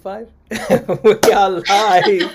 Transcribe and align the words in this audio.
we 0.02 1.32
are 1.32 1.50
live. 1.50 2.34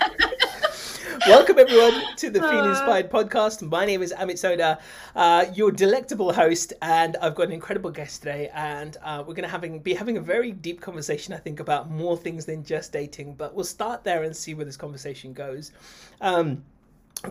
Welcome 1.26 1.58
everyone 1.58 2.14
to 2.16 2.30
the 2.30 2.38
Feel 2.38 2.64
Inspired 2.64 3.10
podcast. 3.10 3.68
My 3.68 3.84
name 3.84 4.02
is 4.02 4.14
Amit 4.16 4.34
Sodha, 4.34 4.78
uh, 5.16 5.46
your 5.52 5.72
delectable 5.72 6.32
host, 6.32 6.74
and 6.80 7.16
I've 7.16 7.34
got 7.34 7.48
an 7.48 7.52
incredible 7.52 7.90
guest 7.90 8.22
today. 8.22 8.50
And 8.54 8.96
uh, 9.02 9.24
we're 9.26 9.34
going 9.34 9.42
to 9.42 9.48
having 9.48 9.80
be 9.80 9.94
having 9.94 10.16
a 10.16 10.20
very 10.20 10.52
deep 10.52 10.80
conversation, 10.80 11.34
I 11.34 11.38
think, 11.38 11.58
about 11.58 11.90
more 11.90 12.16
things 12.16 12.44
than 12.46 12.62
just 12.62 12.92
dating. 12.92 13.34
But 13.34 13.52
we'll 13.52 13.64
start 13.64 14.04
there 14.04 14.22
and 14.22 14.36
see 14.36 14.54
where 14.54 14.64
this 14.64 14.76
conversation 14.76 15.32
goes. 15.32 15.72
Um, 16.20 16.62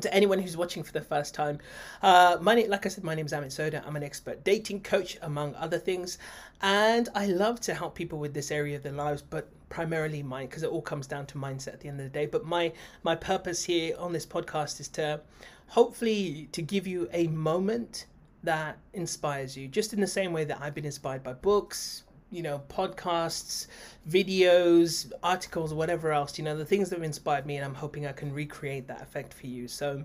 to 0.02 0.13
anyone 0.13 0.39
who's 0.39 0.57
watching 0.57 0.83
for 0.83 0.91
the 0.91 0.99
first 0.99 1.33
time, 1.33 1.59
uh, 2.02 2.38
my 2.41 2.55
name, 2.55 2.69
like 2.69 2.86
I 2.86 2.89
said, 2.89 3.05
my 3.05 3.15
name 3.15 3.27
is 3.27 3.32
Amit 3.32 3.54
Sodha. 3.54 3.88
I'm 3.88 3.96
an 3.96 4.04
expert 4.04 4.43
dating 4.43 4.82
coach, 4.82 5.18
among 5.21 5.55
other 5.55 5.77
things, 5.79 6.18
and 6.61 7.07
I 7.15 7.27
love 7.27 7.61
to 7.61 7.74
help 7.74 7.96
people 7.96 8.19
with 8.19 8.33
this 8.33 8.52
area 8.52 8.75
of 8.75 8.83
their 8.83 8.91
lives, 8.91 9.21
but 9.21 9.47
primarily 9.69 10.24
mine 10.24 10.47
because 10.47 10.64
it 10.64 10.69
all 10.69 10.82
comes 10.82 11.07
down 11.07 11.25
to 11.28 11.37
mindset 11.37 11.74
at 11.74 11.79
the 11.79 11.87
end 11.87 12.00
of 12.00 12.05
the 12.05 12.10
day. 12.10 12.25
But 12.25 12.46
my 12.46 12.71
my 13.04 13.15
purpose 13.15 13.64
here 13.64 13.96
on 13.97 14.14
this 14.14 14.25
podcast 14.25 14.79
is 14.79 14.88
to 14.89 15.21
hopefully 15.68 16.50
to 16.51 16.61
give 16.61 16.88
you 16.88 17.10
a 17.11 17.28
moment 17.28 18.05
that 18.43 18.78
inspires 18.93 19.57
you, 19.57 19.68
just 19.68 19.93
in 19.93 20.00
the 20.00 20.07
same 20.07 20.32
way 20.32 20.43
that 20.46 20.61
I've 20.61 20.75
been 20.75 20.86
inspired 20.86 21.24
by 21.24 21.33
books, 21.33 22.04
you 22.32 22.41
know, 22.41 22.61
podcasts, 22.69 23.68
videos, 24.10 25.11
articles, 25.24 25.74
whatever 25.74 26.11
else, 26.11 26.38
you 26.38 26.43
know, 26.43 26.55
the 26.55 26.66
things 26.66 26.89
that 26.89 26.97
have 26.97 27.04
inspired 27.04 27.46
me, 27.46 27.57
and 27.57 27.66
I'm 27.66 27.74
hoping 27.74 28.05
I 28.05 28.11
can 28.11 28.33
recreate 28.33 28.88
that 28.88 29.02
effect 29.02 29.33
for 29.33 29.47
you. 29.47 29.68
So, 29.68 30.04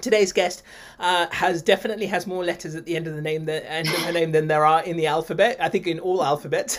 today's 0.00 0.32
guest 0.32 0.62
uh, 0.98 1.26
has 1.30 1.62
definitely 1.62 2.06
has 2.06 2.26
more 2.26 2.44
letters 2.44 2.74
at 2.74 2.84
the 2.84 2.96
end 2.96 3.06
of 3.06 3.14
the 3.14 3.22
name 3.22 3.44
than 3.44 3.62
end 3.62 3.88
of 3.88 3.94
her 3.94 4.12
name 4.12 4.32
than 4.32 4.46
there 4.48 4.64
are 4.64 4.82
in 4.82 4.96
the 4.96 5.06
alphabet. 5.06 5.56
I 5.60 5.68
think 5.68 5.86
in 5.86 6.00
all 6.00 6.22
alphabets. 6.22 6.78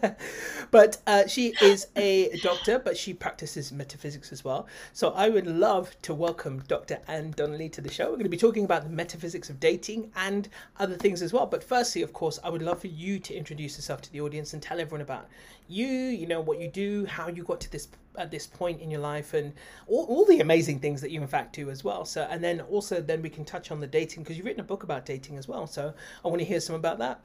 but 0.70 0.98
uh, 1.06 1.26
she 1.26 1.54
is 1.60 1.88
a 1.96 2.36
doctor, 2.42 2.78
but 2.78 2.96
she 2.96 3.12
practices 3.14 3.72
metaphysics 3.72 4.32
as 4.32 4.44
well. 4.44 4.66
So 4.92 5.10
I 5.10 5.28
would 5.28 5.46
love 5.46 5.94
to 6.02 6.14
welcome 6.14 6.62
Dr. 6.68 6.98
Ann 7.08 7.32
Donnelly 7.32 7.68
to 7.70 7.80
the 7.80 7.90
show. 7.90 8.04
We're 8.04 8.12
going 8.12 8.24
to 8.24 8.30
be 8.30 8.36
talking 8.36 8.64
about 8.64 8.84
the 8.84 8.90
metaphysics 8.90 9.50
of 9.50 9.60
dating 9.60 10.10
and 10.16 10.48
other 10.78 10.94
things 10.94 11.22
as 11.22 11.32
well. 11.32 11.46
But 11.46 11.62
firstly, 11.62 12.02
of 12.02 12.12
course, 12.12 12.38
I 12.44 12.50
would 12.50 12.62
love 12.62 12.80
for 12.80 12.88
you 12.88 13.18
to 13.20 13.34
introduce 13.34 13.76
yourself 13.76 14.02
to 14.02 14.12
the 14.12 14.20
audience 14.20 14.52
and 14.52 14.62
tell 14.62 14.80
everyone 14.80 15.02
about 15.02 15.28
you. 15.68 15.86
You 15.86 16.26
know 16.26 16.40
what 16.40 16.60
you 16.60 16.68
do, 16.68 17.06
how 17.06 17.28
you 17.28 17.42
got 17.42 17.60
to 17.62 17.72
this 17.72 17.88
at 18.18 18.30
this 18.30 18.46
point 18.46 18.80
in 18.80 18.90
your 18.90 19.00
life, 19.00 19.34
and 19.34 19.52
all, 19.86 20.04
all 20.06 20.24
the 20.24 20.40
amazing 20.40 20.80
things 20.80 21.00
that 21.00 21.10
you 21.10 21.20
in 21.20 21.28
fact 21.28 21.54
do 21.54 21.70
as 21.70 21.84
well. 21.84 22.04
So 22.04 22.26
and 22.30 22.42
then 22.42 22.60
also 22.62 23.00
then 23.00 23.22
we 23.22 23.30
can 23.30 23.44
touch 23.44 23.70
on 23.70 23.80
the 23.80 23.86
dating 23.86 24.22
because 24.22 24.36
you've 24.36 24.46
written 24.46 24.60
a 24.60 24.64
book 24.64 24.82
about 24.82 25.06
dating 25.06 25.38
as 25.38 25.48
well. 25.48 25.66
So 25.66 25.92
I 26.24 26.28
want 26.28 26.40
to 26.40 26.44
hear 26.44 26.60
some 26.60 26.76
about 26.76 26.98
that. 26.98 27.20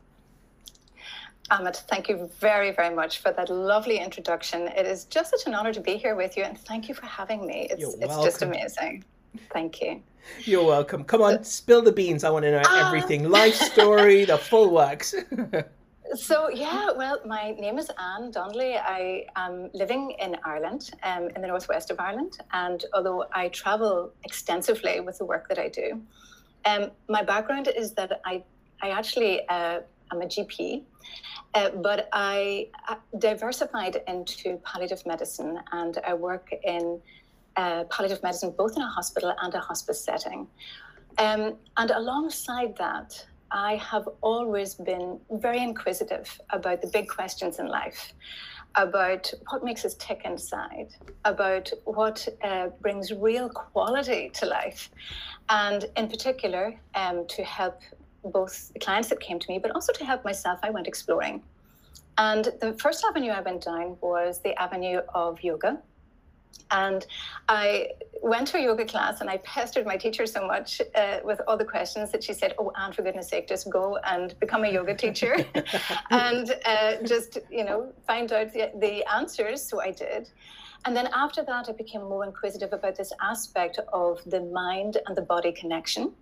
Amit, 1.49 1.77
thank 1.89 2.07
you 2.07 2.29
very, 2.39 2.71
very 2.71 2.93
much 2.95 3.19
for 3.19 3.31
that 3.33 3.49
lovely 3.49 3.97
introduction. 3.97 4.67
It 4.69 4.85
is 4.85 5.05
just 5.05 5.31
such 5.31 5.47
an 5.47 5.53
honor 5.53 5.73
to 5.73 5.81
be 5.81 5.97
here 5.97 6.15
with 6.15 6.37
you, 6.37 6.43
and 6.43 6.57
thank 6.57 6.87
you 6.87 6.95
for 6.95 7.05
having 7.05 7.45
me. 7.45 7.67
It's, 7.69 7.81
You're 7.81 7.93
it's 7.99 8.23
just 8.23 8.41
amazing. 8.41 9.03
Thank 9.51 9.81
you. 9.81 10.01
You're 10.45 10.63
welcome. 10.63 11.03
Come 11.03 11.21
on, 11.21 11.43
spill 11.43 11.81
the 11.81 11.91
beans. 11.91 12.23
I 12.23 12.29
want 12.29 12.43
to 12.43 12.51
know 12.51 12.61
uh, 12.61 12.87
everything. 12.87 13.29
Life 13.29 13.55
story, 13.55 14.23
the 14.25 14.37
full 14.37 14.71
works. 14.71 15.13
so 16.15 16.49
yeah, 16.49 16.91
well, 16.91 17.19
my 17.25 17.51
name 17.51 17.77
is 17.77 17.89
Ann 17.97 18.31
Donnelly. 18.31 18.75
I 18.75 19.25
am 19.35 19.69
living 19.73 20.11
in 20.19 20.35
Ireland, 20.43 20.91
um, 21.03 21.29
in 21.35 21.41
the 21.41 21.47
northwest 21.47 21.91
of 21.91 21.99
Ireland, 21.99 22.39
and 22.53 22.83
although 22.93 23.25
I 23.33 23.49
travel 23.49 24.11
extensively 24.23 24.99
with 24.99 25.17
the 25.19 25.25
work 25.25 25.47
that 25.49 25.59
I 25.59 25.69
do, 25.69 26.01
um, 26.65 26.91
my 27.07 27.23
background 27.23 27.69
is 27.75 27.93
that 27.93 28.21
I 28.25 28.43
I 28.81 28.89
actually 28.89 29.47
uh, 29.47 29.81
am 30.11 30.21
a 30.21 30.25
GP, 30.25 30.83
uh, 31.53 31.69
but 31.69 32.09
I 32.11 32.69
diversified 33.19 34.01
into 34.07 34.57
palliative 34.63 35.05
medicine 35.05 35.59
and 35.71 35.97
I 36.05 36.13
work 36.13 36.49
in 36.63 36.99
uh, 37.55 37.83
palliative 37.85 38.23
medicine 38.23 38.53
both 38.57 38.75
in 38.75 38.81
a 38.81 38.89
hospital 38.89 39.33
and 39.41 39.53
a 39.53 39.59
hospice 39.59 40.03
setting. 40.03 40.47
Um, 41.17 41.55
and 41.77 41.91
alongside 41.91 42.75
that, 42.77 43.25
I 43.51 43.75
have 43.75 44.07
always 44.21 44.75
been 44.75 45.19
very 45.29 45.61
inquisitive 45.61 46.39
about 46.51 46.81
the 46.81 46.87
big 46.87 47.09
questions 47.09 47.59
in 47.59 47.67
life, 47.67 48.13
about 48.75 49.31
what 49.49 49.63
makes 49.63 49.83
us 49.83 49.95
tick 49.95 50.21
inside, 50.23 50.95
about 51.25 51.69
what 51.83 52.27
uh, 52.43 52.67
brings 52.79 53.11
real 53.11 53.49
quality 53.49 54.29
to 54.35 54.45
life, 54.45 54.89
and 55.49 55.85
in 55.97 56.07
particular, 56.07 56.79
um, 56.95 57.27
to 57.27 57.43
help 57.43 57.81
both 58.23 58.71
the 58.73 58.79
clients 58.79 59.09
that 59.09 59.19
came 59.19 59.39
to 59.39 59.51
me, 59.51 59.59
but 59.59 59.71
also 59.71 59.91
to 59.93 60.05
help 60.05 60.23
myself, 60.23 60.59
I 60.63 60.69
went 60.69 60.87
exploring. 60.87 61.41
And 62.17 62.45
the 62.61 62.73
first 62.73 63.03
avenue 63.03 63.31
I 63.31 63.41
went 63.41 63.63
down 63.63 63.97
was 64.01 64.39
the 64.39 64.59
avenue 64.61 65.01
of 65.13 65.43
yoga. 65.43 65.79
And 66.71 67.05
I 67.49 67.89
went 68.21 68.47
to 68.49 68.57
a 68.57 68.61
yoga 68.61 68.85
class 68.85 69.19
and 69.19 69.29
I 69.29 69.37
pestered 69.37 69.85
my 69.85 69.97
teacher 69.97 70.25
so 70.25 70.45
much 70.45 70.81
uh, 70.95 71.19
with 71.23 71.41
all 71.47 71.57
the 71.57 71.65
questions 71.65 72.11
that 72.11 72.23
she 72.23 72.33
said, 72.33 72.53
Oh, 72.57 72.71
Ann, 72.79 72.93
for 72.93 73.01
goodness 73.01 73.29
sake, 73.29 73.47
just 73.47 73.69
go 73.69 73.97
and 74.05 74.39
become 74.39 74.63
a 74.63 74.71
yoga 74.71 74.95
teacher 74.95 75.45
and 76.11 76.55
uh, 76.65 76.95
just, 77.03 77.39
you 77.49 77.63
know, 77.63 77.91
find 78.07 78.31
out 78.31 78.53
the, 78.53 78.71
the 78.79 79.03
answers. 79.13 79.61
So 79.61 79.81
I 79.81 79.91
did. 79.91 80.29
And 80.85 80.95
then 80.95 81.09
after 81.13 81.43
that, 81.43 81.69
I 81.69 81.73
became 81.73 82.01
more 82.01 82.25
inquisitive 82.25 82.73
about 82.73 82.95
this 82.95 83.11
aspect 83.21 83.79
of 83.93 84.19
the 84.25 84.41
mind 84.41 84.97
and 85.05 85.15
the 85.15 85.21
body 85.21 85.51
connection 85.51 86.13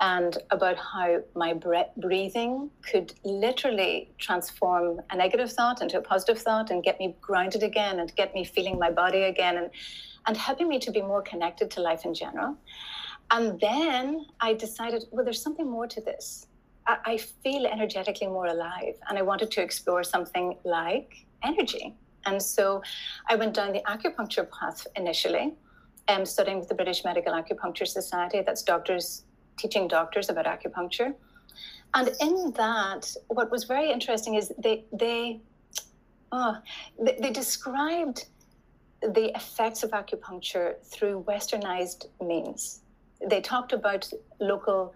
and 0.00 0.38
about 0.50 0.78
how 0.78 1.18
my 1.34 1.52
breathing 1.98 2.70
could 2.82 3.12
literally 3.22 4.10
transform 4.18 5.00
a 5.10 5.16
negative 5.16 5.52
thought 5.52 5.82
into 5.82 5.98
a 5.98 6.00
positive 6.00 6.40
thought 6.40 6.70
and 6.70 6.82
get 6.82 6.98
me 6.98 7.14
grounded 7.20 7.62
again 7.62 8.00
and 8.00 8.14
get 8.16 8.34
me 8.34 8.42
feeling 8.42 8.78
my 8.78 8.90
body 8.90 9.24
again 9.24 9.58
and, 9.58 9.70
and 10.26 10.36
helping 10.36 10.68
me 10.68 10.78
to 10.78 10.90
be 10.90 11.02
more 11.02 11.20
connected 11.20 11.70
to 11.70 11.80
life 11.80 12.06
in 12.06 12.14
general. 12.14 12.56
And 13.30 13.60
then 13.60 14.26
I 14.40 14.54
decided, 14.54 15.04
well, 15.10 15.24
there's 15.24 15.42
something 15.42 15.70
more 15.70 15.86
to 15.86 16.00
this. 16.00 16.46
I, 16.86 16.96
I 17.04 17.16
feel 17.18 17.66
energetically 17.66 18.26
more 18.26 18.46
alive, 18.46 18.94
and 19.08 19.18
I 19.18 19.22
wanted 19.22 19.50
to 19.52 19.62
explore 19.62 20.02
something 20.02 20.56
like 20.64 21.26
energy. 21.44 21.94
And 22.26 22.42
so 22.42 22.82
I 23.28 23.36
went 23.36 23.54
down 23.54 23.72
the 23.72 23.82
acupuncture 23.82 24.48
path 24.50 24.86
initially, 24.96 25.54
um, 26.08 26.24
studying 26.24 26.58
with 26.58 26.68
the 26.68 26.74
British 26.74 27.04
Medical 27.04 27.32
Acupuncture 27.34 27.86
Society. 27.86 28.42
That's 28.44 28.62
doctors 28.62 29.24
teaching 29.60 29.88
doctors 29.88 30.28
about 30.30 30.46
acupuncture. 30.46 31.14
And 31.94 32.08
in 32.20 32.52
that, 32.52 33.12
what 33.28 33.50
was 33.50 33.64
very 33.64 33.90
interesting 33.90 34.34
is 34.34 34.52
they 34.58 34.84
they 34.92 35.40
oh, 36.32 36.56
they, 37.04 37.16
they 37.20 37.30
described 37.30 38.26
the 39.02 39.34
effects 39.34 39.82
of 39.82 39.90
acupuncture 39.90 40.68
through 40.84 41.24
westernized 41.26 42.06
means. 42.20 42.80
They 43.28 43.40
talked 43.40 43.72
about 43.72 44.10
local 44.38 44.94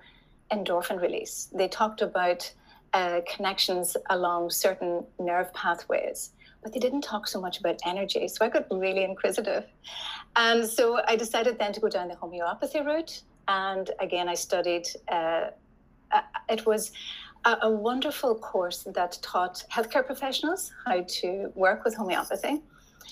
endorphin 0.52 1.00
release. 1.00 1.48
They 1.52 1.68
talked 1.68 2.02
about 2.02 2.52
uh, 2.92 3.20
connections 3.34 3.96
along 4.10 4.50
certain 4.50 5.04
nerve 5.18 5.52
pathways, 5.52 6.30
but 6.62 6.72
they 6.72 6.78
didn't 6.78 7.00
talk 7.00 7.26
so 7.26 7.40
much 7.40 7.58
about 7.58 7.76
energy. 7.84 8.28
So 8.28 8.44
I 8.44 8.50
got 8.50 8.66
really 8.70 9.04
inquisitive. 9.04 9.64
And 10.36 10.66
so 10.66 11.00
I 11.08 11.16
decided 11.16 11.58
then 11.58 11.72
to 11.72 11.80
go 11.80 11.88
down 11.88 12.08
the 12.08 12.14
homeopathy 12.14 12.80
route 12.80 13.22
and 13.48 13.90
again, 14.00 14.28
I 14.28 14.34
studied. 14.34 14.86
Uh, 15.08 15.50
uh, 16.12 16.20
it 16.48 16.64
was 16.66 16.92
a, 17.44 17.56
a, 17.62 17.70
wonderful 17.70 18.34
course 18.36 18.86
that 18.94 19.18
taught 19.20 19.64
healthcare 19.70 20.06
professionals 20.06 20.72
how 20.86 21.02
to 21.02 21.50
work 21.54 21.84
with 21.84 21.94
homeopathy. 21.94 22.62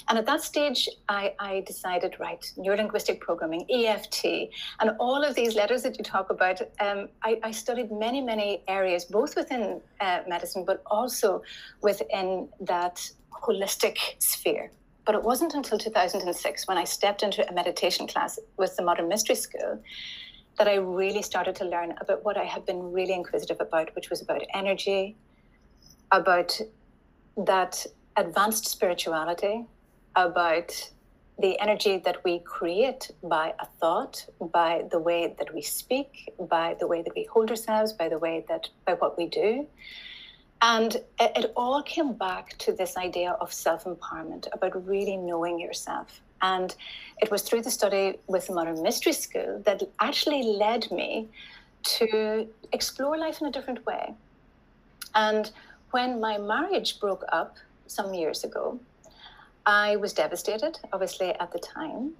And 0.08 0.18
at 0.18 0.26
that 0.26 0.42
stage, 0.42 0.88
I, 1.08 1.34
I 1.38 1.60
decided, 1.66 2.16
right, 2.18 2.40
neurolinguistic 2.56 3.20
programming, 3.20 3.66
EFT, 3.70 4.50
and 4.80 4.90
all 4.98 5.22
of 5.22 5.34
these 5.34 5.54
letters 5.54 5.82
that 5.82 5.98
you 5.98 6.04
talk 6.04 6.30
about. 6.30 6.60
Um, 6.80 7.08
I, 7.22 7.38
I, 7.42 7.50
studied 7.50 7.92
many, 7.92 8.20
many 8.20 8.62
areas, 8.68 9.04
both 9.04 9.36
within 9.36 9.80
uh, 10.00 10.20
medicine, 10.26 10.64
but 10.64 10.82
also 10.86 11.42
within 11.82 12.48
that 12.60 13.08
holistic 13.30 13.98
sphere. 14.18 14.70
But 15.04 15.14
it 15.14 15.22
wasn't 15.22 15.54
until 15.54 15.78
2006 15.78 16.68
when 16.68 16.78
I 16.78 16.84
stepped 16.84 17.22
into 17.22 17.48
a 17.48 17.52
meditation 17.52 18.06
class 18.06 18.38
with 18.56 18.76
the 18.76 18.82
Modern 18.82 19.08
Mystery 19.08 19.34
School 19.34 19.82
that 20.58 20.68
I 20.68 20.74
really 20.76 21.22
started 21.22 21.54
to 21.56 21.64
learn 21.64 21.94
about 22.00 22.24
what 22.24 22.36
I 22.36 22.44
had 22.44 22.66
been 22.66 22.92
really 22.92 23.14
inquisitive 23.14 23.60
about, 23.60 23.94
which 23.94 24.10
was 24.10 24.20
about 24.20 24.42
energy, 24.54 25.16
about 26.10 26.60
that 27.36 27.86
advanced 28.16 28.68
spirituality, 28.68 29.66
about 30.14 30.90
the 31.38 31.58
energy 31.60 31.96
that 31.98 32.22
we 32.24 32.40
create 32.40 33.10
by 33.22 33.54
a 33.58 33.66
thought, 33.80 34.26
by 34.52 34.84
the 34.90 34.98
way 34.98 35.34
that 35.38 35.52
we 35.54 35.62
speak, 35.62 36.32
by 36.38 36.76
the 36.78 36.86
way 36.86 37.02
that 37.02 37.14
we 37.14 37.24
hold 37.24 37.50
ourselves, 37.50 37.92
by 37.92 38.08
the 38.08 38.18
way 38.18 38.44
that 38.48 38.68
by 38.86 38.92
what 38.94 39.16
we 39.16 39.26
do. 39.26 39.66
And 40.60 40.94
it, 41.18 41.32
it 41.36 41.52
all 41.56 41.82
came 41.82 42.12
back 42.12 42.56
to 42.58 42.72
this 42.72 42.96
idea 42.96 43.32
of 43.40 43.52
self 43.52 43.84
empowerment, 43.84 44.46
about 44.52 44.86
really 44.86 45.16
knowing 45.16 45.58
yourself. 45.58 46.20
And 46.42 46.74
it 47.20 47.30
was 47.30 47.42
through 47.42 47.62
the 47.62 47.70
study 47.70 48.18
with 48.26 48.48
the 48.48 48.54
Modern 48.54 48.82
Mystery 48.82 49.12
School 49.12 49.62
that 49.64 49.82
actually 50.00 50.42
led 50.42 50.90
me 50.90 51.28
to 51.84 52.48
explore 52.72 53.16
life 53.16 53.40
in 53.40 53.46
a 53.46 53.50
different 53.52 53.84
way. 53.86 54.14
And 55.14 55.50
when 55.92 56.20
my 56.20 56.38
marriage 56.38 57.00
broke 57.00 57.24
up 57.32 57.56
some 57.86 58.14
years 58.14 58.44
ago, 58.44 58.78
I 59.66 59.96
was 59.96 60.12
devastated, 60.12 60.78
obviously, 60.92 61.30
at 61.30 61.52
the 61.52 61.58
time. 61.58 62.12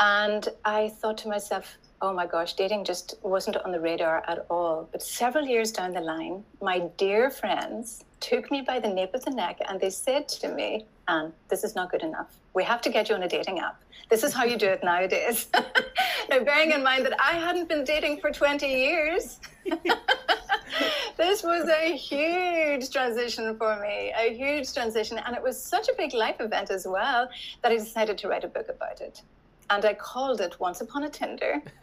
And 0.00 0.48
I 0.64 0.88
thought 0.88 1.18
to 1.18 1.28
myself, 1.28 1.76
oh 2.00 2.12
my 2.12 2.26
gosh, 2.26 2.54
dating 2.54 2.84
just 2.84 3.14
wasn't 3.22 3.56
on 3.58 3.72
the 3.72 3.80
radar 3.80 4.22
at 4.26 4.46
all. 4.50 4.88
But 4.92 5.02
several 5.02 5.46
years 5.46 5.72
down 5.72 5.92
the 5.92 6.00
line, 6.00 6.44
my 6.60 6.80
dear 6.96 7.30
friends 7.30 8.04
took 8.20 8.50
me 8.50 8.62
by 8.62 8.78
the 8.78 8.88
nape 8.88 9.14
of 9.14 9.24
the 9.24 9.30
neck 9.30 9.58
and 9.68 9.80
they 9.80 9.90
said 9.90 10.28
to 10.28 10.48
me, 10.48 10.86
Ann, 11.08 11.32
this 11.48 11.64
is 11.64 11.74
not 11.74 11.90
good 11.90 12.02
enough. 12.02 12.36
We 12.54 12.64
have 12.64 12.80
to 12.82 12.90
get 12.90 13.08
you 13.08 13.14
on 13.14 13.22
a 13.22 13.28
dating 13.28 13.58
app. 13.58 13.82
This 14.10 14.22
is 14.22 14.32
how 14.32 14.44
you 14.44 14.56
do 14.56 14.66
it 14.66 14.82
nowadays. 14.92 15.48
now, 16.30 16.40
bearing 16.40 16.72
in 16.72 16.82
mind 16.82 17.04
that 17.04 17.18
I 17.20 17.32
hadn't 17.32 17.68
been 17.68 17.84
dating 17.84 18.20
for 18.20 18.30
20 18.30 18.66
years, 18.66 19.40
this 21.16 21.42
was 21.42 21.68
a 21.68 21.96
huge 21.96 22.90
transition 22.90 23.56
for 23.56 23.80
me, 23.80 24.12
a 24.16 24.34
huge 24.34 24.72
transition. 24.72 25.18
And 25.18 25.36
it 25.36 25.42
was 25.42 25.62
such 25.62 25.88
a 25.88 25.94
big 25.96 26.14
life 26.14 26.36
event 26.40 26.70
as 26.70 26.86
well 26.86 27.28
that 27.62 27.72
I 27.72 27.76
decided 27.76 28.18
to 28.18 28.28
write 28.28 28.44
a 28.44 28.48
book 28.48 28.68
about 28.68 29.00
it 29.00 29.22
and 29.70 29.84
I 29.84 29.94
called 29.94 30.40
it 30.40 30.58
Once 30.60 30.80
Upon 30.80 31.04
a 31.04 31.10
Tinder. 31.10 31.62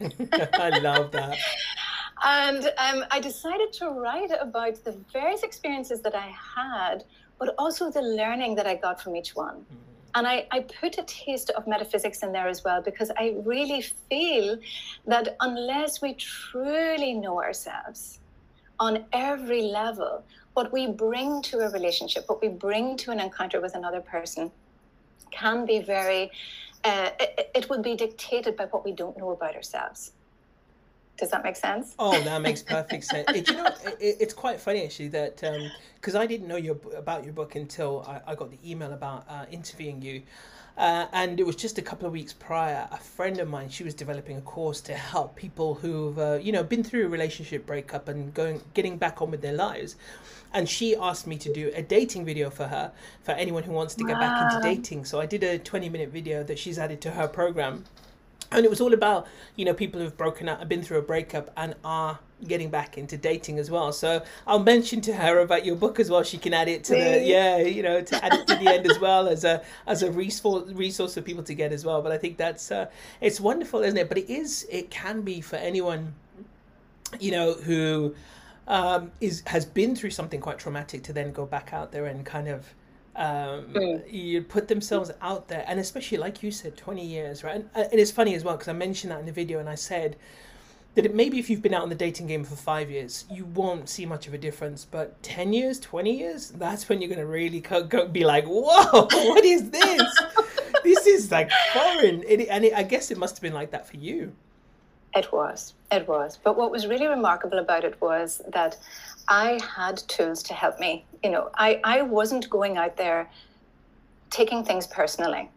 I 0.54 0.78
love 0.78 1.10
that. 1.12 1.36
and 2.24 2.64
um, 2.78 3.04
I 3.10 3.20
decided 3.20 3.72
to 3.74 3.90
write 3.90 4.30
about 4.40 4.82
the 4.84 4.96
various 5.12 5.42
experiences 5.42 6.00
that 6.02 6.14
I 6.14 6.34
had, 6.56 7.04
but 7.38 7.54
also 7.58 7.90
the 7.90 8.02
learning 8.02 8.54
that 8.56 8.66
I 8.66 8.76
got 8.76 9.00
from 9.00 9.16
each 9.16 9.34
one. 9.34 9.56
Mm-hmm. 9.56 9.76
And 10.14 10.26
I, 10.26 10.46
I 10.50 10.60
put 10.60 10.98
a 10.98 11.04
taste 11.04 11.50
of 11.50 11.66
metaphysics 11.66 12.22
in 12.22 12.32
there 12.32 12.46
as 12.46 12.62
well 12.62 12.82
because 12.82 13.10
I 13.16 13.34
really 13.44 13.80
feel 13.80 14.58
that 15.06 15.36
unless 15.40 16.02
we 16.02 16.14
truly 16.14 17.14
know 17.14 17.40
ourselves 17.40 18.20
on 18.78 19.04
every 19.12 19.62
level, 19.62 20.22
what 20.52 20.70
we 20.70 20.86
bring 20.86 21.40
to 21.42 21.60
a 21.60 21.70
relationship, 21.70 22.24
what 22.28 22.42
we 22.42 22.48
bring 22.48 22.96
to 22.98 23.10
an 23.10 23.20
encounter 23.20 23.60
with 23.60 23.74
another 23.74 24.02
person, 24.02 24.50
can 25.30 25.64
be 25.64 25.80
very 25.80 26.30
uh, 26.84 27.10
it, 27.20 27.50
it 27.54 27.70
would 27.70 27.82
be 27.82 27.94
dictated 27.94 28.56
by 28.56 28.66
what 28.66 28.84
we 28.84 28.92
don't 28.92 29.16
know 29.16 29.30
about 29.30 29.54
ourselves. 29.54 30.12
Does 31.18 31.30
that 31.30 31.44
make 31.44 31.56
sense? 31.56 31.94
Oh, 31.98 32.20
that 32.22 32.40
makes 32.42 32.62
perfect 32.76 33.04
sense. 33.04 33.28
It, 33.30 33.48
you 33.48 33.56
know, 33.56 33.66
it, 34.00 34.16
it's 34.20 34.34
quite 34.34 34.60
funny 34.60 34.84
actually 34.84 35.08
that 35.08 35.36
because 36.00 36.14
um, 36.14 36.20
I 36.20 36.26
didn't 36.26 36.48
know 36.48 36.56
your 36.56 36.76
about 36.96 37.24
your 37.24 37.32
book 37.32 37.54
until 37.54 38.04
I, 38.08 38.32
I 38.32 38.34
got 38.34 38.50
the 38.50 38.58
email 38.68 38.92
about 38.92 39.26
uh, 39.28 39.46
interviewing 39.50 40.02
you. 40.02 40.22
Uh, 40.76 41.06
and 41.12 41.38
it 41.38 41.44
was 41.44 41.54
just 41.54 41.76
a 41.76 41.82
couple 41.82 42.06
of 42.06 42.12
weeks 42.12 42.32
prior, 42.32 42.88
a 42.90 42.96
friend 42.96 43.38
of 43.38 43.48
mine, 43.48 43.68
she 43.68 43.84
was 43.84 43.92
developing 43.92 44.38
a 44.38 44.40
course 44.40 44.80
to 44.80 44.94
help 44.94 45.36
people 45.36 45.74
who've, 45.74 46.18
uh, 46.18 46.38
you 46.40 46.50
know, 46.50 46.64
been 46.64 46.82
through 46.82 47.04
a 47.04 47.08
relationship 47.08 47.66
breakup 47.66 48.08
and 48.08 48.32
going, 48.32 48.60
getting 48.72 48.96
back 48.96 49.20
on 49.20 49.30
with 49.30 49.42
their 49.42 49.52
lives. 49.52 49.96
And 50.52 50.68
she 50.68 50.94
asked 50.96 51.26
me 51.26 51.36
to 51.38 51.52
do 51.52 51.70
a 51.74 51.82
dating 51.82 52.24
video 52.24 52.50
for 52.50 52.66
her, 52.66 52.92
for 53.22 53.32
anyone 53.32 53.62
who 53.62 53.72
wants 53.72 53.94
to 53.94 54.04
get 54.04 54.14
wow. 54.14 54.20
back 54.20 54.52
into 54.52 54.62
dating. 54.62 55.04
So 55.04 55.20
I 55.20 55.26
did 55.26 55.42
a 55.42 55.58
20 55.58 55.88
minute 55.88 56.10
video 56.10 56.42
that 56.44 56.58
she's 56.58 56.78
added 56.78 57.00
to 57.02 57.10
her 57.12 57.28
program 57.28 57.84
and 58.52 58.64
it 58.64 58.70
was 58.70 58.80
all 58.80 58.92
about 58.92 59.26
you 59.56 59.64
know 59.64 59.74
people 59.74 60.00
who've 60.00 60.16
broken 60.16 60.48
up, 60.48 60.66
been 60.68 60.82
through 60.82 60.98
a 60.98 61.02
breakup, 61.02 61.50
and 61.56 61.74
are 61.84 62.18
getting 62.46 62.70
back 62.70 62.98
into 62.98 63.16
dating 63.16 63.58
as 63.58 63.70
well. 63.70 63.92
So 63.92 64.22
I'll 64.46 64.58
mention 64.58 65.00
to 65.02 65.14
her 65.14 65.38
about 65.38 65.64
your 65.64 65.76
book 65.76 66.00
as 66.00 66.10
well. 66.10 66.22
She 66.22 66.38
can 66.38 66.52
add 66.52 66.68
it 66.68 66.84
to 66.84 66.94
the 66.94 67.22
yeah, 67.22 67.58
you 67.58 67.82
know, 67.82 68.00
to 68.02 68.24
add 68.24 68.34
it 68.34 68.46
to 68.48 68.56
the 68.56 68.68
end 68.68 68.90
as 68.90 68.98
well 68.98 69.28
as 69.28 69.44
a 69.44 69.62
as 69.86 70.02
a 70.02 70.10
resource 70.10 70.70
resource 70.72 71.14
for 71.14 71.22
people 71.22 71.42
to 71.44 71.54
get 71.54 71.72
as 71.72 71.84
well. 71.84 72.02
But 72.02 72.12
I 72.12 72.18
think 72.18 72.36
that's 72.36 72.70
uh, 72.70 72.86
it's 73.20 73.40
wonderful, 73.40 73.82
isn't 73.82 73.98
it? 73.98 74.08
But 74.08 74.18
it 74.18 74.30
is 74.30 74.66
it 74.70 74.90
can 74.90 75.22
be 75.22 75.40
for 75.40 75.56
anyone, 75.56 76.14
you 77.20 77.32
know, 77.32 77.54
who 77.54 78.14
um, 78.68 79.10
is 79.20 79.42
has 79.46 79.64
been 79.64 79.96
through 79.96 80.10
something 80.10 80.40
quite 80.40 80.58
traumatic 80.58 81.02
to 81.04 81.12
then 81.12 81.32
go 81.32 81.46
back 81.46 81.72
out 81.72 81.92
there 81.92 82.06
and 82.06 82.24
kind 82.24 82.48
of 82.48 82.74
um, 83.14 83.66
mm. 83.74 84.12
you 84.12 84.42
put 84.42 84.68
themselves 84.68 85.10
out 85.20 85.48
there. 85.48 85.64
And 85.66 85.78
especially 85.78 86.18
like 86.18 86.42
you 86.42 86.50
said 86.50 86.76
20 86.76 87.04
years 87.04 87.44
right? 87.44 87.56
And, 87.56 87.68
uh, 87.74 87.84
and 87.90 88.00
it's 88.00 88.10
funny 88.10 88.34
as 88.34 88.44
well 88.44 88.54
because 88.54 88.68
i 88.68 88.72
mentioned 88.72 89.10
that 89.10 89.20
in 89.20 89.26
the 89.26 89.32
video 89.32 89.58
and 89.58 89.68
i 89.68 89.74
said 89.74 90.16
that 90.94 91.06
it, 91.06 91.14
maybe 91.14 91.38
if 91.38 91.50
you've 91.50 91.62
been 91.62 91.74
out 91.74 91.82
in 91.82 91.88
the 91.88 91.94
dating 91.94 92.26
game 92.26 92.44
for 92.44 92.56
five 92.56 92.90
years 92.90 93.24
you 93.30 93.44
won't 93.46 93.88
see 93.88 94.06
much 94.06 94.26
of 94.26 94.34
a 94.34 94.38
difference. 94.38 94.84
But 94.84 95.22
10 95.22 95.52
years 95.52 95.78
20 95.80 96.16
years 96.16 96.50
that's 96.50 96.88
when 96.88 97.00
you're 97.00 97.08
going 97.08 97.20
to 97.20 97.26
really 97.26 97.60
co- 97.60 97.84
go, 97.84 98.06
be 98.06 98.24
like 98.24 98.44
whoa 98.46 99.02
what 99.10 99.44
is 99.44 99.70
this? 99.70 100.20
This 100.82 101.06
is 101.06 101.30
like 101.30 101.50
foreign. 101.72 102.24
It, 102.26 102.48
and 102.48 102.64
it, 102.64 102.74
i 102.74 102.82
guess 102.82 103.10
it 103.10 103.18
must 103.18 103.36
have 103.36 103.42
been 103.42 103.54
like 103.54 103.72
that 103.72 103.86
for 103.88 103.96
you 103.96 104.32
it 105.14 105.30
was 105.32 105.74
it 105.90 106.08
was 106.08 106.38
but 106.42 106.56
what 106.56 106.70
was 106.70 106.86
really 106.86 107.06
remarkable 107.06 107.58
about 107.58 107.84
it 107.84 108.00
was 108.00 108.40
that 108.48 108.76
I 109.28 109.60
had 109.76 109.98
tools 110.08 110.42
to 110.44 110.54
help 110.54 110.78
me. 110.80 111.04
You 111.22 111.30
know, 111.30 111.50
I, 111.54 111.80
I 111.84 112.02
wasn't 112.02 112.48
going 112.50 112.76
out 112.76 112.96
there 112.96 113.30
taking 114.30 114.64
things 114.64 114.86
personally. 114.86 115.50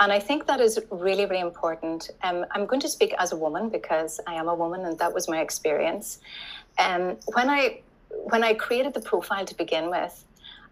And 0.00 0.12
I 0.12 0.18
think 0.18 0.46
that 0.46 0.60
is 0.60 0.80
really, 0.90 1.24
really 1.24 1.40
important. 1.40 2.10
Um, 2.22 2.44
I'm 2.50 2.66
going 2.66 2.80
to 2.80 2.88
speak 2.88 3.14
as 3.18 3.32
a 3.32 3.36
woman 3.36 3.68
because 3.68 4.20
I 4.26 4.34
am 4.34 4.48
a 4.48 4.54
woman 4.54 4.84
and 4.84 4.98
that 4.98 5.14
was 5.14 5.28
my 5.28 5.40
experience. 5.40 6.18
Um, 6.78 7.16
when 7.32 7.48
I 7.48 7.80
when 8.10 8.44
I 8.44 8.54
created 8.54 8.94
the 8.94 9.00
profile 9.00 9.44
to 9.44 9.56
begin 9.56 9.90
with, 9.90 10.24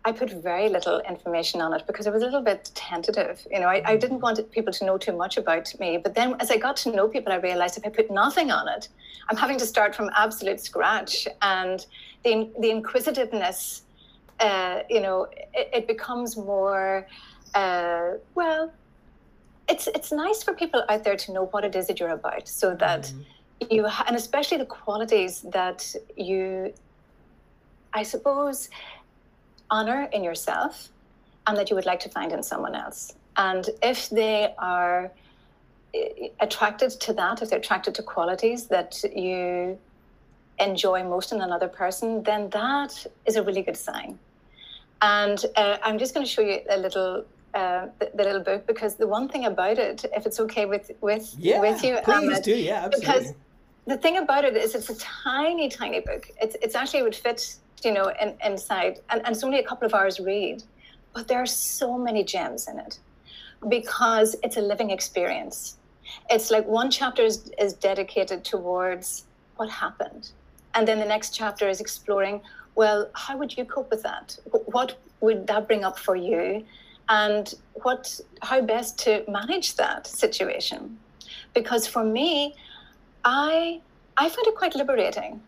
I 0.05 0.11
put 0.11 0.31
very 0.31 0.69
little 0.69 1.01
information 1.09 1.61
on 1.61 1.73
it 1.75 1.87
because 1.87 2.07
I 2.09 2.11
was 2.11 2.23
a 2.23 2.25
little 2.25 2.43
bit 2.43 2.71
tentative. 2.75 3.47
You 3.51 3.61
know, 3.61 3.69
I, 3.69 3.83
I 3.85 3.97
didn't 3.97 4.21
want 4.21 4.51
people 4.51 4.73
to 4.73 4.85
know 4.85 4.99
too 4.99 5.17
much 5.17 5.37
about 5.37 5.73
me. 5.79 5.97
But 5.97 6.15
then 6.15 6.35
as 6.41 6.51
I 6.51 6.57
got 6.57 6.77
to 6.79 6.93
know 6.93 7.07
people, 7.07 7.33
I 7.33 7.37
realized 7.37 7.79
if 7.79 7.87
I 7.87 7.89
put 7.89 8.11
nothing 8.11 8.51
on 8.51 8.69
it, 8.69 8.89
I'm 9.29 9.37
having 9.37 9.59
to 9.59 9.67
start 9.67 9.95
from 9.95 10.11
absolute 10.17 10.61
scratch. 10.61 11.29
And 11.41 11.87
the, 12.25 12.51
the 12.59 12.71
inquisitiveness, 12.71 13.83
uh, 14.41 14.81
you 14.91 15.01
know, 15.01 15.29
it, 15.55 15.71
it 15.73 15.87
becomes 15.87 16.37
more, 16.37 17.07
uh, 17.55 18.13
well, 18.35 18.73
it's, 19.69 19.87
it's 19.95 20.11
nice 20.11 20.43
for 20.43 20.53
people 20.53 20.83
out 20.89 21.05
there 21.05 21.17
to 21.17 21.33
know 21.33 21.47
what 21.47 21.65
it 21.65 21.77
is 21.77 21.87
that 21.87 22.01
you're 22.01 22.11
about 22.11 22.49
so 22.49 22.75
that 22.75 23.13
mm. 23.61 23.71
you, 23.71 23.87
and 24.09 24.17
especially 24.17 24.59
the 24.59 24.67
qualities 24.67 25.43
that 25.43 25.95
you, 26.17 26.75
I 27.93 28.03
suppose, 28.03 28.69
honor 29.73 30.09
in 30.13 30.23
yourself 30.23 30.91
and 31.47 31.57
that 31.57 31.71
you 31.71 31.77
would 31.77 31.87
like 31.93 32.01
to 32.01 32.09
find 32.09 32.31
in 32.31 32.43
someone 32.43 32.75
else. 32.75 33.15
And 33.37 33.69
if 33.83 34.11
they 34.11 34.55
are 34.59 35.11
eh, 35.95 36.29
attracted 36.47 36.91
to 37.07 37.13
that, 37.15 37.43
if 37.43 37.51
they're 37.51 37.59
attracted 37.59 37.95
to 37.97 38.03
qualities 38.03 38.67
that 38.67 39.03
you 39.25 39.79
enjoy 40.59 41.03
most 41.03 41.33
in 41.33 41.41
another 41.41 41.69
person, 41.69 42.23
then 42.23 42.51
that 42.51 42.93
is 43.27 43.35
a 43.37 43.43
really 43.43 43.63
good 43.63 43.77
sign. 43.77 44.19
And 45.01 45.45
uh, 45.57 45.79
I'm 45.83 45.99
just 45.99 46.15
going 46.15 46.25
to 46.25 46.31
show 46.31 46.43
you 46.43 46.61
a 46.71 46.79
little 46.79 47.25
uh, 47.55 47.89
the, 47.99 48.11
the, 48.15 48.25
little 48.25 48.41
book 48.41 48.67
because 48.67 48.95
the 48.95 49.07
one 49.07 49.29
thing 49.29 49.45
about 49.45 49.79
it, 49.79 50.05
if 50.17 50.25
it's 50.27 50.41
okay 50.41 50.65
with 50.65 50.91
with 51.01 51.35
yeah, 51.39 51.61
with 51.61 51.85
you, 51.85 51.99
please 52.05 52.29
Amit, 52.31 52.45
do, 52.45 52.55
yeah, 52.55 52.85
absolutely. 52.85 53.01
Because 53.01 53.35
the 53.87 53.99
thing 53.99 54.17
about 54.19 54.45
it 54.45 54.57
is, 54.57 54.75
it's 54.75 54.89
a 54.89 54.97
tiny, 54.97 55.69
tiny 55.69 56.01
book. 56.01 56.31
It's 56.41 56.57
it's 56.63 56.75
actually 56.75 57.01
it 57.01 57.03
would 57.03 57.15
fit 57.15 57.57
you 57.85 57.93
know, 57.93 58.13
in, 58.21 58.35
inside. 58.45 59.01
And, 59.11 59.21
and 59.25 59.35
it's 59.35 59.45
only 59.45 59.59
a 59.59 59.65
couple 59.65 59.87
of 59.87 59.95
hours 59.95 60.21
read, 60.21 60.63
but 61.15 61.29
there 61.29 61.41
are 61.43 61.47
so 61.47 61.99
many 61.99 62.25
gems 62.25 62.69
in 62.69 62.79
it 62.79 62.99
because 63.69 64.37
it's 64.43 64.57
a 64.57 64.61
living 64.61 64.91
experience. 64.91 65.77
It's 66.31 66.51
like 66.51 66.67
one 66.67 66.91
chapter 66.91 67.23
is, 67.23 67.51
is 67.59 67.75
dedicated 67.75 68.45
towards 68.45 69.25
what 69.57 69.71
happened. 69.71 70.31
And 70.75 70.89
then 70.89 70.99
the 70.99 71.05
next 71.05 71.35
chapter 71.35 71.69
is 71.69 71.81
exploring, 71.81 72.41
well, 72.75 73.11
how 73.15 73.37
would 73.37 73.57
you 73.57 73.65
cope 73.65 73.91
with 73.91 74.03
that? 74.03 74.39
What 74.67 74.99
would 75.21 75.47
that 75.47 75.67
bring 75.67 75.85
up 75.85 75.99
for 75.99 76.17
you? 76.17 76.65
And 77.09 77.53
what 77.75 78.21
how 78.41 78.63
best 78.63 78.99
to 79.01 79.25
manage 79.29 79.77
that 79.77 80.07
situation? 80.07 80.99
Because 81.53 81.87
for 81.87 82.05
me, 82.05 82.55
I 83.25 83.81
I 84.17 84.29
find 84.29 84.47
it 84.47 84.55
quite 84.55 84.75
liberating 84.75 85.43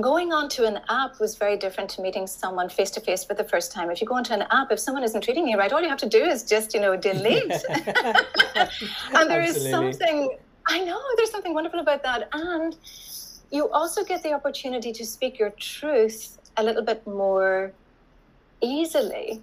going 0.00 0.32
onto 0.32 0.64
an 0.64 0.80
app 0.88 1.20
was 1.20 1.36
very 1.36 1.56
different 1.56 1.90
to 1.90 2.02
meeting 2.02 2.26
someone 2.26 2.68
face 2.68 2.90
to 2.92 3.00
face 3.00 3.24
for 3.24 3.34
the 3.34 3.44
first 3.44 3.72
time. 3.72 3.90
If 3.90 4.00
you 4.00 4.06
go 4.06 4.14
onto 4.14 4.32
an 4.32 4.44
app, 4.50 4.72
if 4.72 4.78
someone 4.78 5.04
isn't 5.04 5.22
treating 5.22 5.46
you 5.46 5.56
right, 5.56 5.72
all 5.72 5.80
you 5.80 5.88
have 5.88 5.98
to 5.98 6.08
do 6.08 6.24
is 6.24 6.42
just, 6.42 6.74
you 6.74 6.80
know, 6.80 6.96
delete. 6.96 7.52
and 9.14 9.30
there 9.30 9.42
is 9.42 9.70
something, 9.70 10.36
I 10.66 10.80
know, 10.84 11.00
there's 11.16 11.30
something 11.30 11.54
wonderful 11.54 11.80
about 11.80 12.02
that. 12.02 12.28
And 12.32 12.76
you 13.50 13.68
also 13.70 14.04
get 14.04 14.22
the 14.22 14.32
opportunity 14.32 14.92
to 14.92 15.06
speak 15.06 15.38
your 15.38 15.50
truth 15.50 16.38
a 16.56 16.62
little 16.62 16.82
bit 16.82 17.06
more 17.06 17.72
easily 18.60 19.40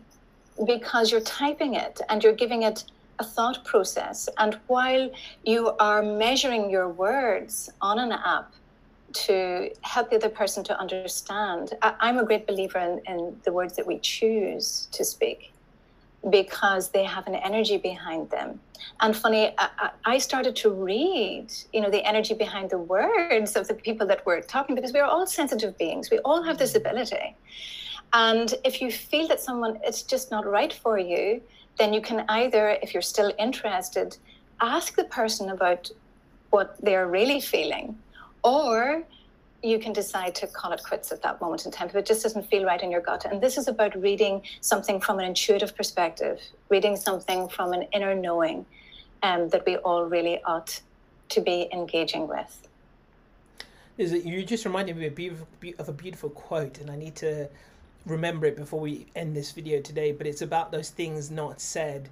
because 0.66 1.12
you're 1.12 1.22
typing 1.22 1.76
it 1.76 2.02
and 2.10 2.24
you're 2.24 2.34
giving 2.34 2.64
it 2.64 2.84
a 3.20 3.24
thought 3.24 3.64
process. 3.64 4.28
And 4.38 4.60
while 4.68 5.10
you 5.46 5.70
are 5.80 6.02
measuring 6.02 6.70
your 6.70 6.90
words 6.90 7.70
on 7.80 8.00
an 8.00 8.12
app, 8.12 8.54
to 9.14 9.70
help 9.82 10.10
the 10.10 10.16
other 10.18 10.30
person 10.30 10.64
to 10.66 10.80
understand. 10.80 11.74
I, 11.82 12.10
am 12.10 12.18
a 12.18 12.26
great 12.26 12.48
believer 12.48 12.80
in, 12.80 13.02
in 13.08 13.38
the 13.44 13.52
words 13.52 13.76
that 13.76 13.86
we 13.86 14.00
choose 14.00 14.88
to 14.92 15.06
speak 15.06 15.54
because 16.30 16.90
they 16.90 17.04
have 17.04 17.26
an 17.28 17.36
energy 17.36 17.78
behind 17.78 18.30
them. 18.30 18.60
And 19.00 19.16
funny, 19.16 19.54
I, 19.58 19.90
I, 20.06 20.18
started 20.20 20.56
to 20.58 20.70
read, 20.70 21.48
you 21.74 21.82
know, 21.82 21.90
the 21.90 22.06
energy 22.06 22.34
behind 22.34 22.70
the 22.70 22.78
words 22.78 23.56
of 23.56 23.68
the 23.68 23.74
people 23.74 24.06
that 24.08 24.26
were 24.26 24.42
talking 24.42 24.76
because 24.76 24.94
we 24.94 25.00
are 25.00 25.08
all 25.08 25.26
sensitive 25.26 25.78
beings. 25.78 26.12
We 26.12 26.20
all 26.20 26.44
have 26.44 26.58
this 26.58 26.74
mm-hmm. 26.74 26.88
ability. 26.88 27.36
And 28.14 28.54
if 28.64 28.82
you 28.82 28.92
feel 28.92 29.28
that 29.30 29.40
someone 29.40 29.80
it's 29.84 30.04
just 30.04 30.32
not 30.32 30.46
right 30.46 30.74
for 30.74 31.00
you, 31.00 31.42
then 31.80 31.94
you 31.94 32.02
can 32.02 32.26
either, 32.30 32.78
if 32.84 32.94
you're 32.94 33.02
still 33.02 33.34
interested, 33.40 34.18
ask 34.60 34.96
the 34.96 35.06
person 35.06 35.50
about 35.50 35.90
what 36.52 36.76
they're 36.82 37.08
really 37.08 37.40
feeling, 37.42 37.98
or 38.44 39.04
you 39.64 39.78
can 39.78 39.94
decide 39.94 40.34
to 40.36 40.48
call 40.48 40.72
it 40.72 40.82
quits 40.84 41.12
at 41.12 41.22
that 41.22 41.40
moment 41.40 41.66
in 41.66 41.72
time 41.72 41.88
if 41.88 41.96
it 41.96 42.06
just 42.06 42.24
doesn't 42.24 42.50
feel 42.50 42.66
right 42.66 42.82
in 42.82 42.90
your 42.90 43.02
gut. 43.02 43.26
And 43.26 43.40
this 43.40 43.58
is 43.58 43.68
about 43.68 43.96
reading 44.02 44.42
something 44.62 45.00
from 45.00 45.20
an 45.20 45.26
intuitive 45.26 45.76
perspective, 45.76 46.42
reading 46.70 46.98
something 46.98 47.48
from 47.48 47.74
an 47.74 47.84
inner 47.94 48.16
knowing 48.16 48.66
um, 49.22 49.50
that 49.50 49.66
we 49.66 49.78
all 49.78 50.06
really 50.06 50.42
ought 50.44 50.82
to 51.30 51.42
be 51.42 51.70
engaging 51.72 52.28
with. 52.28 52.68
Is 53.98 54.14
it, 54.14 54.24
you 54.24 54.44
just 54.44 54.66
reminded 54.66 54.98
me 54.98 55.06
of 55.06 55.14
a, 55.14 55.16
beautiful, 55.16 55.48
of 55.78 55.90
a 55.90 55.94
beautiful 55.94 56.30
quote, 56.32 56.80
and 56.80 56.90
I 56.90 56.96
need 56.96 57.16
to 57.18 57.48
remember 58.06 58.48
it 58.48 58.56
before 58.56 58.80
we 58.80 59.06
end 59.16 59.36
this 59.36 59.52
video 59.52 59.80
today. 59.80 60.12
But 60.12 60.26
it's 60.26 60.42
about 60.42 60.72
those 60.72 60.90
things 60.90 61.30
not 61.30 61.62
said 61.62 62.10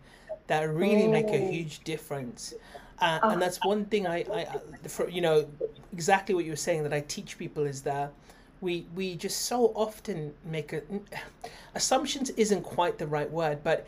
that 0.48 0.70
really 0.70 1.08
make 1.08 1.28
a 1.28 1.40
mm. 1.40 1.50
huge 1.52 1.84
difference. 1.84 2.54
Uh, 3.02 3.20
and 3.24 3.42
that's 3.42 3.60
one 3.64 3.86
thing 3.86 4.08
I, 4.08 4.26
I, 4.34 4.88
for, 4.88 5.10
you 5.10 5.22
know, 5.22 5.48
exactly 5.94 6.36
what 6.36 6.46
you 6.46 6.52
were 6.52 6.58
saying 6.58 6.84
that 6.84 6.94
I 6.94 7.02
teach 7.02 7.38
people 7.38 7.66
is 7.66 7.82
that 7.84 8.12
we 8.62 8.86
we 8.94 9.16
just 9.16 9.44
so 9.44 9.72
often 9.74 10.34
make 10.44 10.74
a, 10.74 10.82
assumptions 11.76 12.30
isn't 12.32 12.64
quite 12.64 12.98
the 12.98 13.08
right 13.08 13.30
word, 13.32 13.64
but 13.64 13.88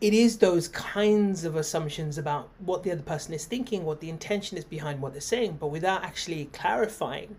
it 0.00 0.14
is 0.14 0.38
those 0.38 0.68
kinds 0.68 1.44
of 1.44 1.54
assumptions 1.56 2.18
about 2.18 2.48
what 2.58 2.82
the 2.82 2.90
other 2.90 3.02
person 3.02 3.34
is 3.34 3.44
thinking, 3.44 3.84
what 3.84 4.00
the 4.00 4.10
intention 4.10 4.56
is 4.58 4.64
behind 4.64 5.00
what 5.00 5.12
they're 5.12 5.20
saying, 5.20 5.58
but 5.60 5.68
without 5.68 6.02
actually 6.02 6.46
clarifying. 6.46 7.36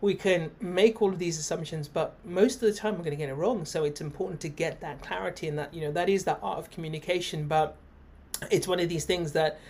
We 0.00 0.14
can 0.14 0.50
make 0.60 1.02
all 1.02 1.10
of 1.10 1.18
these 1.18 1.38
assumptions, 1.38 1.86
but 1.86 2.16
most 2.24 2.54
of 2.54 2.60
the 2.62 2.72
time 2.72 2.94
we're 2.94 3.04
going 3.04 3.10
to 3.10 3.16
get 3.16 3.28
it 3.28 3.34
wrong. 3.34 3.66
So 3.66 3.84
it's 3.84 4.00
important 4.00 4.40
to 4.40 4.48
get 4.48 4.80
that 4.80 5.02
clarity, 5.02 5.46
and 5.46 5.58
that 5.58 5.74
you 5.74 5.82
know 5.82 5.92
that 5.92 6.08
is 6.08 6.24
the 6.24 6.38
art 6.38 6.58
of 6.58 6.70
communication. 6.70 7.46
But 7.46 7.76
it's 8.50 8.66
one 8.66 8.80
of 8.80 8.88
these 8.88 9.04
things 9.04 9.32
that 9.32 9.60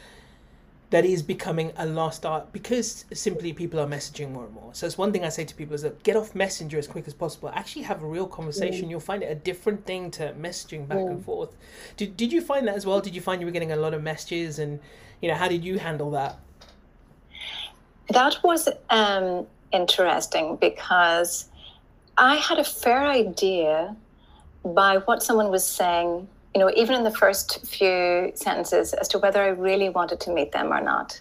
that 0.90 1.04
is 1.04 1.22
becoming 1.22 1.72
a 1.76 1.86
lost 1.86 2.26
art 2.26 2.52
because 2.52 3.04
simply 3.12 3.52
people 3.52 3.78
are 3.78 3.86
messaging 3.86 4.32
more 4.32 4.44
and 4.44 4.52
more. 4.52 4.70
So 4.74 4.86
it's 4.86 4.98
one 4.98 5.12
thing 5.12 5.24
I 5.24 5.28
say 5.28 5.44
to 5.44 5.54
people 5.54 5.74
is 5.74 5.82
that 5.82 6.02
get 6.02 6.16
off 6.16 6.34
Messenger 6.34 6.78
as 6.78 6.88
quick 6.88 7.06
as 7.06 7.14
possible. 7.14 7.48
Actually 7.54 7.82
have 7.82 8.02
a 8.02 8.06
real 8.06 8.26
conversation. 8.26 8.86
Mm. 8.86 8.90
You'll 8.90 9.00
find 9.00 9.22
it 9.22 9.30
a 9.30 9.36
different 9.36 9.86
thing 9.86 10.10
to 10.12 10.32
messaging 10.32 10.88
back 10.88 10.98
mm. 10.98 11.10
and 11.10 11.24
forth. 11.24 11.56
Did 11.96 12.16
did 12.16 12.32
you 12.32 12.40
find 12.40 12.66
that 12.66 12.74
as 12.74 12.84
well? 12.84 13.00
Did 13.00 13.14
you 13.14 13.20
find 13.20 13.40
you 13.40 13.46
were 13.46 13.52
getting 13.52 13.72
a 13.72 13.76
lot 13.76 13.94
of 13.94 14.02
messages 14.02 14.58
and 14.58 14.80
you 15.22 15.28
know 15.28 15.36
how 15.36 15.48
did 15.48 15.64
you 15.64 15.78
handle 15.78 16.10
that? 16.10 16.38
That 18.08 18.42
was 18.42 18.68
um, 18.90 19.46
interesting 19.70 20.56
because 20.56 21.48
I 22.18 22.36
had 22.36 22.58
a 22.58 22.64
fair 22.64 23.06
idea 23.06 23.94
by 24.64 24.98
what 24.98 25.22
someone 25.22 25.50
was 25.50 25.64
saying 25.64 26.26
you 26.54 26.60
know, 26.60 26.70
even 26.76 26.96
in 26.96 27.04
the 27.04 27.10
first 27.10 27.64
few 27.66 28.32
sentences 28.34 28.92
as 28.92 29.08
to 29.08 29.18
whether 29.18 29.42
I 29.42 29.48
really 29.48 29.88
wanted 29.88 30.20
to 30.20 30.32
meet 30.32 30.52
them 30.52 30.72
or 30.72 30.80
not. 30.80 31.20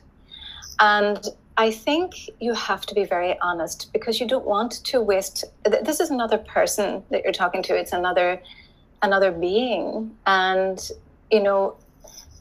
And 0.79 1.23
I 1.57 1.71
think 1.71 2.13
you 2.39 2.53
have 2.53 2.85
to 2.85 2.95
be 2.95 3.03
very 3.03 3.37
honest 3.41 3.91
because 3.91 4.19
you 4.19 4.27
don't 4.27 4.45
want 4.45 4.83
to 4.85 5.01
waste. 5.01 5.43
This 5.65 5.99
is 5.99 6.09
another 6.09 6.37
person 6.37 7.03
that 7.11 7.23
you're 7.23 7.33
talking 7.33 7.61
to. 7.63 7.75
It's 7.75 7.91
another, 7.91 8.41
another 9.01 9.31
being, 9.31 10.15
and 10.25 10.89
you 11.29 11.43
know, 11.43 11.75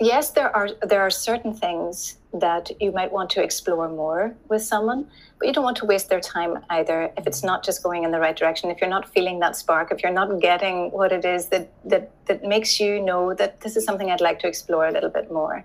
yes, 0.00 0.30
there 0.30 0.54
are 0.54 0.70
there 0.82 1.00
are 1.00 1.10
certain 1.10 1.52
things 1.54 2.16
that 2.32 2.70
you 2.80 2.92
might 2.92 3.10
want 3.10 3.30
to 3.30 3.42
explore 3.42 3.88
more 3.88 4.34
with 4.48 4.62
someone, 4.62 5.08
but 5.38 5.46
you 5.46 5.52
don't 5.52 5.64
want 5.64 5.76
to 5.78 5.86
waste 5.86 6.08
their 6.08 6.20
time 6.20 6.58
either 6.70 7.10
if 7.16 7.26
it's 7.26 7.42
not 7.42 7.64
just 7.64 7.82
going 7.82 8.04
in 8.04 8.10
the 8.10 8.20
right 8.20 8.36
direction, 8.36 8.70
if 8.70 8.80
you're 8.80 8.90
not 8.90 9.08
feeling 9.08 9.38
that 9.40 9.56
spark, 9.56 9.90
if 9.90 10.02
you're 10.02 10.12
not 10.12 10.40
getting 10.40 10.90
what 10.90 11.12
it 11.12 11.24
is 11.24 11.48
that 11.48 11.70
that 11.84 12.10
that 12.26 12.44
makes 12.44 12.78
you 12.78 13.00
know 13.00 13.34
that 13.34 13.60
this 13.60 13.76
is 13.76 13.84
something 13.84 14.10
I'd 14.10 14.20
like 14.20 14.38
to 14.40 14.48
explore 14.48 14.86
a 14.86 14.92
little 14.92 15.10
bit 15.10 15.32
more. 15.32 15.64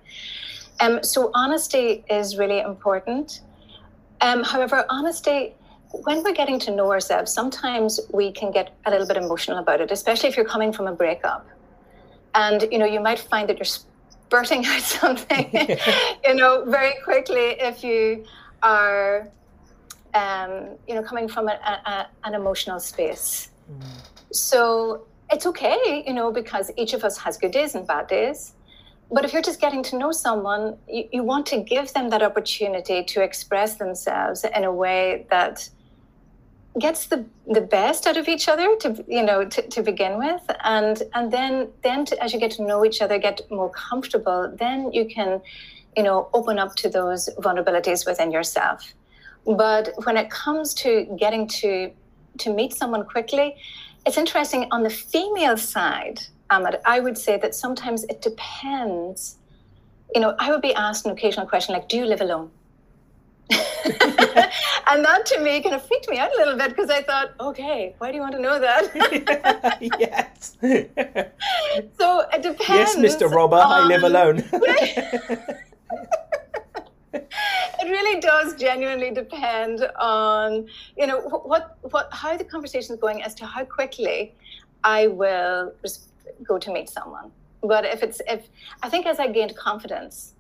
Um, 0.80 1.04
so 1.04 1.30
honesty 1.34 2.04
is 2.10 2.38
really 2.38 2.60
important. 2.60 3.42
Um, 4.22 4.44
however, 4.44 4.86
honesty 4.90 5.54
when 6.02 6.24
we're 6.24 6.34
getting 6.34 6.58
to 6.58 6.72
know 6.72 6.92
ourselves, 6.92 7.32
sometimes 7.32 8.00
we 8.12 8.32
can 8.32 8.52
get 8.52 8.76
a 8.86 8.90
little 8.90 9.06
bit 9.06 9.16
emotional 9.16 9.60
about 9.60 9.80
it, 9.80 9.92
especially 9.92 10.28
if 10.28 10.36
you're 10.36 10.46
coming 10.46 10.74
from 10.74 10.88
a 10.88 10.92
breakup. 10.92 11.48
And 12.34 12.68
you 12.72 12.80
know, 12.80 12.86
you 12.86 13.00
might 13.00 13.20
find 13.20 13.48
that 13.48 13.60
you're 13.60 13.66
spurting 14.34 14.66
out 14.74 14.82
something, 14.82 15.50
you 16.26 16.36
know, 16.36 16.66
very 16.66 16.94
quickly 17.04 17.56
if 17.60 17.84
you 17.84 18.26
are, 18.62 19.28
um, 20.14 20.70
you 20.88 20.96
know, 20.96 21.04
coming 21.04 21.28
from 21.28 21.48
a, 21.48 21.52
a, 21.52 22.08
an 22.24 22.34
emotional 22.34 22.80
space. 22.80 23.50
Mm. 23.72 23.84
So 24.32 25.06
it's 25.32 25.46
okay, 25.46 26.04
you 26.08 26.14
know, 26.14 26.32
because 26.32 26.72
each 26.78 26.94
of 26.94 27.04
us 27.04 27.18
has 27.20 27.38
good 27.38 27.52
days 27.52 27.76
and 27.76 27.86
bad 27.86 28.08
days. 28.08 28.54
But 29.12 29.26
if 29.26 29.34
you're 29.34 29.44
just 29.44 29.62
getting 29.62 29.84
to 29.84 29.98
know 29.98 30.12
someone, 30.12 30.78
you, 30.88 31.08
you 31.12 31.24
want 31.24 31.46
to 31.48 31.60
give 31.62 31.94
them 31.94 32.10
that 32.10 32.24
opportunity 32.24 33.04
to 33.04 33.22
express 33.22 33.76
themselves 33.76 34.44
in 34.44 34.64
a 34.64 34.72
way 34.72 35.28
that 35.30 35.70
gets 36.80 37.06
the 37.06 37.26
the 37.48 37.62
best 37.62 38.08
out 38.08 38.18
of 38.18 38.28
each 38.28 38.48
other 38.48 38.76
to 38.78 39.06
you 39.08 39.24
know 39.24 39.46
to, 39.46 39.62
to 39.70 39.84
begin 39.84 40.18
with. 40.18 40.42
And 40.64 41.04
and 41.14 41.32
then 41.32 41.70
then 41.84 42.06
to, 42.06 42.24
as 42.24 42.34
you 42.34 42.40
get 42.40 42.52
to 42.52 42.64
know 42.64 42.84
each 42.86 43.02
other 43.02 43.18
get 43.18 43.42
more 43.52 43.70
comfortable 43.70 44.52
then 44.58 44.92
you 44.92 45.06
can 45.06 45.42
you 45.96 46.04
know 46.04 46.30
open 46.34 46.58
up 46.58 46.76
to 46.78 46.90
those 46.90 47.30
vulnerabilities 47.38 48.06
within 48.06 48.32
yourself. 48.32 48.94
But 49.46 49.90
when 50.06 50.18
it 50.18 50.30
comes 50.30 50.74
to 50.76 51.06
getting 51.20 51.48
to 51.60 51.92
to 52.40 52.54
meet 52.54 52.74
someone 52.74 53.06
quickly 53.06 53.56
it's 54.06 54.18
interesting. 54.18 54.68
On 54.72 54.84
the 54.84 54.90
female 54.90 55.58
side 55.58 56.20
Amit, 56.50 56.82
I 56.86 57.00
would 57.00 57.18
say 57.18 57.38
that 57.38 57.56
sometimes 57.56 58.04
it 58.06 58.22
depends. 58.22 59.38
You 60.16 60.22
know 60.22 60.36
I 60.40 60.52
would 60.52 60.62
be 60.62 60.74
asked 60.74 61.06
an 61.06 61.12
occasional 61.12 61.46
question 61.46 61.74
like 61.74 61.88
do 61.88 61.98
you 61.98 62.06
live 62.06 62.22
alone 62.22 62.50
and 64.88 65.04
that 65.06 65.26
to 65.26 65.40
me 65.40 65.62
kind 65.62 65.76
of 65.76 65.86
freaked 65.86 66.10
me 66.10 66.18
out 66.18 66.34
a 66.34 66.38
little 66.38 66.58
bit 66.58 66.70
because 66.70 66.90
I 66.90 67.02
thought, 67.02 67.34
okay, 67.40 67.96
why 67.98 68.12
do 68.12 68.16
you 68.16 68.22
want 68.22 68.34
to 68.36 68.42
know 68.42 68.60
that? 68.60 69.80
yes. 70.00 70.58
so 71.98 72.26
it 72.34 72.42
depends. 72.42 72.96
Yes, 72.96 72.96
Mr. 72.98 73.30
Robber, 73.30 73.58
on... 73.58 73.84
I 73.84 73.86
live 73.86 74.04
alone. 74.04 74.44
it 77.14 77.90
really 77.90 78.20
does 78.20 78.56
genuinely 78.56 79.12
depend 79.12 79.86
on 80.00 80.68
you 80.98 81.06
know 81.08 81.20
what 81.22 81.78
what 81.82 82.10
how 82.12 82.36
the 82.38 82.44
conversation 82.44 82.96
is 82.96 83.00
going 83.00 83.22
as 83.22 83.36
to 83.36 83.46
how 83.46 83.64
quickly 83.64 84.34
I 84.84 85.08
will 85.08 85.74
go 86.44 86.58
to 86.58 86.72
meet 86.72 86.90
someone. 86.90 87.32
But 87.62 87.86
if 87.86 88.04
it's 88.04 88.22
if 88.28 88.48
I 88.82 88.90
think 88.90 89.06
as 89.06 89.20
I 89.20 89.28
gained 89.28 89.56
confidence 89.56 90.34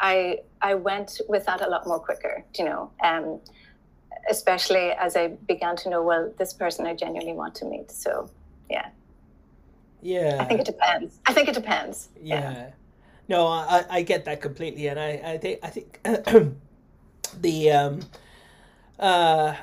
I 0.00 0.40
I 0.60 0.74
went 0.74 1.20
with 1.28 1.46
that 1.46 1.60
a 1.60 1.68
lot 1.68 1.86
more 1.86 1.98
quicker, 1.98 2.44
you 2.58 2.64
know, 2.64 2.90
um, 3.02 3.40
especially 4.30 4.90
as 4.92 5.16
I 5.16 5.28
began 5.28 5.76
to 5.76 5.90
know, 5.90 6.02
well, 6.02 6.32
this 6.38 6.52
person 6.52 6.86
I 6.86 6.94
genuinely 6.94 7.32
want 7.32 7.54
to 7.56 7.64
meet. 7.64 7.90
So, 7.90 8.30
yeah. 8.70 8.88
Yeah. 10.02 10.38
I 10.40 10.44
think 10.44 10.60
it 10.60 10.66
depends. 10.66 11.18
I 11.26 11.32
think 11.32 11.48
it 11.48 11.54
depends. 11.54 12.08
Yeah. 12.20 12.40
yeah. 12.40 12.70
No, 13.28 13.46
I, 13.46 13.84
I 13.90 14.02
get 14.02 14.24
that 14.24 14.40
completely, 14.40 14.86
and 14.86 14.98
I 14.98 15.20
I 15.24 15.38
think 15.38 15.60
I 15.62 15.68
think 15.68 16.00
the 17.40 17.70
um 17.70 18.00
uh 18.98 19.54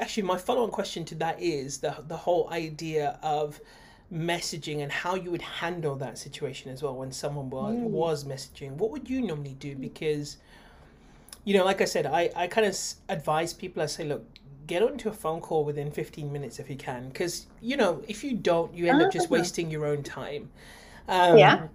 actually 0.00 0.22
my 0.22 0.38
follow 0.38 0.62
on 0.62 0.70
question 0.70 1.04
to 1.04 1.14
that 1.16 1.40
is 1.40 1.78
the 1.78 1.94
the 2.08 2.16
whole 2.16 2.48
idea 2.50 3.18
of 3.22 3.60
messaging 4.12 4.82
and 4.82 4.92
how 4.92 5.14
you 5.14 5.30
would 5.30 5.42
handle 5.42 5.96
that 5.96 6.18
situation 6.18 6.70
as 6.70 6.82
well 6.82 6.94
when 6.94 7.10
someone 7.10 7.48
was, 7.48 7.74
mm. 7.74 7.82
was 7.82 8.24
messaging 8.24 8.72
what 8.72 8.90
would 8.90 9.08
you 9.08 9.22
normally 9.22 9.54
do 9.54 9.74
because 9.74 10.36
you 11.44 11.56
know 11.56 11.64
like 11.64 11.80
i 11.80 11.84
said 11.84 12.04
i, 12.04 12.30
I 12.36 12.46
kind 12.46 12.66
of 12.66 12.76
advise 13.08 13.54
people 13.54 13.82
i 13.82 13.86
say 13.86 14.04
look 14.04 14.24
get 14.66 14.82
onto 14.82 15.08
a 15.08 15.12
phone 15.12 15.40
call 15.40 15.64
within 15.64 15.90
15 15.90 16.30
minutes 16.30 16.58
if 16.58 16.68
you 16.68 16.76
can 16.76 17.08
because 17.08 17.46
you 17.62 17.76
know 17.76 18.02
if 18.06 18.22
you 18.22 18.34
don't 18.34 18.74
you 18.74 18.86
end 18.86 19.00
up 19.00 19.10
just 19.10 19.28
ah. 19.28 19.32
wasting 19.32 19.70
your 19.70 19.86
own 19.86 20.02
time 20.02 20.50
um, 21.08 21.38
yeah 21.38 21.66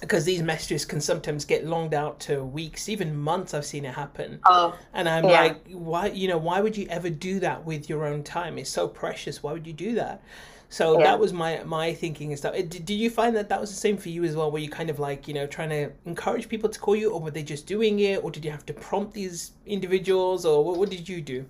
because 0.00 0.24
these 0.24 0.42
messages 0.42 0.84
can 0.84 1.00
sometimes 1.00 1.44
get 1.44 1.66
longed 1.66 1.92
out 1.94 2.20
to 2.20 2.42
weeks, 2.42 2.88
even 2.88 3.16
months. 3.16 3.52
I've 3.52 3.66
seen 3.66 3.84
it 3.84 3.94
happen. 3.94 4.40
Oh, 4.46 4.78
and 4.94 5.08
I'm 5.08 5.24
yeah. 5.24 5.42
like, 5.42 5.68
why? 5.68 6.06
You 6.06 6.28
know, 6.28 6.38
why 6.38 6.60
would 6.60 6.76
you 6.76 6.86
ever 6.88 7.10
do 7.10 7.40
that 7.40 7.64
with 7.64 7.88
your 7.88 8.06
own 8.06 8.22
time? 8.22 8.56
It's 8.56 8.70
so 8.70 8.88
precious. 8.88 9.42
Why 9.42 9.52
would 9.52 9.66
you 9.66 9.72
do 9.72 9.94
that? 9.96 10.22
So 10.70 10.98
yeah. 10.98 11.06
that 11.06 11.18
was 11.18 11.32
my 11.32 11.62
my 11.64 11.92
thinking 11.92 12.30
and 12.30 12.38
stuff. 12.38 12.54
Did, 12.54 12.70
did 12.70 12.90
you 12.90 13.10
find 13.10 13.34
that 13.36 13.48
that 13.48 13.60
was 13.60 13.70
the 13.70 13.76
same 13.76 13.96
for 13.96 14.08
you 14.08 14.22
as 14.22 14.36
well? 14.36 14.52
Were 14.52 14.60
you 14.60 14.70
kind 14.70 14.88
of 14.88 15.00
like 15.00 15.26
you 15.26 15.34
know 15.34 15.46
trying 15.46 15.70
to 15.70 15.90
encourage 16.06 16.48
people 16.48 16.70
to 16.70 16.78
call 16.78 16.94
you, 16.94 17.10
or 17.10 17.20
were 17.20 17.32
they 17.32 17.42
just 17.42 17.66
doing 17.66 17.98
it, 17.98 18.22
or 18.22 18.30
did 18.30 18.44
you 18.44 18.52
have 18.52 18.64
to 18.66 18.72
prompt 18.72 19.12
these 19.12 19.50
individuals, 19.66 20.46
or 20.46 20.64
what, 20.64 20.78
what 20.78 20.88
did 20.88 21.08
you 21.08 21.20
do? 21.20 21.44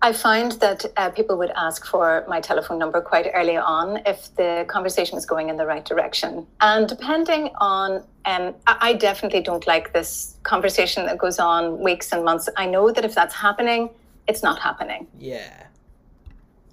I 0.00 0.12
find 0.12 0.52
that 0.52 0.86
uh, 0.96 1.10
people 1.10 1.36
would 1.38 1.50
ask 1.56 1.84
for 1.84 2.24
my 2.28 2.40
telephone 2.40 2.78
number 2.78 3.00
quite 3.00 3.28
early 3.34 3.56
on 3.56 4.00
if 4.06 4.32
the 4.36 4.64
conversation 4.68 5.16
was 5.16 5.26
going 5.26 5.48
in 5.48 5.56
the 5.56 5.66
right 5.66 5.84
direction. 5.84 6.46
And 6.60 6.88
depending 6.88 7.50
on, 7.60 8.04
um, 8.24 8.54
I 8.68 8.92
definitely 8.92 9.40
don't 9.40 9.66
like 9.66 9.92
this 9.92 10.36
conversation 10.44 11.04
that 11.06 11.18
goes 11.18 11.40
on 11.40 11.80
weeks 11.80 12.12
and 12.12 12.24
months. 12.24 12.48
I 12.56 12.66
know 12.66 12.92
that 12.92 13.04
if 13.04 13.12
that's 13.12 13.34
happening, 13.34 13.90
it's 14.28 14.44
not 14.44 14.60
happening. 14.60 15.08
Yeah 15.18 15.64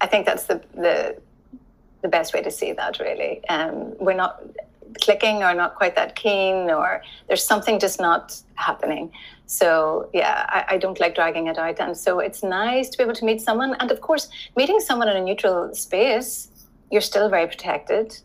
I 0.00 0.06
think 0.06 0.26
that's 0.26 0.44
the 0.44 0.62
the 0.74 1.16
the 2.06 2.10
best 2.18 2.34
way 2.34 2.42
to 2.42 2.50
see 2.50 2.72
that. 2.72 2.92
Really, 3.00 3.32
um, 3.48 3.74
we're 4.04 4.20
not 4.24 4.32
clicking 5.04 5.42
or 5.46 5.52
not 5.62 5.74
quite 5.80 5.94
that 5.96 6.10
keen, 6.22 6.70
or 6.70 7.02
there's 7.26 7.46
something 7.52 7.78
just 7.86 7.98
not 8.00 8.24
happening. 8.54 9.04
So 9.46 10.08
yeah, 10.12 10.46
I, 10.48 10.74
I, 10.74 10.76
don't 10.78 10.98
like 10.98 11.14
dragging 11.14 11.46
it 11.46 11.58
out, 11.58 11.78
and 11.78 11.96
so 11.96 12.18
it's 12.26 12.42
nice 12.42 12.88
to 12.90 12.98
be 12.98 13.04
able 13.04 13.14
to 13.14 13.24
meet 13.24 13.40
someone. 13.40 13.76
And 13.80 13.90
of 13.90 14.00
course, 14.00 14.28
meeting 14.56 14.80
someone 14.80 15.08
in 15.08 15.16
a 15.16 15.24
neutral 15.30 15.74
space, 15.74 16.48
you're 16.90 17.08
still 17.12 17.28
very 17.28 17.46
protected. 17.46 18.18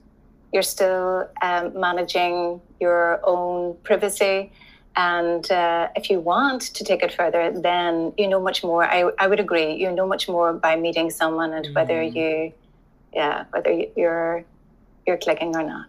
You're 0.53 0.69
still 0.77 1.29
um, 1.41 1.79
managing 1.79 2.61
your 2.79 3.19
own 3.23 3.77
privacy. 3.83 4.51
And 4.95 5.50
uh, 5.50 5.88
if 5.95 6.09
you 6.09 6.19
want 6.19 6.61
to 6.77 6.83
take 6.83 7.01
it 7.01 7.13
further, 7.13 7.53
then 7.55 8.13
you 8.17 8.27
know 8.27 8.41
much 8.41 8.63
more. 8.63 8.83
I, 8.83 9.09
I 9.17 9.27
would 9.27 9.39
agree. 9.39 9.73
You 9.75 9.91
know 9.91 10.05
much 10.05 10.27
more 10.27 10.53
by 10.53 10.75
meeting 10.75 11.09
someone 11.09 11.53
and 11.53 11.67
mm. 11.67 11.75
whether 11.75 12.01
you, 12.01 12.51
yeah, 13.13 13.45
whether 13.51 13.71
you're 13.95 14.43
you're 15.05 15.17
clicking 15.17 15.55
or 15.55 15.63
not. 15.63 15.87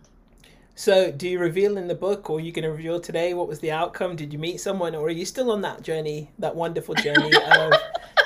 So, 0.74 1.12
do 1.12 1.28
you 1.28 1.38
reveal 1.38 1.76
in 1.76 1.86
the 1.86 1.94
book, 1.94 2.30
or 2.30 2.38
are 2.38 2.40
you 2.40 2.50
going 2.50 2.64
to 2.64 2.70
reveal 2.70 2.98
today? 2.98 3.34
What 3.34 3.46
was 3.46 3.60
the 3.60 3.70
outcome? 3.70 4.16
Did 4.16 4.32
you 4.32 4.38
meet 4.38 4.58
someone, 4.60 4.94
or 4.94 5.06
are 5.06 5.10
you 5.10 5.26
still 5.26 5.50
on 5.50 5.60
that 5.62 5.82
journey, 5.82 6.30
that 6.38 6.56
wonderful 6.56 6.94
journey 6.94 7.30
of, 7.50 7.72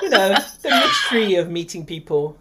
you 0.00 0.10
know, 0.10 0.34
the 0.62 0.70
mystery 0.70 1.34
of 1.34 1.50
meeting 1.50 1.84
people? 1.84 2.38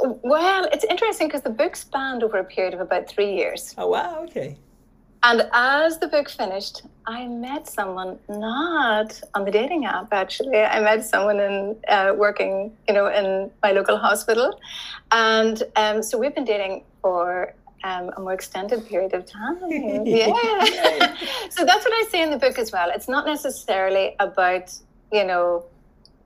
Well, 0.00 0.68
it's 0.72 0.84
interesting 0.84 1.28
because 1.28 1.42
the 1.42 1.50
book 1.50 1.76
spanned 1.76 2.24
over 2.24 2.38
a 2.38 2.44
period 2.44 2.74
of 2.74 2.80
about 2.80 3.08
three 3.08 3.34
years. 3.34 3.74
Oh 3.78 3.88
wow! 3.88 4.24
Okay. 4.24 4.58
And 5.22 5.48
as 5.52 5.98
the 5.98 6.08
book 6.08 6.30
finished, 6.30 6.82
I 7.06 7.26
met 7.26 7.68
someone 7.68 8.18
not 8.28 9.20
on 9.34 9.44
the 9.44 9.50
dating 9.50 9.84
app. 9.84 10.12
Actually, 10.12 10.58
I 10.60 10.80
met 10.80 11.04
someone 11.04 11.38
in 11.40 11.76
uh, 11.88 12.14
working, 12.16 12.74
you 12.88 12.94
know, 12.94 13.06
in 13.06 13.50
my 13.62 13.72
local 13.72 13.98
hospital, 13.98 14.58
and 15.12 15.62
um, 15.76 16.02
so 16.02 16.16
we've 16.18 16.34
been 16.34 16.44
dating 16.44 16.84
for 17.02 17.54
um, 17.84 18.10
a 18.16 18.20
more 18.20 18.32
extended 18.32 18.86
period 18.86 19.14
of 19.14 19.26
time. 19.26 19.58
yeah. 19.70 21.16
so 21.50 21.64
that's 21.64 21.84
what 21.84 21.92
I 21.92 22.06
say 22.10 22.22
in 22.22 22.30
the 22.30 22.38
book 22.38 22.58
as 22.58 22.72
well. 22.72 22.90
It's 22.90 23.08
not 23.08 23.26
necessarily 23.26 24.16
about, 24.20 24.72
you 25.12 25.24
know, 25.24 25.64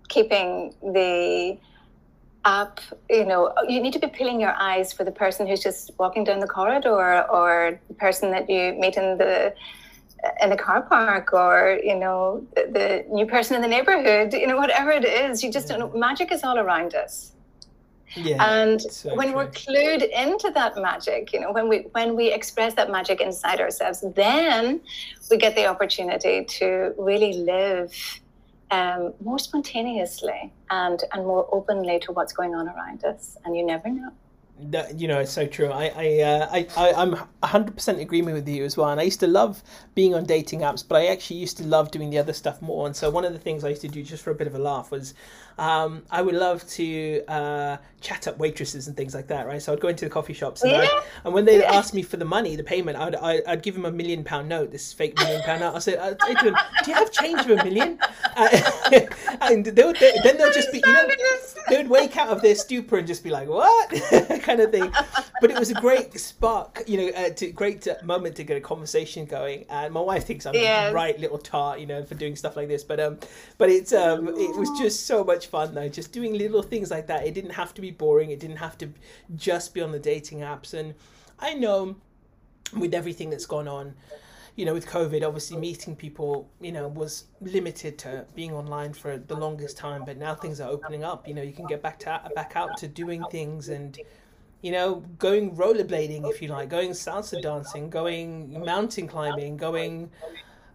keeping 0.09 0.75
the 0.83 1.57
app, 2.45 2.81
you 3.09 3.25
know, 3.25 3.53
you 3.69 3.81
need 3.81 3.93
to 3.93 3.99
be 3.99 4.07
peeling 4.07 4.41
your 4.41 4.55
eyes 4.57 4.93
for 4.93 5.05
the 5.05 5.13
person 5.13 5.47
who's 5.47 5.63
just 5.63 5.91
walking 5.99 6.25
down 6.25 6.41
the 6.41 6.47
corridor 6.47 7.25
or 7.31 7.81
the 7.89 7.95
person 7.95 8.31
that 8.31 8.49
you 8.49 8.75
meet 8.75 8.97
in 8.97 9.19
the 9.19 9.55
in 10.41 10.49
the 10.49 10.57
car 10.57 10.81
park 10.81 11.35
or 11.35 11.79
you 11.85 11.95
know 11.95 12.47
the, 12.55 12.63
the 12.73 13.15
new 13.15 13.27
person 13.27 13.57
in 13.57 13.61
the 13.61 13.69
neighborhood 13.69 14.33
you 14.33 14.47
know 14.47 14.57
whatever 14.57 14.91
it 14.91 15.05
is. 15.05 15.43
You 15.43 15.51
just 15.53 15.69
don't 15.69 15.81
know 15.81 15.93
magic 15.99 16.33
is 16.33 16.43
all 16.43 16.59
around 16.59 16.95
us. 16.95 17.33
Yeah, 18.17 18.63
and 18.63 18.81
so 18.81 19.15
when 19.17 19.29
true. 19.29 19.37
we're 19.37 19.51
clued 19.51 20.09
into 20.09 20.51
that 20.55 20.77
magic, 20.77 21.33
you 21.33 21.41
know, 21.41 21.53
when 21.53 21.69
we 21.69 21.79
when 21.93 22.15
we 22.15 22.33
express 22.33 22.75
that 22.75 22.91
magic 22.91 23.21
inside 23.21 23.61
ourselves, 23.61 24.05
then 24.15 24.81
we 25.31 25.37
get 25.37 25.57
the 25.57 25.67
opportunity 25.67 26.45
to 26.45 26.95
really 26.97 27.33
live 27.33 27.93
um, 28.71 29.14
more 29.23 29.38
spontaneously 29.38 30.52
and 30.71 31.02
and 31.12 31.26
more 31.26 31.49
openly 31.52 31.99
to 32.00 32.12
what's 32.12 32.33
going 32.33 32.54
on 32.54 32.68
around 32.68 33.04
us. 33.04 33.37
And 33.44 33.56
you 33.56 33.64
never 33.64 33.88
know. 33.88 34.11
That, 34.61 35.00
you 35.00 35.09
know, 35.09 35.18
it's 35.18 35.33
so 35.33 35.49
true. 35.49 35.71
I, 35.71 35.92
I, 35.97 36.21
uh, 36.21 36.49
I, 36.76 36.92
I'm 36.92 37.16
100% 37.42 38.00
agreement 38.00 38.37
with 38.37 38.49
you 38.49 38.64
as 38.64 38.76
well. 38.76 38.88
And 38.88 39.00
I 39.00 39.02
used 39.02 39.18
to 39.21 39.26
love 39.26 39.64
being 39.97 40.14
on 40.14 40.26
dating 40.26 40.61
apps, 40.61 40.87
but 40.87 40.94
I 40.94 41.06
actually 41.06 41.38
used 41.38 41.56
to 41.56 41.64
love 41.64 41.90
doing 41.90 42.11
the 42.11 42.18
other 42.18 42.33
stuff 42.33 42.62
more. 42.62 42.87
And 42.87 42.94
so 42.94 43.11
one 43.11 43.25
of 43.25 43.33
the 43.33 43.38
things 43.40 43.64
I 43.64 43.71
used 43.71 43.83
to 43.83 43.88
do 43.88 44.04
just 44.04 44.23
for 44.23 44.30
a 44.30 44.35
bit 44.35 44.47
of 44.47 44.54
a 44.54 44.61
laugh 44.61 44.92
was 44.92 45.14
um, 45.58 46.02
I 46.10 46.23
would 46.23 46.34
love 46.34 46.67
to 46.71 47.23
uh, 47.28 47.76
chat 48.00 48.26
up 48.26 48.38
waitresses 48.38 48.88
and 48.88 48.97
things 48.97 49.14
like 49.14 49.28
that, 49.28 49.47
right? 49.47 49.62
So 49.62 49.73
I'd 49.73 49.80
go 49.80 49.88
into 49.88 50.04
the 50.04 50.10
coffee 50.10 50.32
shops, 50.32 50.62
and, 50.62 50.73
yeah. 50.73 51.00
and 51.25 51.32
when 51.32 51.45
they'd 51.45 51.60
yeah. 51.60 51.73
ask 51.73 51.95
me 51.95 52.02
for 52.02 52.17
the 52.17 52.25
money, 52.25 52.56
the 52.56 52.64
payment, 52.64 52.99
I'd, 52.99 53.14
I'd 53.47 53.62
give 53.62 53.75
them 53.75 53.84
a 53.84 53.93
million 53.93 54.25
pound 54.25 54.49
note, 54.49 54.71
this 54.71 54.93
fake 54.93 55.17
million 55.19 55.43
pound 55.43 55.60
note. 55.60 55.75
I 55.75 55.78
said, 55.78 55.99
I'd 55.99 56.21
say 56.23 56.34
to 56.34 56.45
them, 56.47 56.56
"Do 56.84 56.90
you 56.90 56.97
have 56.97 57.12
change 57.12 57.40
of 57.40 57.50
a 57.50 57.64
million? 57.64 57.99
Uh, 58.36 58.60
and 59.40 59.64
they 59.64 59.84
would, 59.84 59.97
they, 59.97 60.12
then 60.23 60.36
they'll 60.36 60.52
just 60.52 60.73
be, 60.73 60.82
you 60.84 60.93
know, 60.93 61.08
they 61.69 61.76
would 61.76 61.88
wake 61.88 62.17
out 62.17 62.28
of 62.28 62.43
their 62.43 62.54
stupor 62.54 62.99
and 62.99 63.06
just 63.06 63.23
be 63.23 63.30
like, 63.30 63.49
"What?" 63.49 63.90
kind 64.43 64.60
of 64.60 64.71
thing. 64.71 64.93
But 65.40 65.50
it 65.50 65.58
was 65.58 65.71
a 65.71 65.75
great 65.75 66.19
spark, 66.19 66.82
you 66.86 66.99
know, 66.99 67.08
uh, 67.17 67.30
to, 67.30 67.50
great 67.52 67.86
uh, 67.86 67.95
moment 68.02 68.36
to 68.36 68.45
get 68.45 68.56
a 68.56 68.60
conversation 68.60 69.25
going. 69.25 69.67
And 69.71 69.93
my 69.93 70.00
wife 70.00 70.26
thinks 70.26 70.47
I'm 70.47 70.54
yes. 70.54 70.90
a 70.90 70.95
right 70.95 71.19
little 71.19 71.38
tart, 71.38 71.80
you 71.80 71.86
know, 71.86 72.02
for 72.04 72.14
doing 72.14 72.36
stuff 72.36 72.56
like 72.56 72.69
this. 72.69 72.84
But 72.84 73.00
um, 73.00 73.19
but 73.58 73.71
it's 73.71 73.93
um, 73.93 74.28
it 74.28 74.56
was 74.56 74.71
just 74.78 75.06
so 75.06 75.25
much 75.25 75.44
much 75.45 75.50
fun 75.50 75.75
though. 75.75 75.89
Just 75.89 76.13
doing 76.13 76.35
little 76.35 76.63
things 76.63 76.91
like 76.91 77.07
that. 77.07 77.26
It 77.26 77.35
didn't 77.35 77.50
have 77.50 77.75
to 77.75 77.80
be 77.80 77.91
boring. 77.91 78.30
It 78.30 78.41
didn't 78.41 78.57
have 78.57 78.78
to 78.78 78.89
just 79.37 79.75
be 79.75 79.80
on 79.80 79.93
the 79.93 79.99
dating 79.99 80.41
apps. 80.41 80.75
And 80.75 80.95
I 81.39 81.54
know 81.54 81.97
with 82.76 82.95
everything 82.95 83.30
that's 83.30 83.47
gone 83.47 83.69
on, 83.69 83.95
you 84.57 84.65
know, 84.65 84.75
with 84.75 84.87
COVID, 84.87 85.26
obviously 85.26 85.57
meeting 85.57 85.97
people, 85.97 86.49
you 86.61 86.73
know, 86.73 86.89
was 86.89 87.25
limited 87.41 87.99
to 87.99 88.25
being 88.35 88.52
online 88.52 88.93
for 88.93 89.19
the 89.19 89.35
longest 89.35 89.76
time. 89.76 90.04
But 90.04 90.17
now 90.17 90.35
things 90.35 90.61
are 90.61 90.71
opening 90.71 91.04
up. 91.04 91.26
You 91.28 91.35
know, 91.35 91.43
you 91.43 91.52
can 91.52 91.67
get 91.67 91.83
back 91.83 91.99
to 92.00 92.21
back 92.35 92.52
out 92.57 92.76
to 92.78 92.89
doing 92.89 93.23
things 93.30 93.69
and 93.69 93.99
you 94.63 94.73
know, 94.73 95.02
going 95.19 95.54
rollerblading 95.57 96.26
if 96.30 96.41
you 96.41 96.49
like, 96.49 96.71
going 96.71 96.93
salsa 96.93 97.43
dancing, 97.43 97.91
going 97.91 98.65
mountain 98.65 99.07
climbing, 99.07 99.59
going 99.59 100.11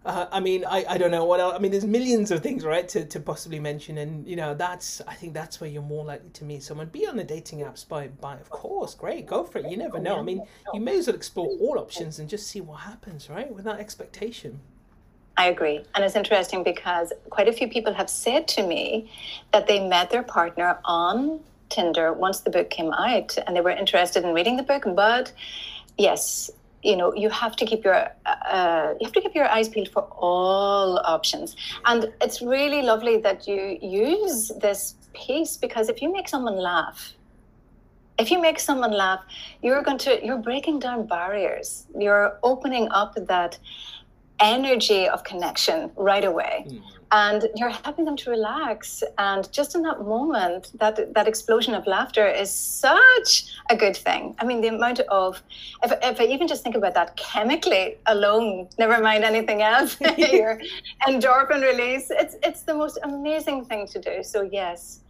uh, 0.05 0.27
I 0.31 0.39
mean, 0.39 0.63
I, 0.65 0.85
I 0.87 0.97
don't 0.97 1.11
know 1.11 1.25
what 1.25 1.39
else. 1.39 1.53
I 1.55 1.59
mean, 1.59 1.71
there's 1.71 1.85
millions 1.85 2.31
of 2.31 2.41
things, 2.41 2.63
right, 2.63 2.87
to, 2.89 3.05
to 3.05 3.19
possibly 3.19 3.59
mention. 3.59 3.97
And, 3.97 4.25
you 4.27 4.35
know, 4.35 4.53
that's, 4.53 5.01
I 5.07 5.13
think 5.13 5.33
that's 5.33 5.59
where 5.59 5.69
you're 5.69 5.81
more 5.81 6.05
likely 6.05 6.29
to 6.29 6.45
meet 6.45 6.63
someone. 6.63 6.87
Be 6.87 7.05
on 7.05 7.17
the 7.17 7.23
dating 7.23 7.59
apps 7.59 7.87
by, 7.87 8.07
by, 8.07 8.35
of 8.35 8.49
course, 8.49 8.95
great, 8.95 9.27
go 9.27 9.43
for 9.43 9.59
it. 9.59 9.69
You 9.69 9.77
never 9.77 9.99
know. 9.99 10.17
I 10.17 10.21
mean, 10.21 10.41
you 10.73 10.79
may 10.79 10.97
as 10.97 11.07
well 11.07 11.15
explore 11.15 11.47
all 11.59 11.77
options 11.77 12.19
and 12.19 12.29
just 12.29 12.47
see 12.47 12.61
what 12.61 12.79
happens, 12.81 13.29
right, 13.29 13.53
without 13.53 13.79
expectation. 13.79 14.59
I 15.37 15.47
agree. 15.47 15.83
And 15.95 16.03
it's 16.03 16.15
interesting 16.15 16.63
because 16.63 17.13
quite 17.29 17.47
a 17.47 17.53
few 17.53 17.69
people 17.69 17.93
have 17.93 18.09
said 18.09 18.47
to 18.49 18.67
me 18.67 19.09
that 19.53 19.67
they 19.67 19.85
met 19.85 20.09
their 20.09 20.23
partner 20.23 20.79
on 20.83 21.39
Tinder 21.69 22.11
once 22.11 22.41
the 22.41 22.49
book 22.49 22.69
came 22.69 22.91
out 22.91 23.37
and 23.45 23.55
they 23.55 23.61
were 23.61 23.69
interested 23.69 24.23
in 24.25 24.33
reading 24.33 24.57
the 24.57 24.63
book. 24.63 24.83
But 24.95 25.31
yes, 25.97 26.49
you 26.83 26.95
know 26.95 27.13
you 27.13 27.29
have 27.29 27.55
to 27.57 27.65
keep 27.65 27.83
your 27.83 28.07
uh, 28.25 28.93
you 28.99 29.05
have 29.05 29.13
to 29.13 29.21
keep 29.21 29.35
your 29.35 29.49
eyes 29.49 29.69
peeled 29.69 29.89
for 29.89 30.03
all 30.11 30.99
options. 31.03 31.55
And 31.85 32.11
it's 32.21 32.41
really 32.41 32.81
lovely 32.81 33.17
that 33.17 33.47
you 33.47 33.77
use 33.81 34.51
this 34.61 34.95
piece 35.13 35.57
because 35.57 35.89
if 35.89 36.01
you 36.01 36.11
make 36.11 36.29
someone 36.29 36.57
laugh 36.57 37.13
if 38.19 38.29
you 38.29 38.39
make 38.39 38.59
someone 38.59 38.91
laugh 38.91 39.21
you're 39.63 39.81
going 39.81 39.97
to 39.97 40.23
you're 40.23 40.37
breaking 40.37 40.79
down 40.79 41.07
barriers. 41.07 41.87
You're 41.97 42.37
opening 42.43 42.87
up 42.91 43.15
that 43.15 43.57
energy 44.39 45.07
of 45.07 45.23
connection 45.23 45.91
right 45.95 46.23
away. 46.23 46.65
Mm 46.67 46.98
and 47.11 47.47
you're 47.55 47.69
helping 47.69 48.05
them 48.05 48.15
to 48.17 48.29
relax. 48.29 49.03
And 49.17 49.51
just 49.51 49.75
in 49.75 49.81
that 49.83 50.01
moment 50.01 50.71
that 50.75 51.13
that 51.13 51.27
explosion 51.27 51.73
of 51.73 51.87
laughter 51.87 52.27
is 52.27 52.51
such 52.51 53.45
a 53.69 53.75
good 53.75 53.95
thing. 53.95 54.35
I 54.39 54.45
mean 54.45 54.61
the 54.61 54.69
amount 54.69 54.99
of 55.09 55.41
if, 55.83 55.91
if 56.01 56.19
i 56.19 56.25
even 56.25 56.47
just 56.47 56.63
think 56.63 56.75
about 56.75 56.93
that 56.93 57.15
chemically 57.15 57.97
alone 58.05 58.67
never 58.77 59.01
mind 59.01 59.23
anything 59.23 59.61
else 59.61 59.97
your 60.17 60.59
endorphin 61.07 61.61
release 61.61 62.07
it's 62.11 62.35
it's 62.43 62.61
the 62.63 62.73
most 62.73 62.99
amazing 63.03 63.65
thing 63.65 63.87
to 63.87 63.99
do. 63.99 64.23
So 64.23 64.41
yes 64.41 65.01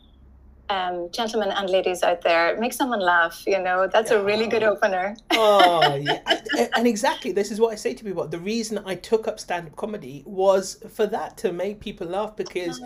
um, 0.69 1.09
gentlemen 1.11 1.51
and 1.51 1.69
ladies 1.69 2.03
out 2.03 2.21
there, 2.21 2.57
make 2.59 2.73
someone 2.73 2.99
laugh. 2.99 3.43
You 3.47 3.61
know, 3.61 3.87
that's 3.91 4.11
a 4.11 4.23
really 4.23 4.47
good 4.47 4.63
opener. 4.63 5.15
oh, 5.31 5.95
yeah. 5.95 6.19
And, 6.57 6.69
and, 6.75 6.87
exactly, 6.87 7.31
this 7.31 7.51
is 7.51 7.59
what 7.59 7.71
I 7.71 7.75
say 7.75 7.93
to 7.93 8.03
people. 8.03 8.27
The 8.27 8.39
reason 8.39 8.81
I 8.85 8.95
took 8.95 9.27
up 9.27 9.39
stand 9.39 9.67
up 9.67 9.75
comedy 9.75 10.23
was 10.25 10.83
for 10.89 11.05
that 11.07 11.37
to 11.37 11.53
make 11.53 11.79
people 11.79 12.07
laugh 12.07 12.35
because 12.35 12.81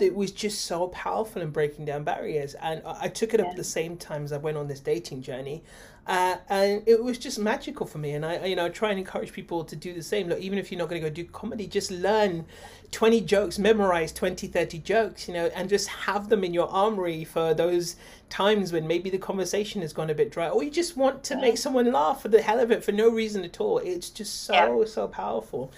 it 0.00 0.14
was 0.14 0.30
just 0.30 0.64
so 0.64 0.88
powerful 0.88 1.42
in 1.42 1.50
breaking 1.50 1.84
down 1.84 2.04
barriers. 2.04 2.54
And 2.54 2.80
I, 2.86 2.96
I 3.02 3.08
took 3.08 3.34
it 3.34 3.40
up 3.40 3.46
yeah. 3.46 3.50
at 3.50 3.56
the 3.56 3.64
same 3.64 3.96
time 3.96 4.24
as 4.24 4.32
I 4.32 4.38
went 4.38 4.56
on 4.56 4.66
this 4.66 4.80
dating 4.80 5.22
journey. 5.22 5.62
Uh, 6.08 6.38
and 6.48 6.82
it 6.86 7.04
was 7.04 7.18
just 7.18 7.38
magical 7.38 7.84
for 7.84 7.98
me. 7.98 8.12
And 8.12 8.24
I, 8.24 8.46
you 8.46 8.56
know, 8.56 8.70
try 8.70 8.88
and 8.88 8.98
encourage 8.98 9.30
people 9.30 9.62
to 9.64 9.76
do 9.76 9.92
the 9.92 10.02
same. 10.02 10.28
Look, 10.28 10.40
even 10.40 10.58
if 10.58 10.72
you're 10.72 10.78
not 10.78 10.88
going 10.88 11.02
to 11.02 11.08
go 11.08 11.14
do 11.14 11.24
comedy, 11.24 11.66
just 11.66 11.90
learn 11.90 12.46
20 12.92 13.20
jokes, 13.20 13.58
memorize 13.58 14.10
20, 14.12 14.46
30 14.46 14.78
jokes, 14.78 15.28
you 15.28 15.34
know, 15.34 15.46
and 15.54 15.68
just 15.68 15.86
have 15.88 16.30
them 16.30 16.44
in 16.44 16.54
your 16.54 16.68
armory 16.68 17.24
for 17.24 17.52
those 17.52 17.96
times 18.30 18.72
when 18.72 18.86
maybe 18.86 19.10
the 19.10 19.18
conversation 19.18 19.82
has 19.82 19.92
gone 19.92 20.08
a 20.08 20.14
bit 20.14 20.30
dry 20.30 20.48
or 20.48 20.62
you 20.62 20.70
just 20.70 20.96
want 20.96 21.22
to 21.24 21.36
make 21.36 21.58
someone 21.58 21.90
laugh 21.92 22.22
for 22.22 22.28
the 22.28 22.40
hell 22.40 22.60
of 22.60 22.70
it 22.70 22.82
for 22.82 22.92
no 22.92 23.10
reason 23.10 23.44
at 23.44 23.60
all. 23.60 23.76
It's 23.78 24.08
just 24.08 24.44
so, 24.44 24.54
yeah. 24.54 24.84
so 24.86 25.08
powerful. 25.08 25.70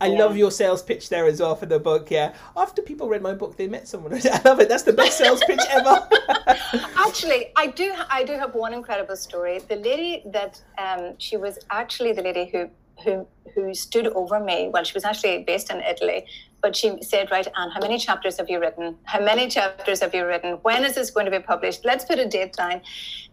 I 0.00 0.06
yeah. 0.06 0.18
love 0.18 0.36
your 0.36 0.50
sales 0.50 0.82
pitch 0.82 1.08
there 1.08 1.26
as 1.26 1.40
well 1.40 1.56
for 1.56 1.66
the 1.66 1.78
book. 1.78 2.10
Yeah, 2.10 2.34
after 2.56 2.82
people 2.82 3.08
read 3.08 3.22
my 3.22 3.34
book, 3.34 3.56
they 3.56 3.66
met 3.66 3.88
someone. 3.88 4.14
I 4.24 4.40
love 4.44 4.60
it. 4.60 4.68
That's 4.68 4.84
the 4.84 4.92
best 4.92 5.18
sales 5.18 5.42
pitch 5.44 5.60
ever. 5.70 6.08
actually, 6.96 7.52
I 7.56 7.68
do. 7.68 7.92
I 8.10 8.24
do 8.24 8.34
have 8.34 8.54
one 8.54 8.72
incredible 8.72 9.16
story. 9.16 9.58
The 9.58 9.76
lady 9.76 10.22
that 10.26 10.60
um, 10.78 11.14
she 11.18 11.36
was 11.36 11.58
actually 11.70 12.12
the 12.12 12.22
lady 12.22 12.46
who 12.46 12.70
who 13.04 13.26
who 13.54 13.74
stood 13.74 14.06
over 14.08 14.38
me. 14.38 14.70
Well, 14.72 14.84
she 14.84 14.94
was 14.94 15.04
actually 15.04 15.42
based 15.44 15.70
in 15.70 15.80
Italy, 15.80 16.26
but 16.62 16.76
she 16.76 17.02
said, 17.02 17.30
"Right, 17.30 17.46
Ann, 17.56 17.70
how 17.70 17.80
many 17.80 17.98
chapters 17.98 18.36
have 18.38 18.48
you 18.48 18.60
written? 18.60 18.96
How 19.04 19.20
many 19.20 19.48
chapters 19.48 20.00
have 20.00 20.14
you 20.14 20.24
written? 20.24 20.54
When 20.62 20.84
is 20.84 20.94
this 20.94 21.10
going 21.10 21.26
to 21.26 21.32
be 21.32 21.40
published? 21.40 21.84
Let's 21.84 22.04
put 22.04 22.18
a 22.18 22.26
date 22.26 22.52
down." 22.52 22.82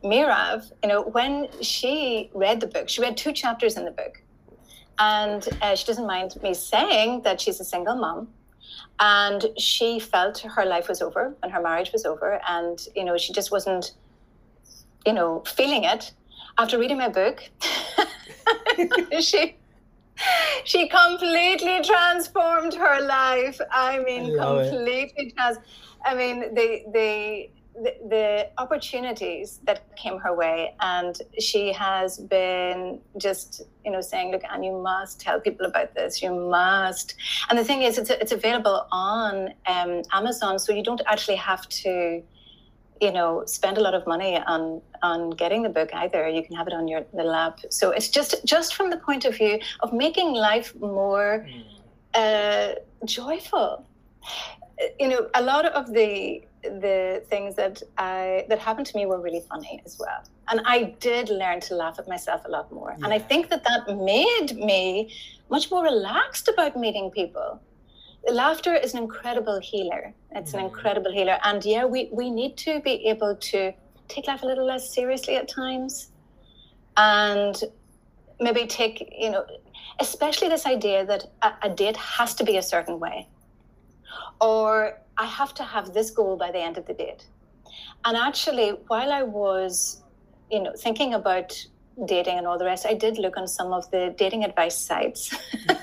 Mirav, 0.04 0.72
you 0.84 0.90
know, 0.90 1.02
when 1.02 1.48
she 1.62 2.30
read 2.34 2.60
the 2.60 2.68
book, 2.68 2.90
she 2.90 3.02
read 3.02 3.18
two 3.18 3.34
chapters 3.34 3.76
in 3.76 3.86
the 3.86 3.92
book, 3.92 4.22
and 5.00 5.48
uh, 5.62 5.76
she 5.76 5.86
doesn't 5.86 6.08
mind 6.08 6.36
me 6.42 6.54
saying 6.54 7.22
that 7.24 7.42
she's 7.42 7.60
a 7.60 7.66
single 7.66 7.96
mom. 7.96 8.30
And 9.00 9.46
she 9.58 10.00
felt 10.00 10.40
her 10.40 10.66
life 10.66 10.88
was 10.88 11.02
over 11.02 11.36
and 11.44 11.52
her 11.52 11.62
marriage 11.62 11.92
was 11.92 12.06
over. 12.06 12.40
And 12.48 12.80
you 12.96 13.04
know 13.04 13.18
she 13.18 13.34
just 13.34 13.52
wasn't 13.52 13.94
you 15.06 15.14
know 15.14 15.44
feeling 15.46 15.84
it. 15.84 16.14
After 16.58 16.80
reading 16.80 16.98
my 16.98 17.10
book 17.10 17.50
she 19.20 19.58
she 20.64 20.88
completely 20.88 21.82
transformed 21.84 22.74
her 22.74 23.02
life. 23.02 23.60
I 23.72 24.00
mean 24.00 24.40
I 24.40 24.46
completely 24.46 25.34
trans 25.36 25.58
i 26.06 26.14
mean 26.14 26.54
the 26.54 26.84
the 26.94 27.50
the, 27.82 27.94
the 28.08 28.50
opportunities 28.58 29.60
that 29.64 29.96
came 29.96 30.18
her 30.20 30.34
way. 30.34 30.76
And 30.80 31.20
she 31.40 31.74
has 31.74 32.18
been 32.18 33.00
just 33.18 33.62
you 33.84 33.92
know 33.92 34.02
saying 34.02 34.32
look 34.32 34.44
and 34.50 34.64
you 34.64 34.72
must 34.82 35.20
tell 35.20 35.40
people 35.40 35.66
about 35.66 35.94
this. 35.94 36.22
You 36.22 36.34
must. 36.34 37.16
And 37.50 37.60
the 37.60 37.64
thing 37.64 37.82
is 37.82 37.98
it's, 37.98 38.10
it's 38.10 38.32
available 38.32 38.88
on 38.92 39.54
um, 39.68 40.02
amazon 40.14 40.60
so 40.60 40.74
you 40.74 40.84
don't 40.84 41.02
actually 41.08 41.38
have 41.38 41.68
to 41.70 42.24
you 43.02 43.12
know 43.12 43.44
spend 43.46 43.78
a 43.78 43.82
lot 43.82 43.94
of 43.94 44.08
money 44.08 44.38
on 44.48 44.82
on 45.04 45.32
getting 45.32 45.62
the 45.64 45.70
book 45.70 45.90
either. 45.94 46.28
You 46.30 46.44
can 46.44 46.56
have 46.56 46.68
it 46.68 46.74
on 46.74 46.88
your 46.88 47.06
the 47.14 47.24
lap 47.24 47.60
so 47.70 47.92
it's 47.92 48.10
just 48.10 48.46
just 48.46 48.76
from 48.76 48.90
the 48.90 48.98
point 48.98 49.26
of 49.26 49.36
view 49.36 49.60
of 49.82 49.92
making 49.94 50.34
life 50.34 50.74
more 50.80 51.46
mm. 51.48 51.64
uh, 52.14 52.76
joyful. 53.06 53.86
You 55.00 55.08
know 55.10 55.30
a 55.34 55.42
lot 55.42 55.66
of 55.66 55.94
the 55.94 56.42
the 56.80 57.24
things 57.30 57.56
that 57.56 57.82
I 57.98 58.46
that 58.50 58.60
happened 58.60 58.88
to 58.88 58.98
me 58.98 59.06
were 59.06 59.22
really 59.22 59.44
funny 59.50 59.82
as 59.86 59.98
well. 60.00 60.24
And 60.48 60.62
I 60.66 60.96
did 61.00 61.30
learn 61.30 61.60
to 61.62 61.76
laugh 61.76 61.98
at 62.00 62.08
myself 62.08 62.42
a 62.46 62.50
lot 62.50 62.72
more. 62.72 62.96
Yeah. 62.98 63.06
And 63.06 63.14
I 63.14 63.20
think 63.20 63.50
that 63.50 63.64
that 63.64 63.98
made 63.98 64.56
me 64.56 65.14
much 65.50 65.72
more 65.72 65.84
relaxed 65.84 66.48
about 66.48 66.76
meeting 66.76 67.12
people. 67.12 67.62
Laughter 68.30 68.74
is 68.76 68.94
an 68.94 69.04
incredible 69.04 69.60
healer. 69.60 70.14
It's 70.32 70.52
mm. 70.52 70.60
an 70.60 70.66
incredible 70.66 71.12
healer. 71.12 71.38
And 71.44 71.64
yeah, 71.64 71.86
we, 71.86 72.10
we 72.12 72.30
need 72.30 72.58
to 72.58 72.80
be 72.82 73.08
able 73.08 73.36
to 73.36 73.72
take 74.08 74.28
life 74.28 74.42
a 74.44 74.46
little 74.46 74.66
less 74.66 74.94
seriously 74.94 75.36
at 75.36 75.48
times. 75.48 76.10
And 76.98 77.56
maybe 78.40 78.66
take, 78.66 79.14
you 79.18 79.30
know, 79.30 79.46
especially 80.00 80.50
this 80.50 80.66
idea 80.66 81.06
that 81.06 81.26
a, 81.42 81.54
a 81.64 81.70
date 81.70 81.98
has 81.98 82.34
to 82.36 82.44
be 82.44 82.58
a 82.58 82.64
certain 82.64 83.00
way. 83.00 83.28
Or 84.42 85.00
I 85.18 85.26
have 85.26 85.54
to 85.56 85.64
have 85.64 85.94
this 85.94 86.12
goal 86.12 86.38
by 86.38 86.52
the 86.52 86.60
end 86.60 86.78
of 86.78 86.86
the 86.86 86.94
date. 86.94 87.26
And 88.04 88.18
actually, 88.18 88.70
while 88.88 89.12
I 89.12 89.24
was, 89.24 90.04
you 90.52 90.62
know, 90.62 90.74
thinking 90.78 91.14
about 91.14 91.56
dating 92.06 92.38
and 92.38 92.46
all 92.46 92.58
the 92.58 92.66
rest, 92.66 92.86
I 92.86 92.94
did 92.94 93.18
look 93.18 93.38
on 93.38 93.48
some 93.48 93.74
of 93.74 93.90
the 93.92 94.14
dating 94.18 94.44
advice 94.44 94.78
sites. 94.78 95.34
and 95.70 95.82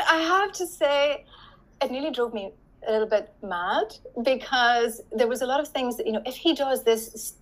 I 0.00 0.18
have 0.28 0.52
to 0.52 0.66
say, 0.66 1.24
it 1.82 1.90
nearly 1.90 2.10
drove 2.10 2.34
me 2.34 2.52
a 2.86 2.92
little 2.92 3.08
bit 3.08 3.32
mad 3.42 3.94
because 4.22 5.00
there 5.12 5.28
was 5.28 5.42
a 5.42 5.46
lot 5.46 5.60
of 5.60 5.68
things 5.68 5.96
that, 5.96 6.06
you 6.06 6.12
know, 6.12 6.22
if 6.26 6.36
he 6.36 6.54
does 6.54 6.84
this, 6.84 7.34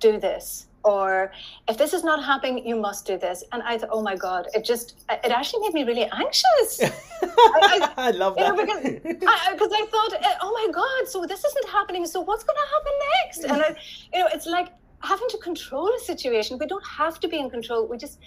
do 0.00 0.18
this 0.18 0.66
or 0.84 1.32
if 1.68 1.78
this 1.78 1.92
is 1.92 2.02
not 2.04 2.24
happening 2.24 2.66
you 2.66 2.76
must 2.76 3.06
do 3.06 3.16
this. 3.18 3.44
And 3.52 3.62
i 3.62 3.78
thought 3.78 3.90
oh 3.92 4.02
my 4.02 4.16
god 4.16 4.48
it 4.54 4.64
just 4.64 5.04
it 5.10 5.30
actually 5.30 5.60
made 5.62 5.74
me 5.74 5.84
really 5.84 6.08
anxious. 6.12 6.80
I, 7.22 7.90
I, 7.96 8.08
I, 8.08 8.10
love 8.10 8.36
that. 8.36 8.54
know, 8.54 8.64
because, 8.64 8.84
I, 9.26 9.52
because 9.52 9.72
I 9.72 9.86
thought 9.86 10.12
eh, 10.14 10.34
oh 10.40 10.52
my 10.52 10.72
god 10.72 11.08
so 11.08 11.24
this 11.26 11.44
isn't 11.44 11.68
happening. 11.68 12.06
So 12.06 12.20
what's 12.20 12.44
going 12.44 12.58
to 12.64 12.68
happen 12.74 12.92
next? 13.16 13.44
And 13.44 13.62
I, 13.62 13.80
you 14.12 14.20
know 14.20 14.28
it's 14.32 14.46
like 14.46 14.68
having 15.02 15.28
to 15.28 15.38
control 15.38 15.90
a 15.96 16.00
situation. 16.00 16.58
We 16.58 16.66
don't 16.66 16.86
have 16.86 17.20
to 17.20 17.28
be 17.28 17.38
in 17.38 17.50
control. 17.50 17.86
We 17.86 17.98
just 17.98 18.18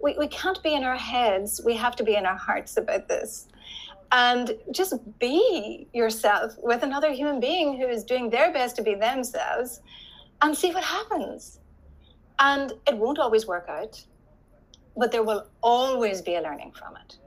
we, 0.00 0.14
we 0.18 0.28
can't 0.28 0.62
be 0.62 0.74
in 0.74 0.84
our 0.84 0.96
heads. 0.96 1.60
We 1.64 1.76
have 1.76 1.96
to 1.96 2.04
be 2.04 2.16
in 2.16 2.26
our 2.26 2.36
hearts 2.36 2.76
about 2.76 3.08
this. 3.08 3.48
And 4.12 4.56
just 4.70 4.94
be 5.18 5.88
yourself 5.92 6.54
with 6.58 6.82
another 6.82 7.10
human 7.10 7.40
being 7.40 7.76
who 7.76 7.86
is 7.86 8.04
doing 8.04 8.30
their 8.30 8.52
best 8.52 8.76
to 8.76 8.82
be 8.82 8.94
themselves 8.94 9.80
and 10.42 10.56
see 10.56 10.72
what 10.72 10.84
happens 10.84 11.60
and 12.38 12.72
it 12.86 12.96
won't 12.96 13.18
always 13.18 13.46
work 13.46 13.66
out, 13.68 14.02
but 14.96 15.12
there 15.12 15.22
will 15.22 15.46
always 15.62 16.22
be 16.22 16.36
a 16.36 16.40
learning 16.40 16.72
from 16.72 16.96
it. 16.96 17.18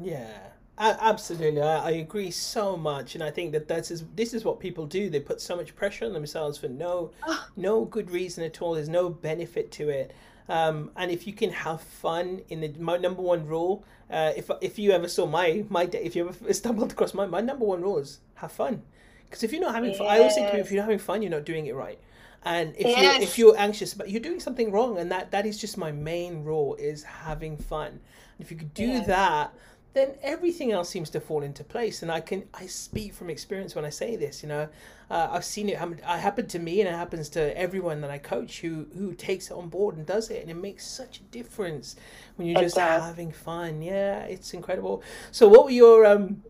Yeah. 0.00 0.38
Absolutely, 0.76 1.62
I, 1.62 1.86
I, 1.86 1.90
agree 1.92 2.32
so 2.32 2.76
much, 2.76 3.14
and 3.14 3.22
I 3.22 3.30
think 3.30 3.52
that 3.52 3.68
that's 3.68 3.92
is, 3.92 4.04
this 4.16 4.34
is 4.34 4.44
what 4.44 4.58
people 4.58 4.86
do. 4.86 5.08
They 5.08 5.20
put 5.20 5.40
so 5.40 5.54
much 5.54 5.76
pressure 5.76 6.04
on 6.04 6.12
themselves 6.12 6.58
for 6.58 6.66
no, 6.66 7.12
no 7.56 7.84
good 7.84 8.10
reason 8.10 8.42
at 8.42 8.60
all. 8.60 8.74
There's 8.74 8.88
no 8.88 9.08
benefit 9.08 9.70
to 9.72 9.88
it, 9.90 10.12
um, 10.48 10.90
and 10.96 11.12
if 11.12 11.28
you 11.28 11.32
can 11.32 11.50
have 11.50 11.80
fun 11.80 12.40
in 12.48 12.60
the 12.60 12.72
my 12.80 12.96
number 12.96 13.22
one 13.22 13.46
rule, 13.46 13.84
uh, 14.10 14.32
if 14.36 14.50
if 14.60 14.76
you 14.76 14.90
ever 14.90 15.06
saw 15.06 15.26
my 15.26 15.64
my 15.70 15.84
if 15.84 16.16
you 16.16 16.28
ever 16.28 16.52
stumbled 16.52 16.90
across 16.90 17.14
my 17.14 17.26
my 17.26 17.40
number 17.40 17.64
one 17.64 17.80
rule 17.80 17.98
is 17.98 18.18
have 18.34 18.50
fun, 18.50 18.82
because 19.26 19.44
if 19.44 19.52
you're 19.52 19.62
not 19.62 19.76
having 19.76 19.90
yes. 19.90 19.98
fun, 19.98 20.08
I 20.08 20.18
always 20.18 20.34
think 20.34 20.52
if 20.54 20.72
you're 20.72 20.82
not 20.82 20.86
having 20.86 20.98
fun, 20.98 21.22
you're 21.22 21.30
not 21.30 21.44
doing 21.44 21.66
it 21.66 21.76
right. 21.76 22.00
And 22.44 22.74
if 22.76 22.86
yes. 22.86 23.18
you 23.18 23.22
if 23.22 23.38
you're 23.38 23.58
anxious, 23.58 23.94
but 23.94 24.10
you're 24.10 24.20
doing 24.20 24.40
something 24.40 24.70
wrong, 24.70 24.98
and 24.98 25.10
that 25.10 25.30
that 25.30 25.46
is 25.46 25.58
just 25.58 25.78
my 25.78 25.92
main 25.92 26.44
rule 26.44 26.74
is 26.76 27.02
having 27.02 27.56
fun. 27.56 27.88
And 27.88 28.00
if 28.40 28.50
you 28.50 28.56
could 28.56 28.74
do 28.74 28.86
yeah. 28.86 29.04
that, 29.04 29.54
then 29.94 30.10
everything 30.22 30.72
else 30.72 30.90
seems 30.90 31.08
to 31.10 31.20
fall 31.20 31.42
into 31.42 31.64
place. 31.64 32.02
And 32.02 32.12
I 32.12 32.20
can 32.20 32.44
I 32.52 32.66
speak 32.66 33.14
from 33.14 33.30
experience 33.30 33.74
when 33.74 33.84
I 33.84 33.90
say 33.90 34.16
this. 34.16 34.42
You 34.42 34.50
know, 34.50 34.68
uh, 35.08 35.28
I've 35.30 35.44
seen 35.44 35.68
it 35.68 35.78
happen. 35.78 35.98
It 35.98 36.04
happened 36.04 36.50
to 36.50 36.58
me, 36.58 36.80
and 36.80 36.88
it 36.88 36.94
happens 36.94 37.28
to 37.30 37.56
everyone 37.56 38.00
that 38.02 38.10
I 38.10 38.18
coach 38.18 38.60
who 38.60 38.86
who 38.94 39.14
takes 39.14 39.50
it 39.50 39.54
on 39.54 39.68
board 39.68 39.96
and 39.96 40.04
does 40.04 40.30
it, 40.30 40.42
and 40.42 40.50
it 40.50 40.54
makes 40.54 40.86
such 40.86 41.20
a 41.20 41.22
difference 41.24 41.96
when 42.36 42.48
you're 42.48 42.60
just 42.60 42.76
having 42.76 43.32
fun. 43.32 43.80
Yeah, 43.80 44.24
it's 44.24 44.52
incredible. 44.52 45.02
So, 45.30 45.48
what 45.48 45.64
were 45.64 45.70
your 45.70 46.04
um? 46.04 46.42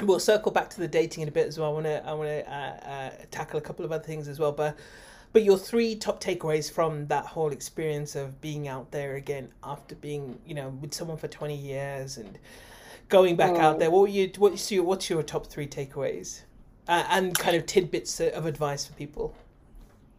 We'll 0.00 0.20
circle 0.20 0.52
back 0.52 0.70
to 0.70 0.78
the 0.78 0.86
dating 0.86 1.22
in 1.24 1.28
a 1.28 1.32
bit 1.32 1.48
as 1.48 1.58
well. 1.58 1.70
I 1.70 1.72
want 1.72 1.86
to 1.86 2.06
I 2.06 2.12
want 2.12 2.28
to 2.28 2.50
uh, 2.50 2.88
uh, 2.88 3.10
tackle 3.32 3.58
a 3.58 3.62
couple 3.62 3.84
of 3.84 3.90
other 3.90 4.04
things 4.04 4.28
as 4.28 4.38
well, 4.38 4.52
but 4.52 4.76
but 5.32 5.42
your 5.42 5.58
three 5.58 5.94
top 5.94 6.22
takeaways 6.22 6.70
from 6.70 7.06
that 7.08 7.26
whole 7.26 7.52
experience 7.52 8.16
of 8.16 8.40
being 8.40 8.68
out 8.68 8.90
there 8.90 9.16
again 9.16 9.48
after 9.62 9.94
being, 9.94 10.38
you 10.46 10.54
know, 10.54 10.70
with 10.80 10.94
someone 10.94 11.16
for 11.16 11.28
20 11.28 11.54
years 11.54 12.16
and 12.16 12.38
going 13.08 13.36
back 13.36 13.52
oh. 13.52 13.60
out 13.60 13.78
there, 13.78 13.90
what 13.90 14.10
you 14.10 14.30
what's 14.38 14.70
your 14.70 14.84
what's 14.84 15.10
your 15.10 15.22
top 15.22 15.46
three 15.46 15.66
takeaways? 15.66 16.42
Uh, 16.86 17.04
and 17.10 17.38
kind 17.38 17.54
of 17.54 17.66
tidbits 17.66 18.20
of 18.20 18.46
advice 18.46 18.86
for 18.86 18.94
people. 18.94 19.34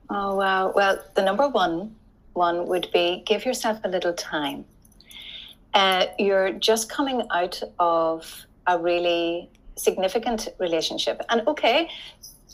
Oh 0.09 0.35
wow. 0.35 0.71
Well, 0.75 1.03
the 1.15 1.23
number 1.23 1.47
one 1.47 1.95
one 2.33 2.67
would 2.67 2.89
be 2.93 3.23
give 3.25 3.45
yourself 3.45 3.79
a 3.83 3.89
little 3.89 4.13
time. 4.13 4.65
Uh, 5.73 6.07
you're 6.17 6.51
just 6.53 6.89
coming 6.89 7.23
out 7.31 7.61
of 7.79 8.45
a 8.67 8.77
really 8.77 9.49
significant 9.75 10.49
relationship. 10.59 11.21
And 11.29 11.47
okay, 11.47 11.89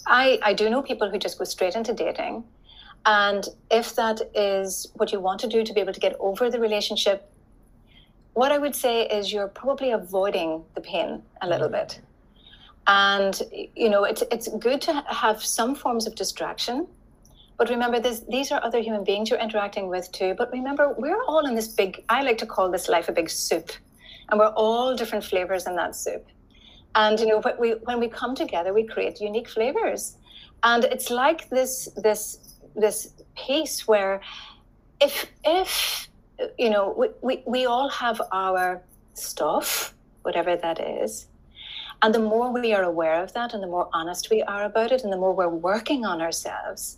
I, 0.08 0.40
I 0.44 0.54
do 0.54 0.70
know 0.70 0.82
people 0.82 1.10
who 1.10 1.18
just 1.18 1.38
go 1.38 1.46
straight 1.46 1.76
into 1.76 1.94
dating. 1.94 2.44
And 3.06 3.48
if 3.70 3.96
that 3.96 4.22
is 4.34 4.88
what 4.96 5.12
you 5.12 5.20
want 5.20 5.40
to 5.42 5.48
do 5.48 5.64
to 5.64 5.74
be 5.74 5.80
able 5.80 5.94
to 5.94 6.00
get 6.00 6.16
over 6.20 6.50
the 6.50 6.60
relationship, 6.60 7.32
what 8.34 8.52
I 8.52 8.58
would 8.58 8.76
say 8.76 9.08
is 9.08 9.32
you're 9.32 9.48
probably 9.48 9.92
avoiding 9.92 10.64
the 10.74 10.82
pain 10.82 11.22
a 11.42 11.48
little 11.48 11.68
mm-hmm. 11.68 11.88
bit. 11.88 12.02
And, 12.88 13.42
you 13.76 13.90
know, 13.90 14.04
it's, 14.04 14.24
it's 14.32 14.48
good 14.48 14.82
to 14.82 15.04
have 15.08 15.44
some 15.44 15.74
forms 15.74 16.06
of 16.06 16.16
distraction. 16.16 16.88
But 17.58 17.70
remember, 17.70 18.00
this, 18.00 18.22
these 18.30 18.52
are 18.52 18.64
other 18.64 18.80
human 18.80 19.04
beings 19.04 19.30
you're 19.30 19.40
interacting 19.40 19.88
with 19.88 20.12
too. 20.12 20.36
But 20.38 20.52
remember, 20.52 20.94
we're 20.98 21.24
all 21.24 21.46
in 21.48 21.56
this 21.56 21.68
big, 21.68 22.04
I 22.10 22.22
like 22.22 22.38
to 22.40 22.46
call 22.46 22.70
this 22.70 22.88
life 22.88 23.08
a 23.10 23.12
big 23.12 23.30
soup. 23.30 23.72
And 24.30 24.40
we're 24.40 24.50
all 24.50 24.96
different 24.96 25.24
flavors 25.24 25.66
in 25.66 25.76
that 25.78 25.96
soup. 25.96 26.28
And 26.96 27.20
you 27.20 27.28
know, 27.28 27.40
when 27.42 27.56
we 27.60 27.72
when 27.84 28.00
we 28.00 28.08
come 28.08 28.36
together, 28.36 28.74
we 28.74 28.86
create 28.86 29.22
unique 29.22 29.50
flavors. 29.50 30.18
And 30.64 30.86
it's 30.86 31.10
like 31.10 31.50
this 31.50 31.90
this 31.98 32.56
this 32.76 33.14
piece 33.36 33.88
where 33.88 34.22
if 35.02 35.28
if 35.44 36.08
you 36.58 36.70
know 36.70 36.94
we, 36.98 37.08
we, 37.22 37.44
we 37.46 37.66
all 37.66 37.90
have 37.90 38.22
our 38.32 38.82
stuff, 39.14 39.94
whatever 40.24 40.56
that 40.56 40.80
is. 40.80 41.28
And 42.02 42.14
the 42.14 42.20
more 42.20 42.52
we 42.52 42.74
are 42.74 42.84
aware 42.84 43.24
of 43.24 43.34
that 43.34 43.54
and 43.54 43.64
the 43.64 43.68
more 43.68 43.90
honest 43.94 44.30
we 44.30 44.44
are 44.44 44.66
about 44.66 44.92
it 44.92 45.04
and 45.04 45.12
the 45.12 45.18
more 45.18 45.34
we're 45.34 45.48
working 45.48 46.06
on 46.06 46.22
ourselves, 46.22 46.98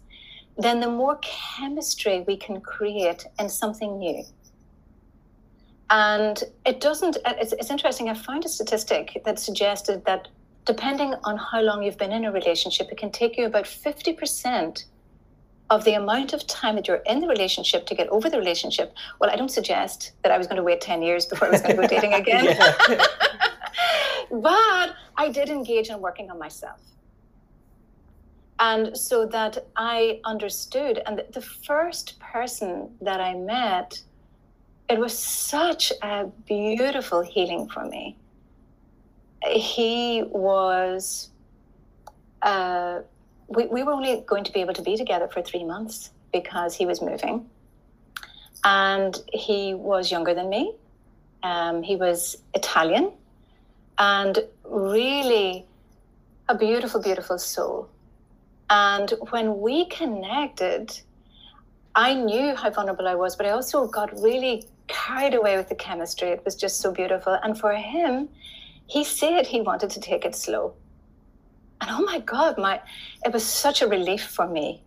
then 0.58 0.80
the 0.80 0.90
more 0.90 1.20
chemistry 1.22 2.24
we 2.28 2.36
can 2.36 2.60
create 2.62 3.26
in 3.40 3.48
something 3.48 4.00
new. 4.00 4.24
And 5.90 6.44
it 6.66 6.82
doesn't, 6.82 7.18
it's, 7.26 7.54
it's 7.54 7.70
interesting. 7.70 8.10
I 8.10 8.14
found 8.14 8.46
a 8.46 8.50
statistic 8.50 9.22
that 9.26 9.40
suggested 9.40 10.04
that 10.06 10.28
depending 10.66 11.14
on 11.24 11.38
how 11.38 11.62
long 11.62 11.82
you've 11.82 11.98
been 11.98 12.12
in 12.12 12.26
a 12.26 12.32
relationship, 12.32 12.90
it 12.92 12.98
can 12.98 13.12
take 13.12 13.38
you 13.38 13.46
about 13.46 13.64
50% 13.64 14.84
of 15.70 15.84
the 15.84 15.94
amount 15.94 16.34
of 16.34 16.46
time 16.48 16.76
that 16.76 16.88
you're 16.88 17.04
in 17.06 17.20
the 17.20 17.28
relationship 17.28 17.86
to 17.88 17.96
get 17.96 18.08
over 18.10 18.30
the 18.30 18.38
relationship. 18.38 18.94
Well, 19.20 19.30
I 19.30 19.36
don't 19.36 19.52
suggest 19.52 20.14
that 20.24 20.32
I 20.32 20.38
was 20.38 20.48
going 20.48 20.58
to 20.58 20.64
wait 20.64 20.82
10 20.82 21.02
years 21.02 21.26
before 21.26 21.48
I 21.48 21.52
was 21.52 21.62
going 21.62 21.76
to 21.76 21.82
go 21.82 21.88
dating 21.88 22.14
again. 22.22 22.58
but 24.32 24.96
I 25.16 25.30
did 25.32 25.50
engage 25.50 25.90
in 25.90 26.00
working 26.00 26.30
on 26.30 26.40
myself. 26.40 26.80
And 28.60 28.98
so 28.98 29.26
that 29.28 29.68
I 29.76 30.20
understood, 30.26 31.02
and 31.06 31.24
the 31.32 31.42
first 31.42 32.20
person 32.20 32.90
that 33.02 33.22
I 33.22 33.36
met, 33.36 34.02
it 34.90 35.00
was 35.00 35.18
such 35.18 35.92
a 36.02 36.26
beautiful 36.46 37.22
healing 37.22 37.68
for 37.68 37.86
me. 37.86 38.16
He 39.46 40.24
was, 40.28 41.30
uh, 42.42 43.02
we, 43.48 43.68
we 43.68 43.84
were 43.84 43.92
only 43.92 44.24
going 44.26 44.44
to 44.46 44.52
be 44.52 44.62
able 44.62 44.74
to 44.74 44.82
be 44.82 44.96
together 44.96 45.28
for 45.28 45.42
three 45.42 45.64
months 45.64 46.12
because 46.32 46.76
he 46.76 46.86
was 46.86 47.02
moving. 47.02 47.50
And 48.64 49.16
he 49.32 49.74
was 49.74 50.10
younger 50.10 50.34
than 50.34 50.50
me. 50.50 50.74
Um, 51.44 51.84
he 51.84 51.96
was 51.96 52.38
Italian 52.54 53.12
and 53.98 54.40
really 54.64 55.66
a 56.50 56.56
beautiful, 56.56 57.02
beautiful 57.02 57.38
soul. 57.38 57.90
And 58.70 59.14
when 59.30 59.60
we 59.60 59.86
connected, 59.86 61.00
I 61.96 62.14
knew 62.14 62.56
how 62.56 62.70
vulnerable 62.70 63.08
I 63.08 63.16
was, 63.16 63.36
but 63.36 63.46
I 63.46 63.52
also 63.52 63.88
got 63.88 64.14
really 64.22 64.66
carried 64.88 65.34
away 65.34 65.58
with 65.58 65.70
the 65.70 65.76
chemistry. 65.76 66.30
It 66.30 66.44
was 66.46 66.56
just 66.56 66.80
so 66.80 66.92
beautiful. 66.92 67.38
And 67.44 67.60
for 67.60 67.74
him, 67.74 68.30
he 68.88 69.04
said 69.04 69.48
he 69.48 69.62
wanted 69.62 69.90
to 69.92 70.00
take 70.00 70.26
it 70.26 70.36
slow. 70.36 70.74
And 71.82 71.90
oh 71.92 72.04
my 72.04 72.20
God, 72.20 72.58
my 72.58 72.82
it 73.26 73.34
was 73.34 73.46
such 73.46 73.82
a 73.82 73.88
relief 73.88 74.24
for 74.24 74.48
me 74.48 74.82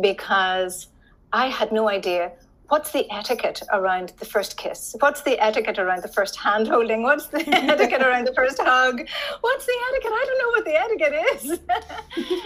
because 0.00 0.88
I 1.32 1.48
had 1.48 1.72
no 1.72 1.88
idea 1.88 2.32
what's 2.68 2.90
the 2.92 3.08
etiquette 3.12 3.62
around 3.72 4.12
the 4.18 4.24
first 4.24 4.56
kiss? 4.56 4.96
What's 4.98 5.22
the 5.22 5.38
etiquette 5.42 5.78
around 5.78 6.02
the 6.02 6.08
first 6.08 6.36
hand 6.36 6.66
holding? 6.66 7.02
What's 7.02 7.26
the 7.26 7.44
etiquette 7.54 8.02
around 8.02 8.26
the 8.26 8.34
first 8.34 8.58
hug? 8.60 9.00
What's 9.40 9.66
the 9.66 9.76
etiquette? 9.90 10.12
I 10.12 10.24
don't 10.26 10.38
know 10.42 10.50
what 10.54 10.64
the 10.64 10.80
etiquette 10.84 11.14
is. 11.34 11.60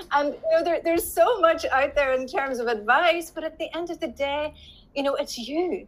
and 0.12 0.34
you 0.34 0.50
know, 0.50 0.64
there, 0.64 0.80
there's 0.82 1.10
so 1.10 1.40
much 1.40 1.64
out 1.66 1.94
there 1.94 2.12
in 2.12 2.26
terms 2.26 2.58
of 2.58 2.66
advice, 2.66 3.30
but 3.30 3.44
at 3.44 3.58
the 3.58 3.74
end 3.76 3.90
of 3.90 4.00
the 4.00 4.08
day, 4.08 4.54
you 4.94 5.02
know, 5.02 5.14
it's 5.14 5.38
you 5.38 5.86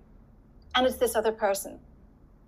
and 0.75 0.87
it's 0.87 0.97
this 0.97 1.17
other 1.17 1.33
person. 1.33 1.79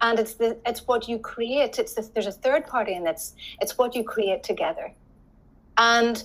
And 0.00 0.18
it's 0.18 0.34
the 0.34 0.58
it's 0.66 0.86
what 0.86 1.08
you 1.08 1.18
create. 1.18 1.78
It's 1.78 1.94
this, 1.94 2.08
there's 2.08 2.26
a 2.26 2.32
third 2.32 2.66
party 2.66 2.94
and 2.94 3.06
it's 3.06 3.34
it's 3.60 3.78
what 3.78 3.94
you 3.94 4.02
create 4.02 4.42
together. 4.42 4.92
And 5.78 6.22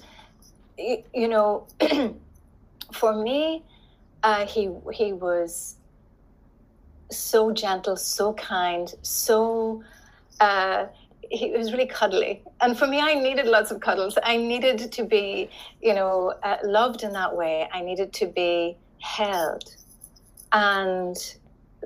you 0.78 1.28
know, 1.28 1.68
for 2.94 3.14
me, 3.14 3.64
uh, 4.24 4.46
he 4.46 4.70
he 4.94 5.14
was 5.14 5.76
so 7.12 7.52
gentle, 7.52 7.96
so 7.96 8.34
kind, 8.34 8.94
so 9.02 9.84
uh, 10.40 10.86
he 11.30 11.52
was 11.52 11.72
really 11.72 11.86
cuddly. 11.86 12.42
And 12.62 12.78
for 12.78 12.88
me, 12.88 13.00
I 13.00 13.14
needed 13.14 13.46
lots 13.46 13.72
of 13.72 13.80
cuddles. 13.80 14.18
I 14.24 14.38
needed 14.38 14.92
to 14.92 15.04
be, 15.04 15.50
you 15.82 15.94
know, 15.94 16.34
uh, 16.44 16.58
loved 16.64 17.04
in 17.04 17.14
that 17.14 17.36
way. 17.36 17.68
I 17.72 17.82
needed 17.82 18.14
to 18.14 18.28
be 18.28 18.78
held, 19.00 19.76
and 20.52 21.18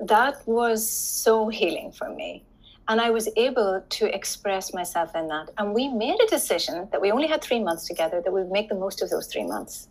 that 0.02 0.46
was 0.46 0.88
so 0.88 1.48
healing 1.48 1.92
for 1.92 2.08
me. 2.10 2.44
And 2.88 3.00
I 3.00 3.10
was 3.10 3.28
able 3.36 3.82
to 3.88 4.14
express 4.14 4.74
myself 4.74 5.14
in 5.14 5.28
that. 5.28 5.50
And 5.56 5.72
we 5.72 5.88
made 5.88 6.20
a 6.20 6.26
decision 6.26 6.88
that 6.90 7.00
we 7.00 7.12
only 7.12 7.28
had 7.28 7.40
three 7.40 7.60
months 7.60 7.86
together, 7.86 8.20
that 8.20 8.32
we 8.32 8.42
would 8.42 8.50
make 8.50 8.68
the 8.68 8.74
most 8.74 9.02
of 9.02 9.10
those 9.10 9.28
three 9.28 9.44
months. 9.44 9.88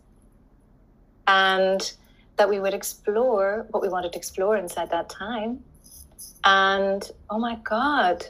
And 1.26 1.92
that 2.36 2.48
we 2.48 2.60
would 2.60 2.74
explore 2.74 3.66
what 3.70 3.82
we 3.82 3.88
wanted 3.88 4.12
to 4.12 4.18
explore 4.18 4.56
inside 4.56 4.90
that 4.90 5.08
time. 5.08 5.64
And 6.44 7.10
oh 7.30 7.38
my 7.38 7.56
God, 7.64 8.26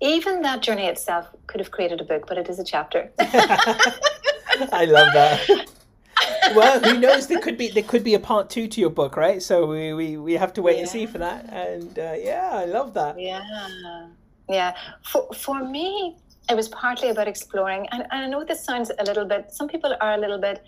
even 0.00 0.42
that 0.42 0.62
journey 0.62 0.86
itself 0.86 1.28
could 1.46 1.60
have 1.60 1.70
created 1.70 2.00
a 2.00 2.04
book, 2.04 2.26
but 2.26 2.38
it 2.38 2.48
is 2.48 2.58
a 2.58 2.64
chapter. 2.64 3.10
I 3.18 4.86
love 4.86 5.12
that. 5.12 5.66
well, 6.54 6.80
who 6.80 6.98
knows? 6.98 7.26
There 7.26 7.40
could 7.40 7.58
be 7.58 7.68
there 7.68 7.82
could 7.82 8.04
be 8.04 8.14
a 8.14 8.20
part 8.20 8.50
two 8.50 8.68
to 8.68 8.80
your 8.80 8.90
book, 8.90 9.16
right? 9.16 9.42
So 9.42 9.66
we 9.66 9.92
we, 9.92 10.16
we 10.16 10.32
have 10.34 10.52
to 10.54 10.62
wait 10.62 10.76
yeah. 10.76 10.82
and 10.82 10.88
see 10.88 11.06
for 11.06 11.18
that. 11.18 11.48
And 11.52 11.98
uh, 11.98 12.14
yeah, 12.18 12.50
I 12.52 12.64
love 12.64 12.94
that. 12.94 13.18
Yeah, 13.18 13.42
yeah. 14.48 14.76
For 15.02 15.32
for 15.34 15.64
me, 15.64 16.16
it 16.48 16.54
was 16.54 16.68
partly 16.68 17.10
about 17.10 17.28
exploring, 17.28 17.86
and, 17.90 18.02
and 18.10 18.24
I 18.24 18.28
know 18.28 18.44
this 18.44 18.64
sounds 18.64 18.90
a 18.98 19.04
little 19.04 19.24
bit. 19.24 19.52
Some 19.52 19.68
people 19.68 19.94
are 20.00 20.14
a 20.14 20.18
little 20.18 20.38
bit 20.38 20.64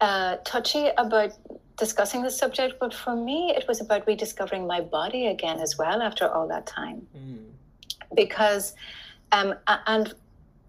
uh, 0.00 0.36
touchy 0.44 0.88
about 0.96 1.32
discussing 1.76 2.22
the 2.22 2.30
subject, 2.30 2.74
but 2.80 2.92
for 2.92 3.14
me, 3.14 3.54
it 3.56 3.66
was 3.68 3.80
about 3.80 4.06
rediscovering 4.06 4.66
my 4.66 4.80
body 4.80 5.28
again 5.28 5.60
as 5.60 5.78
well 5.78 6.02
after 6.02 6.28
all 6.28 6.48
that 6.48 6.66
time. 6.66 7.06
Mm. 7.16 7.44
Because, 8.14 8.74
um, 9.32 9.54
and 9.86 10.12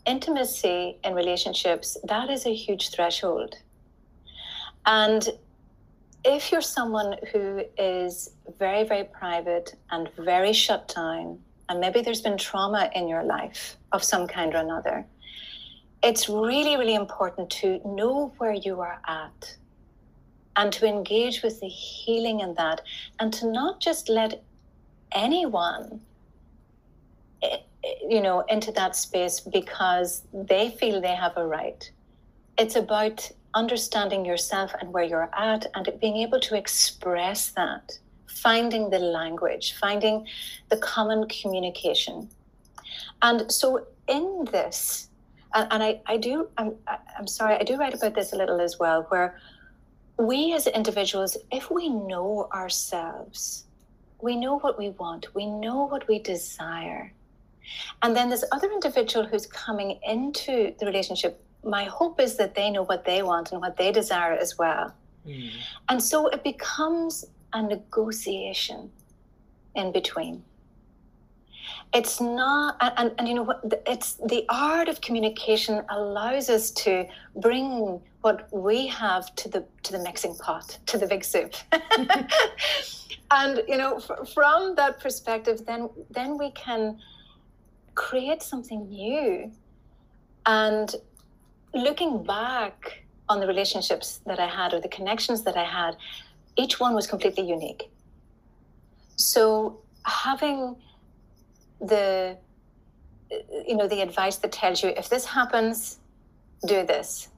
intimacy 0.10 0.98
in 1.04 1.13
relationships, 1.13 1.98
that 2.04 2.30
is 2.30 2.45
a 2.45 2.54
huge 2.54 2.89
threshold. 2.89 3.56
And 4.86 5.30
if 6.26 6.52
you're 6.52 6.62
someone 6.62 7.15
who 7.32 7.63
is 7.78 8.32
very, 8.58 8.84
very 8.84 9.06
private 9.06 9.76
and 9.91 10.10
very 10.17 10.52
shut 10.52 10.93
down, 10.93 11.39
and 11.69 11.80
maybe 11.80 12.02
there's 12.02 12.22
been 12.22 12.38
trauma 12.38 12.89
in 12.95 13.08
your 13.08 13.24
life 13.24 13.78
of 13.91 14.04
some 14.04 14.28
kind 14.28 14.54
or 14.56 14.58
another, 14.58 15.06
it's 16.02 16.28
really, 16.28 16.76
really 16.76 16.95
important 16.95 17.50
to 17.62 17.80
know 17.86 18.34
where 18.39 18.54
you 18.54 18.82
are 18.82 19.00
at 19.08 19.58
and 20.56 20.74
to 20.74 20.88
engage 20.88 21.43
with 21.43 21.60
the 21.60 21.67
healing 21.67 22.39
in 22.39 22.56
that 22.56 22.82
and 23.19 23.32
to 23.34 23.52
not 23.52 23.80
just 23.80 24.10
let 24.10 24.43
anyone 25.12 26.02
you 27.84 28.22
know 28.22 28.42
into 28.42 28.72
that 28.74 28.96
space 28.96 29.39
because 29.39 30.24
they 30.34 30.70
feel 30.72 31.02
they 31.02 31.15
have 31.15 31.38
a 31.38 31.46
right. 31.46 31.89
It's 32.58 32.76
about 32.76 33.30
understanding 33.54 34.26
yourself 34.26 34.72
and 34.80 34.94
where 34.94 35.04
you're 35.04 35.30
at 35.34 35.65
and 35.74 35.89
being 36.00 36.18
able 36.18 36.39
to 36.39 36.56
express 36.56 37.50
that 37.52 37.98
finding 38.28 38.89
the 38.89 39.00
language 39.00 39.76
finding 39.80 40.28
the 40.70 40.78
common 40.78 41.28
communication. 41.28 42.30
And 43.22 43.52
so 43.52 43.88
in 44.08 44.46
this 44.52 45.10
and, 45.54 45.68
and 45.72 45.84
I, 45.84 46.02
I 46.06 46.18
do 46.18 46.50
I'm, 46.58 46.76
I'm 47.18 47.28
sorry 47.28 47.56
i 47.56 47.63
do 47.63 47.78
write 47.78 47.94
about 47.94 48.15
this 48.15 48.34
a 48.34 48.36
little 48.36 48.60
as 48.60 48.80
well 48.80 49.04
where 49.10 49.39
we 50.18 50.54
as 50.54 50.68
individuals 50.68 51.38
if 51.52 51.72
we 51.72 51.89
know 51.89 52.50
ourselves 52.54 53.65
we 54.22 54.36
know 54.36 54.60
what 54.60 54.78
we 54.78 54.89
want 54.89 55.34
we 55.34 55.46
know 55.46 55.84
what 55.86 56.08
we 56.08 56.20
desire 56.20 57.13
and 58.01 58.15
then 58.15 58.29
this 58.29 58.43
other 58.51 58.71
individual 58.71 59.25
who's 59.25 59.45
coming 59.45 59.99
into 60.03 60.73
the 60.79 60.86
relationship 60.86 61.43
my 61.63 61.84
hope 61.84 62.21
is 62.21 62.38
that 62.38 62.55
they 62.55 62.69
know 62.69 62.84
what 62.84 63.03
they 63.03 63.21
want 63.21 63.51
and 63.51 63.60
what 63.62 63.75
they 63.75 63.91
desire 63.91 64.34
as 64.34 64.58
well. 64.58 64.93
Mm. 65.27 65.51
and 65.89 66.01
so 66.01 66.27
it 66.27 66.43
becomes 66.43 67.25
a 67.51 67.62
negotiation 67.62 68.89
in 69.75 69.91
between. 69.91 70.43
It's 71.93 72.21
not 72.21 72.77
and, 72.79 73.13
and 73.17 73.27
you 73.27 73.34
know 73.34 73.43
what 73.43 73.62
it's 73.86 74.13
the 74.34 74.45
art 74.49 74.88
of 74.88 75.01
communication 75.01 75.84
allows 75.89 76.49
us 76.49 76.71
to 76.84 77.05
bring 77.36 77.99
what 78.21 78.47
we 78.53 78.88
have 78.88 79.36
to 79.36 79.49
the 79.49 79.65
to 79.84 79.91
the 79.91 79.99
mixing 79.99 80.36
pot 80.36 80.77
to 80.86 80.97
the 80.97 81.08
big 81.08 81.23
soup. 81.25 81.53
And 83.32 83.62
you 83.67 83.77
know 83.77 83.97
f- 83.97 84.29
from 84.34 84.75
that 84.75 84.99
perspective 84.99 85.65
then 85.65 85.89
then 86.10 86.38
we 86.38 86.51
can 86.51 86.99
create 88.06 88.42
something 88.52 88.82
new 88.90 89.52
and 90.46 90.96
looking 91.74 92.24
back 92.24 93.04
on 93.28 93.40
the 93.42 93.48
relationships 93.54 94.08
that 94.30 94.40
i 94.40 94.50
had 94.60 94.74
or 94.74 94.80
the 94.88 94.94
connections 94.98 95.44
that 95.48 95.58
i 95.64 95.68
had 95.80 95.94
each 96.60 96.80
one 96.80 96.94
was 96.94 97.08
completely 97.08 97.46
unique. 97.48 97.90
So 99.16 99.80
having 100.04 100.76
the 101.80 102.38
you 103.68 103.76
know 103.78 103.88
the 103.88 104.02
advice 104.02 104.38
that 104.38 104.52
tells 104.52 104.84
you 104.84 104.90
if 104.90 105.08
this 105.10 105.26
happens 105.26 106.00
do 106.68 106.86
this. 106.86 107.30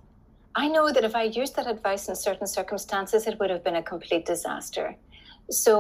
I 0.56 0.68
know 0.68 0.86
that 0.92 1.04
if 1.10 1.16
i 1.16 1.24
used 1.42 1.56
that 1.58 1.68
advice 1.76 2.04
in 2.10 2.16
certain 2.16 2.48
circumstances 2.48 3.28
it 3.30 3.40
would 3.40 3.52
have 3.56 3.64
been 3.64 3.80
a 3.84 3.86
complete 3.94 4.26
disaster. 4.26 4.96
So 5.50 5.74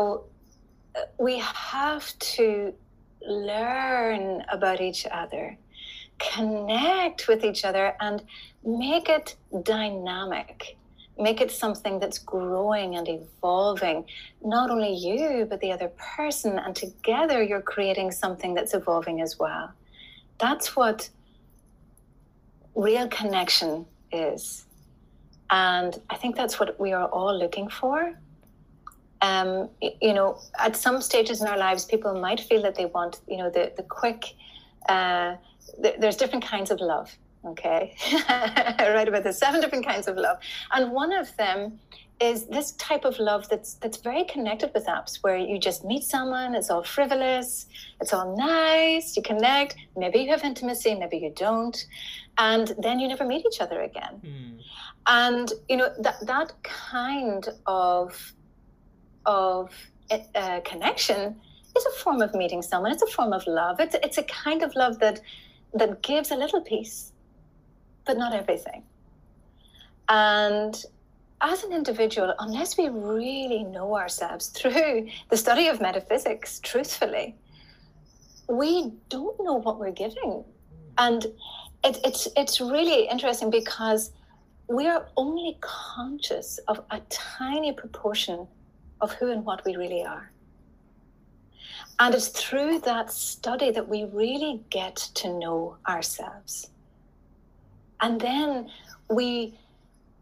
uh, 0.95 1.01
we 1.27 1.39
have 1.39 2.05
to 2.35 2.73
learn 3.27 4.43
about 4.49 4.81
each 4.81 5.05
other 5.09 5.57
connect 6.21 7.27
with 7.27 7.43
each 7.43 7.65
other 7.65 7.95
and 7.99 8.23
make 8.63 9.09
it 9.09 9.35
dynamic. 9.63 10.77
Make 11.17 11.41
it 11.41 11.51
something 11.51 11.99
that's 11.99 12.19
growing 12.19 12.95
and 12.95 13.07
evolving. 13.07 14.05
Not 14.43 14.69
only 14.69 14.93
you 14.93 15.45
but 15.49 15.59
the 15.59 15.71
other 15.71 15.89
person. 15.89 16.57
And 16.59 16.75
together 16.75 17.41
you're 17.43 17.61
creating 17.61 18.11
something 18.11 18.53
that's 18.53 18.73
evolving 18.73 19.21
as 19.21 19.37
well. 19.39 19.71
That's 20.39 20.75
what 20.75 21.09
real 22.75 23.07
connection 23.07 23.85
is. 24.11 24.65
And 25.49 25.99
I 26.09 26.15
think 26.15 26.35
that's 26.35 26.59
what 26.59 26.79
we 26.79 26.93
are 26.93 27.07
all 27.07 27.37
looking 27.37 27.69
for. 27.69 28.13
Um, 29.21 29.69
you 30.01 30.13
know, 30.13 30.39
at 30.57 30.75
some 30.75 31.01
stages 31.01 31.41
in 31.41 31.47
our 31.47 31.57
lives, 31.57 31.85
people 31.85 32.19
might 32.19 32.39
feel 32.39 32.61
that 32.63 32.75
they 32.75 32.85
want, 32.85 33.19
you 33.27 33.37
know, 33.37 33.49
the, 33.49 33.71
the 33.77 33.83
quick, 33.83 34.33
uh, 34.89 35.35
th- 35.81 35.95
there's 35.99 36.15
different 36.15 36.43
kinds 36.43 36.71
of 36.71 36.79
love. 36.79 37.15
Okay. 37.45 37.95
right 38.29 39.07
about 39.07 39.23
the 39.23 39.33
seven 39.33 39.61
different 39.61 39.85
kinds 39.85 40.07
of 40.07 40.15
love. 40.15 40.37
And 40.71 40.91
one 40.91 41.11
of 41.11 41.35
them 41.37 41.79
is 42.21 42.45
this 42.45 42.73
type 42.73 43.03
of 43.03 43.17
love 43.17 43.49
that's 43.49 43.73
that's 43.75 43.97
very 43.97 44.23
connected 44.25 44.71
with 44.75 44.85
apps 44.85 45.17
where 45.23 45.37
you 45.37 45.59
just 45.59 45.83
meet 45.83 46.03
someone 46.03 46.53
it's 46.53 46.69
all 46.69 46.83
frivolous 46.83 47.65
it's 47.99 48.13
all 48.13 48.37
nice 48.37 49.17
you 49.17 49.23
connect 49.23 49.75
maybe 49.97 50.19
you 50.19 50.29
have 50.29 50.43
intimacy 50.43 50.93
maybe 50.93 51.17
you 51.17 51.33
don't 51.35 51.87
and 52.37 52.75
then 52.77 52.99
you 52.99 53.07
never 53.07 53.25
meet 53.25 53.43
each 53.45 53.59
other 53.59 53.81
again 53.81 54.21
mm. 54.23 54.59
and 55.07 55.51
you 55.67 55.75
know 55.75 55.89
that 55.99 56.15
that 56.27 56.53
kind 56.61 57.49
of 57.65 58.33
of 59.25 59.71
uh, 60.35 60.59
connection 60.61 61.35
is 61.75 61.85
a 61.85 61.91
form 62.03 62.21
of 62.21 62.33
meeting 62.35 62.61
someone 62.61 62.91
it's 62.91 63.01
a 63.01 63.07
form 63.07 63.33
of 63.33 63.45
love 63.47 63.79
it's 63.79 63.95
it's 64.03 64.17
a 64.17 64.23
kind 64.23 64.61
of 64.61 64.75
love 64.75 64.99
that 64.99 65.21
that 65.73 66.01
gives 66.03 66.31
a 66.31 66.35
little 66.35 66.61
piece 66.61 67.13
but 68.05 68.17
not 68.17 68.33
everything 68.33 68.83
and 70.09 70.85
as 71.41 71.63
an 71.63 71.73
individual, 71.73 72.33
unless 72.39 72.77
we 72.77 72.87
really 72.89 73.63
know 73.63 73.95
ourselves 73.95 74.47
through 74.47 75.07
the 75.29 75.37
study 75.37 75.67
of 75.67 75.81
metaphysics, 75.81 76.59
truthfully, 76.59 77.35
we 78.47 78.93
don't 79.09 79.43
know 79.43 79.55
what 79.55 79.79
we're 79.79 79.91
giving. 79.91 80.43
And 80.97 81.25
it, 81.83 81.99
it's, 82.05 82.27
it's 82.37 82.61
really 82.61 83.07
interesting 83.07 83.49
because 83.49 84.11
we 84.67 84.87
are 84.87 85.07
only 85.17 85.57
conscious 85.61 86.59
of 86.67 86.81
a 86.91 87.01
tiny 87.09 87.73
proportion 87.73 88.47
of 89.01 89.11
who 89.13 89.31
and 89.31 89.45
what 89.45 89.63
we 89.65 89.75
really 89.75 90.03
are. 90.03 90.31
And 91.99 92.15
it's 92.15 92.29
through 92.29 92.79
that 92.79 93.11
study 93.11 93.71
that 93.71 93.87
we 93.87 94.05
really 94.05 94.63
get 94.69 94.95
to 95.15 95.37
know 95.37 95.77
ourselves. 95.87 96.69
And 98.01 98.19
then 98.19 98.69
we 99.09 99.53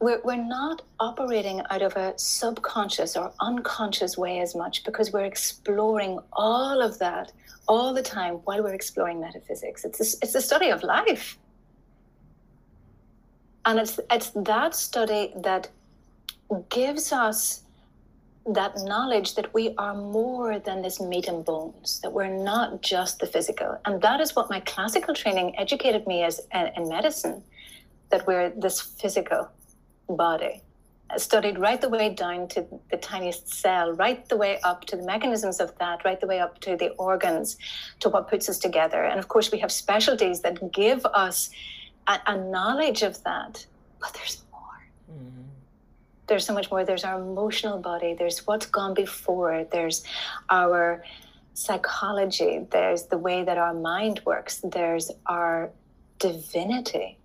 we're, 0.02 0.22
we're 0.24 0.36
not 0.36 0.82
operating 1.00 1.62
out 1.70 1.82
of 1.82 1.96
a 1.96 2.14
subconscious 2.18 3.18
or 3.18 3.34
unconscious 3.42 4.18
way 4.18 4.40
as 4.40 4.56
much 4.56 4.84
because 4.84 5.12
we're 5.12 5.26
exploring 5.26 6.20
all 6.34 6.82
of 6.82 6.98
that 7.00 7.32
all 7.68 7.94
the 7.94 8.02
time 8.02 8.36
while 8.46 8.64
we're 8.64 8.74
exploring 8.74 9.20
metaphysics. 9.20 9.84
It's 9.84 10.00
a, 10.00 10.18
it's 10.24 10.36
a 10.36 10.42
study 10.42 10.70
of 10.70 10.84
life. 10.84 11.38
And 13.66 13.78
it's, 13.78 14.00
it's 14.10 14.30
that 14.32 14.74
study 14.74 15.34
that 15.36 15.70
gives 16.70 17.12
us 17.12 17.64
that 18.48 18.76
knowledge 18.78 19.36
that 19.36 19.54
we 19.54 19.76
are 19.78 19.94
more 19.94 20.60
than 20.60 20.82
this 20.82 21.00
meat 21.00 21.28
and 21.28 21.46
bones, 21.46 22.00
that 22.02 22.12
we're 22.12 22.36
not 22.36 22.82
just 22.82 23.20
the 23.20 23.28
physical. 23.28 23.80
And 23.86 24.02
that 24.02 24.22
is 24.22 24.36
what 24.36 24.50
my 24.50 24.60
classical 24.62 25.14
training 25.14 25.58
educated 25.58 26.08
me 26.08 26.24
as 26.24 26.42
uh, 26.54 26.70
in 26.76 26.90
medicine, 26.90 27.44
that 28.10 28.26
we're 28.26 28.50
this 28.50 28.82
physical 28.82 29.50
body, 30.08 30.64
studied 31.18 31.60
right 31.60 31.80
the 31.80 31.90
way 31.90 32.14
down 32.14 32.48
to 32.50 32.66
the 32.90 32.98
tiniest 32.98 33.50
cell, 33.50 33.94
right 33.94 34.28
the 34.30 34.38
way 34.38 34.60
up 34.62 34.86
to 34.86 34.96
the 34.96 35.04
mechanisms 35.04 35.60
of 35.60 35.78
that, 35.78 36.04
right 36.04 36.20
the 36.20 36.28
way 36.28 36.40
up 36.40 36.60
to 36.62 36.76
the 36.76 36.90
organs, 36.92 37.58
to 38.00 38.10
what 38.10 38.30
puts 38.30 38.50
us 38.50 38.58
together. 38.58 39.04
And 39.04 39.20
of 39.20 39.28
course, 39.28 39.52
we 39.52 39.60
have 39.60 39.72
specialties 39.72 40.42
that 40.42 40.72
give 40.72 41.06
us 41.08 41.50
a, 42.08 42.20
a 42.26 42.38
knowledge 42.38 43.04
of 43.04 43.24
that, 43.26 43.66
but 44.00 44.14
there's. 44.14 44.44
There's 46.30 46.46
so 46.46 46.54
much 46.54 46.72
more. 46.72 46.86
There's 46.86 47.04
our 47.04 47.20
emotional 47.20 47.80
body, 47.80 48.16
there's 48.18 48.48
what's 48.48 48.68
gone 48.68 48.94
before, 48.94 49.66
there's 49.72 50.04
our 50.50 51.04
psychology, 51.54 52.66
there's 52.72 53.04
the 53.08 53.18
way 53.18 53.44
that 53.44 53.58
our 53.58 53.74
mind 53.74 54.22
works, 54.26 54.62
there's 54.64 55.12
our 55.26 55.72
divinity 56.20 57.20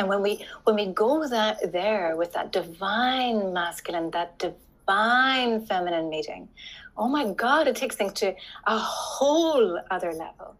and 0.00 0.08
when 0.08 0.22
we 0.22 0.46
when 0.64 0.76
we 0.76 0.86
go 0.86 1.28
that 1.28 1.72
there 1.72 2.16
with 2.16 2.32
that 2.32 2.52
divine 2.52 3.52
masculine, 3.52 4.10
that 4.12 4.38
divine 4.38 5.66
feminine 5.66 6.08
meeting, 6.08 6.48
oh 6.96 7.06
my 7.06 7.30
God, 7.34 7.68
it 7.68 7.76
takes 7.76 7.96
things 7.96 8.14
to 8.14 8.34
a 8.66 8.78
whole 8.78 9.78
other 9.90 10.12
level. 10.14 10.56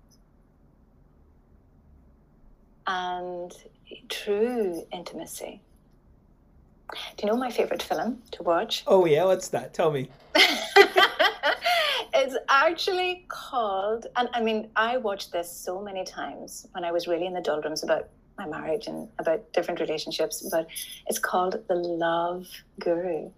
And 2.87 3.51
true 4.11 4.85
intimacy. 4.93 5.63
Do 7.17 7.27
you 7.27 7.33
know 7.33 7.39
my 7.39 7.51
favorite 7.51 7.83
film 7.83 8.23
to 8.33 8.43
watch? 8.43 8.85
Oh 8.87 9.05
yeah, 9.05 9.25
what's 9.25 9.49
that? 9.49 9.75
Tell 9.75 9.91
me. 9.91 10.09
it's 12.15 12.37
actually 12.49 13.25
called, 13.29 14.07
and 14.17 14.29
I 14.33 14.41
mean, 14.41 14.69
I 14.77 14.97
watched 14.97 15.33
this 15.33 15.51
so 15.51 15.81
many 15.81 16.05
times 16.05 16.67
when 16.73 16.85
I 16.85 16.93
was 16.93 17.07
really 17.07 17.27
in 17.27 17.35
the 17.35 17.41
doldrums 17.41 17.83
about 17.83 18.09
my 18.39 18.47
marriage 18.47 18.87
and 18.87 19.09
about 19.19 19.53
different 19.53 19.81
relationships, 19.81 20.47
but 20.51 20.67
it's 21.07 21.19
called 21.19 21.63
The 21.69 21.75
Love 21.75 22.47
Guru. 22.79 23.31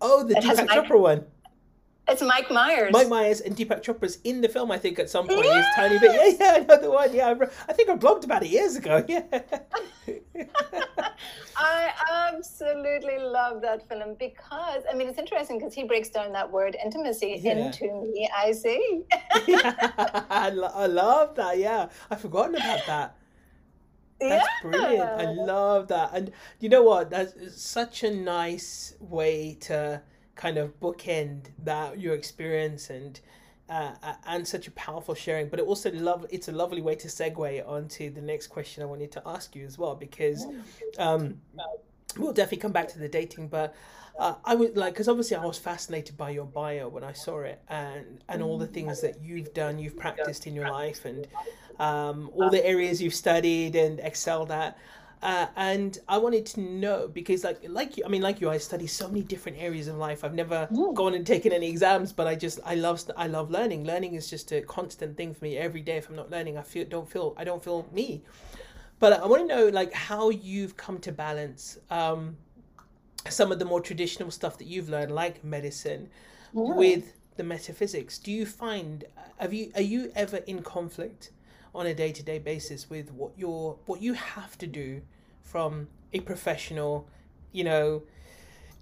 Oh, 0.00 0.24
the 0.24 0.36
it 0.38 0.44
Deepak 0.44 0.68
Chopra 0.68 1.00
one. 1.00 1.26
It's 2.08 2.22
Mike 2.22 2.50
Myers. 2.50 2.90
Mike 2.92 3.08
Myers 3.08 3.40
and 3.40 3.54
Deepak 3.54 3.82
Chopra's 3.82 4.18
in 4.24 4.40
the 4.40 4.48
film, 4.48 4.70
I 4.70 4.78
think, 4.78 4.98
at 4.98 5.10
some 5.10 5.28
point. 5.28 5.44
Yeah. 5.44 5.56
He's 5.56 5.74
tiny 5.76 5.98
bit. 5.98 6.38
Yeah, 6.40 6.56
yeah, 6.56 6.76
the 6.76 6.90
one. 6.90 7.14
Yeah, 7.14 7.34
I 7.68 7.72
think 7.74 7.90
I 7.90 7.96
blogged 7.96 8.24
about 8.24 8.42
it 8.42 8.48
years 8.48 8.76
ago. 8.76 9.04
Yeah. 9.06 9.22
I 11.56 11.92
absolutely 12.32 13.18
love 13.18 13.60
that 13.62 13.86
film 13.88 14.16
because, 14.18 14.82
I 14.90 14.94
mean, 14.94 15.08
it's 15.08 15.18
interesting 15.18 15.58
because 15.58 15.74
he 15.74 15.84
breaks 15.84 16.08
down 16.08 16.32
that 16.32 16.50
word 16.50 16.76
intimacy 16.82 17.40
yeah. 17.42 17.66
into 17.66 17.84
me, 17.84 18.30
I 18.34 18.52
see. 18.52 19.02
yeah, 19.46 19.74
I, 20.30 20.50
lo- 20.50 20.72
I 20.72 20.86
love 20.86 21.34
that. 21.34 21.58
Yeah. 21.58 21.88
I've 22.10 22.20
forgotten 22.20 22.54
about 22.54 22.86
that. 22.86 23.16
That's 24.20 24.46
yeah. 24.64 24.70
brilliant. 24.70 25.10
I 25.10 25.32
love 25.32 25.88
that. 25.88 26.10
And 26.12 26.32
you 26.60 26.68
know 26.68 26.82
what? 26.82 27.10
That's 27.10 27.60
such 27.60 28.02
a 28.02 28.10
nice 28.10 28.94
way 29.00 29.58
to 29.62 30.02
kind 30.38 30.56
of 30.56 30.78
bookend 30.80 31.50
that 31.64 32.00
your 32.00 32.14
experience 32.14 32.88
and 32.88 33.20
uh, 33.68 33.92
and 34.26 34.48
such 34.48 34.66
a 34.66 34.70
powerful 34.70 35.14
sharing. 35.14 35.48
But 35.48 35.58
it 35.58 35.66
also 35.66 35.92
love 35.92 36.24
it's 36.30 36.48
a 36.48 36.52
lovely 36.52 36.80
way 36.80 36.94
to 36.94 37.08
segue 37.08 37.68
onto 37.68 38.10
the 38.10 38.22
next 38.22 38.46
question 38.46 38.82
I 38.82 38.86
wanted 38.86 39.12
to 39.12 39.22
ask 39.26 39.54
you 39.54 39.66
as 39.66 39.76
well 39.76 39.94
because 39.94 40.46
um, 40.98 41.38
we'll 42.16 42.32
definitely 42.32 42.58
come 42.58 42.72
back 42.72 42.88
to 42.88 42.98
the 42.98 43.08
dating, 43.08 43.48
but 43.48 43.74
uh, 44.18 44.34
I 44.44 44.54
would 44.54 44.76
like 44.76 44.94
because 44.94 45.08
obviously 45.08 45.36
I 45.36 45.44
was 45.44 45.58
fascinated 45.58 46.16
by 46.16 46.30
your 46.30 46.46
bio 46.46 46.88
when 46.88 47.04
I 47.04 47.12
saw 47.12 47.40
it 47.40 47.60
and 47.68 48.22
and 48.28 48.42
all 48.42 48.58
the 48.58 48.66
things 48.66 49.00
that 49.02 49.20
you've 49.22 49.52
done, 49.52 49.78
you've 49.78 49.96
practiced 49.96 50.46
in 50.46 50.54
your 50.54 50.70
life, 50.70 51.04
and 51.04 51.26
um, 51.78 52.30
all 52.34 52.48
the 52.48 52.64
areas 52.64 53.02
you've 53.02 53.14
studied 53.14 53.76
and 53.76 54.00
excelled 54.00 54.50
at. 54.50 54.78
Uh, 55.20 55.46
and 55.56 55.98
I 56.08 56.16
wanted 56.18 56.46
to 56.46 56.60
know 56.60 57.08
because, 57.08 57.42
like, 57.42 57.60
like 57.68 57.96
you, 57.96 58.04
I 58.04 58.08
mean, 58.08 58.22
like 58.22 58.40
you, 58.40 58.50
I 58.50 58.58
study 58.58 58.86
so 58.86 59.08
many 59.08 59.22
different 59.22 59.58
areas 59.58 59.88
of 59.88 59.96
life. 59.96 60.22
I've 60.22 60.34
never 60.34 60.68
mm. 60.70 60.94
gone 60.94 61.14
and 61.14 61.26
taken 61.26 61.52
any 61.52 61.68
exams, 61.68 62.12
but 62.12 62.28
I 62.28 62.36
just, 62.36 62.60
I 62.64 62.76
love, 62.76 63.02
I 63.16 63.26
love 63.26 63.50
learning. 63.50 63.84
Learning 63.84 64.14
is 64.14 64.30
just 64.30 64.52
a 64.52 64.60
constant 64.60 65.16
thing 65.16 65.34
for 65.34 65.44
me. 65.44 65.56
Every 65.56 65.80
day, 65.80 65.96
if 65.96 66.08
I'm 66.08 66.14
not 66.14 66.30
learning, 66.30 66.56
I 66.56 66.62
feel, 66.62 66.84
don't 66.84 67.10
feel, 67.10 67.34
I 67.36 67.42
don't 67.42 67.62
feel 67.62 67.88
me. 67.92 68.22
But 69.00 69.20
I 69.20 69.26
want 69.26 69.48
to 69.48 69.56
know, 69.56 69.68
like, 69.68 69.92
how 69.92 70.30
you've 70.30 70.76
come 70.76 70.98
to 71.00 71.10
balance 71.10 71.78
um, 71.90 72.36
some 73.28 73.50
of 73.50 73.58
the 73.58 73.64
more 73.64 73.80
traditional 73.80 74.30
stuff 74.30 74.56
that 74.58 74.68
you've 74.68 74.88
learned, 74.88 75.12
like 75.12 75.42
medicine, 75.42 76.10
yeah. 76.54 76.74
with 76.74 77.12
the 77.36 77.42
metaphysics. 77.42 78.18
Do 78.18 78.30
you 78.30 78.46
find, 78.46 79.04
have 79.38 79.52
you, 79.52 79.72
are 79.74 79.82
you 79.82 80.12
ever 80.14 80.38
in 80.38 80.62
conflict? 80.62 81.30
On 81.78 81.86
a 81.86 81.94
day 81.94 82.10
to 82.10 82.22
day 82.24 82.38
basis 82.40 82.90
with 82.90 83.12
what 83.12 83.30
you're 83.36 83.78
what 83.86 84.02
you 84.02 84.14
have 84.14 84.58
to 84.58 84.66
do 84.66 85.00
from 85.42 85.86
a 86.12 86.20
professional, 86.20 87.08
you 87.52 87.62
know, 87.62 88.02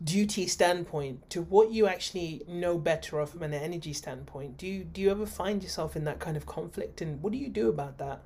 duty 0.02 0.46
standpoint 0.46 1.28
to 1.30 1.42
what 1.42 1.70
you 1.70 1.86
actually 1.86 2.42
know 2.48 2.78
better 2.78 3.18
of 3.20 3.30
from 3.30 3.42
an 3.42 3.52
energy 3.52 3.92
standpoint. 3.92 4.56
Do 4.56 4.66
you 4.66 4.82
do 4.82 5.02
you 5.02 5.10
ever 5.10 5.26
find 5.26 5.62
yourself 5.62 5.94
in 5.94 6.04
that 6.04 6.18
kind 6.20 6.38
of 6.38 6.46
conflict 6.46 7.02
and 7.02 7.22
what 7.22 7.32
do 7.32 7.38
you 7.38 7.50
do 7.50 7.68
about 7.68 7.98
that? 7.98 8.22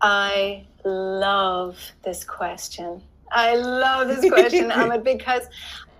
I 0.00 0.66
love 0.84 1.78
this 2.02 2.24
question. 2.24 3.00
I 3.30 3.54
love 3.54 4.08
this 4.08 4.28
question, 4.32 4.70
Amit, 4.70 5.04
because 5.04 5.44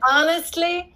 honestly, 0.03 0.92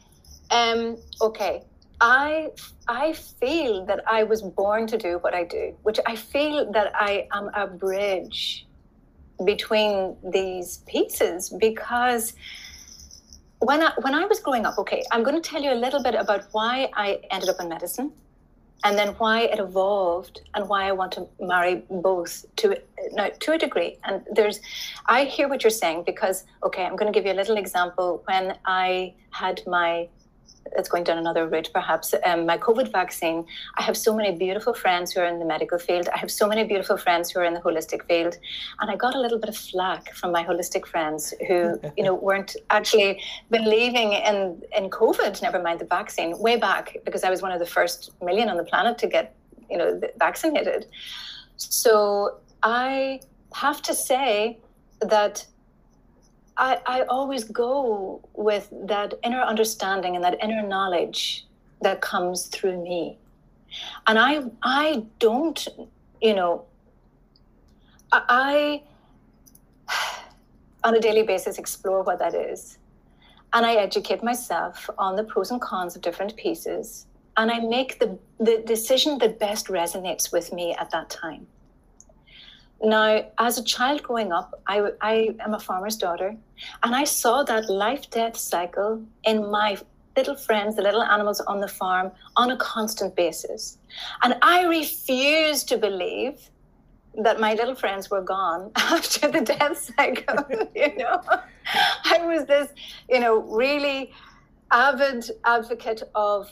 um, 0.51 0.97
okay, 1.23 1.63
I 2.01 2.51
I 2.89 3.13
feel 3.13 3.85
that 3.87 4.03
I 4.07 4.23
was 4.23 4.43
born 4.43 4.87
to 4.89 4.99
do 4.99 5.19
what 5.19 5.35
I 5.35 5.45
do, 5.45 5.77
which 5.83 6.01
I 6.07 6.17
feel 6.17 6.71
that 6.73 6.93
I 6.95 7.29
am 7.33 7.51
a 7.55 7.67
bridge 7.67 8.67
between 9.45 10.17
these 10.23 10.79
pieces 10.87 11.51
because 11.51 12.35
when 13.59 13.83
I 13.83 13.93
when 14.01 14.15
I 14.15 14.25
was 14.25 14.41
growing 14.41 14.65
up, 14.65 14.79
okay, 14.79 15.03
I'm 15.11 15.23
going 15.23 15.41
to 15.41 15.47
tell 15.47 15.63
you 15.63 15.73
a 15.73 15.81
little 15.85 16.03
bit 16.03 16.15
about 16.15 16.47
why 16.53 16.91
I 16.95 17.21
ended 17.31 17.51
up 17.51 17.57
in 17.61 17.69
medicine 17.69 18.13
and 18.83 18.97
then 18.97 19.09
why 19.19 19.43
it 19.43 19.59
evolved 19.59 20.41
and 20.55 20.67
why 20.69 20.89
I 20.89 20.93
want 20.93 21.13
to 21.13 21.29
marry 21.39 21.83
both 21.91 22.47
to 22.57 22.81
now 23.13 23.29
to 23.41 23.53
a 23.53 23.59
degree. 23.59 23.99
And 24.05 24.23
there's, 24.33 24.61
I 25.07 25.25
hear 25.25 25.49
what 25.49 25.63
you're 25.63 25.71
saying 25.71 26.05
because 26.05 26.45
okay, 26.63 26.85
I'm 26.85 26.97
going 26.97 27.13
to 27.13 27.17
give 27.17 27.27
you 27.27 27.33
a 27.33 27.41
little 27.41 27.59
example. 27.59 28.23
When 28.25 28.57
I 28.65 29.15
had 29.31 29.61
my 29.67 30.09
it's 30.77 30.89
going 30.89 31.05
down 31.05 31.19
another 31.19 31.47
route 31.47 31.71
perhaps. 31.73 32.15
Um, 32.25 32.47
my 32.47 32.59
covid 32.59 32.91
vaccine 32.93 33.45
i 33.77 33.83
have 33.83 33.97
so 33.97 34.15
many 34.15 34.37
beautiful 34.37 34.75
friends 34.75 35.13
who 35.13 35.21
are 35.21 35.27
in 35.27 35.39
the 35.39 35.45
medical 35.45 35.79
field. 35.79 36.09
I 36.15 36.19
have 36.19 36.31
so 36.31 36.47
many 36.47 36.65
beautiful 36.65 36.97
friends 36.97 37.31
who 37.31 37.41
are 37.41 37.45
in 37.45 37.55
the 37.55 37.61
holistic 37.61 38.07
field. 38.07 38.37
And 38.81 38.91
i 38.91 38.97
got 38.97 39.15
a 39.15 39.21
little 39.21 39.39
bit 39.39 39.49
of 39.49 39.57
flack 39.57 40.15
from 40.15 40.33
my 40.33 40.45
holistic 40.45 40.87
friends 40.87 41.35
who 41.49 41.81
you 41.97 42.05
know 42.05 42.15
weren't 42.15 42.57
actually 42.71 43.23
believing 43.51 44.13
in 44.13 44.63
in 44.77 44.91
covid 44.91 45.43
never 45.43 45.61
mind 45.61 45.81
the 45.81 45.91
vaccine 45.99 46.39
way 46.39 46.57
back 46.57 46.97
because 47.05 47.25
i 47.25 47.31
was 47.31 47.43
one 47.43 47.53
of 47.53 47.61
the 47.65 47.71
first 47.77 48.11
million 48.23 48.49
on 48.49 48.57
the 48.57 48.65
planet 48.65 48.99
to 48.99 49.07
get 49.07 49.35
you 49.71 49.79
know 49.79 50.01
vaccinated. 50.19 50.87
So 51.57 52.39
i 52.63 53.21
have 53.55 53.83
to 53.83 53.95
say 53.95 54.59
that 55.01 55.47
I, 56.61 56.79
I 56.87 57.03
always 57.03 57.45
go 57.45 58.21
with 58.35 58.69
that 58.85 59.15
inner 59.25 59.41
understanding 59.41 60.15
and 60.15 60.23
that 60.23 60.37
inner 60.43 60.63
knowledge 60.63 61.47
that 61.81 62.03
comes 62.03 62.47
through 62.47 62.83
me. 62.83 63.17
And 64.07 64.19
I 64.19 64.43
I 64.63 65.05
don't, 65.19 65.67
you 66.21 66.35
know, 66.35 66.65
I, 68.13 68.83
on 70.85 70.95
a 70.95 71.01
daily 71.01 71.23
basis 71.23 71.59
explore 71.59 72.03
what 72.03 72.19
that 72.19 72.35
is. 72.35 72.77
And 73.55 73.65
I 73.65 73.77
educate 73.77 74.23
myself 74.23 74.89
on 74.99 75.17
the 75.17 75.25
pros 75.25 75.51
and 75.51 75.61
cons 75.61 75.97
of 75.97 76.03
different 76.03 76.37
pieces. 76.37 77.07
And 77.39 77.51
I 77.51 77.61
make 77.61 77.99
the, 77.99 78.19
the 78.39 78.63
decision 78.67 79.19
that 79.19 79.39
best 79.39 79.67
resonates 79.67 80.31
with 80.31 80.53
me 80.53 80.75
at 80.75 80.91
that 80.91 81.09
time. 81.09 81.47
Now, 82.83 83.25
as 83.39 83.59
a 83.59 83.65
child 83.65 84.03
growing 84.03 84.33
up, 84.33 84.63
I, 84.67 84.91
I 85.01 85.35
am 85.41 85.55
a 85.55 85.61
farmer's 85.61 85.97
daughter, 85.97 86.35
and 86.83 86.95
I 86.95 87.05
saw 87.05 87.43
that 87.43 87.69
life 87.69 88.09
death 88.11 88.37
cycle 88.37 89.03
in 89.25 89.51
my 89.51 89.79
little 90.17 90.37
friends, 90.37 90.77
the 90.77 90.83
little 90.83 91.03
animals 91.03 91.41
on 91.41 91.61
the 91.61 91.69
farm, 91.69 92.11
on 92.37 92.51
a 92.51 92.57
constant 92.57 93.15
basis. 93.15 93.79
And 94.23 94.37
I 94.43 94.65
refused 94.65 95.69
to 95.69 95.79
believe 95.79 96.51
that 97.23 97.41
my 97.41 97.55
little 97.55 97.75
friends 97.75 98.11
were 98.11 98.23
gone 98.23 98.71
after 98.77 99.31
the 99.31 99.41
death 99.41 99.93
cycle. 99.97 100.45
you 100.75 100.97
know, 100.97 101.21
I 102.05 102.27
was 102.27 102.47
this, 102.47 102.71
you 103.09 103.21
know, 103.21 103.41
really 103.41 104.13
avid 104.71 105.31
advocate 105.45 106.03
of 106.15 106.51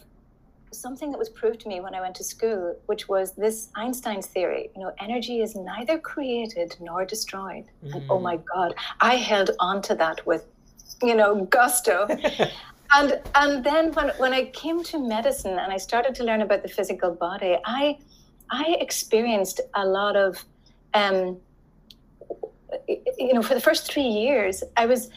something 0.73 1.11
that 1.11 1.19
was 1.19 1.29
proved 1.29 1.61
to 1.61 1.69
me 1.69 1.81
when 1.81 1.95
I 1.95 2.01
went 2.01 2.15
to 2.17 2.25
school, 2.25 2.77
which 2.87 3.09
was 3.09 3.33
this 3.33 3.71
Einstein's 3.75 4.27
theory. 4.27 4.71
You 4.75 4.83
know, 4.83 4.93
energy 5.01 5.41
is 5.41 5.55
neither 5.55 5.99
created 5.99 6.77
nor 6.81 7.05
destroyed. 7.05 7.65
Mm. 7.85 7.95
And 7.95 8.05
oh 8.11 8.19
my 8.19 8.37
mm. 8.37 8.45
God, 8.55 8.75
I 9.01 9.17
held 9.17 9.51
on 9.59 9.83
to 9.83 9.95
that 9.97 10.27
with, 10.27 10.47
you 11.03 11.15
know, 11.15 11.45
gusto. 11.47 12.07
and 12.93 13.21
and 13.35 13.65
then 13.65 13.93
when 13.93 14.11
when 14.19 14.33
I 14.33 14.47
came 14.47 14.83
to 14.85 14.99
medicine 14.99 15.59
and 15.59 15.73
I 15.73 15.77
started 15.77 16.15
to 16.17 16.25
learn 16.25 16.43
about 16.43 16.63
the 16.63 16.69
physical 16.69 17.13
body, 17.13 17.57
I 17.65 17.99
I 18.51 18.77
experienced 18.81 19.61
a 19.75 19.85
lot 19.87 20.17
of, 20.17 20.45
um, 20.95 21.39
you 23.19 23.35
know, 23.35 23.43
for 23.43 23.55
the 23.55 23.61
first 23.61 23.91
three 23.91 24.09
years, 24.09 24.63
I 24.77 24.87
was. 24.87 25.11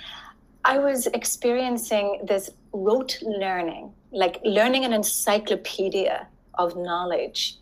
I 0.64 0.78
was 0.78 1.08
experiencing 1.08 2.22
this 2.24 2.52
rote 2.72 3.18
learning 3.24 3.92
like 4.12 4.40
learning 4.44 4.86
an 4.86 4.94
encyclopedia 4.94 6.28
of 6.56 6.76
knowledge. 6.76 7.58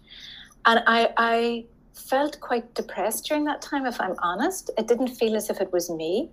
And 0.66 0.82
I, 0.86 1.14
I 1.18 1.66
felt 1.94 2.40
quite 2.40 2.74
depressed 2.74 3.26
during 3.26 3.46
that 3.46 3.62
time, 3.62 3.86
if 3.86 4.00
I'm 4.02 4.16
honest. 4.22 4.72
It 4.78 4.88
didn't 4.88 5.10
feel 5.10 5.36
as 5.36 5.50
if 5.50 5.62
it 5.62 5.72
was 5.72 5.90
me. 5.90 6.30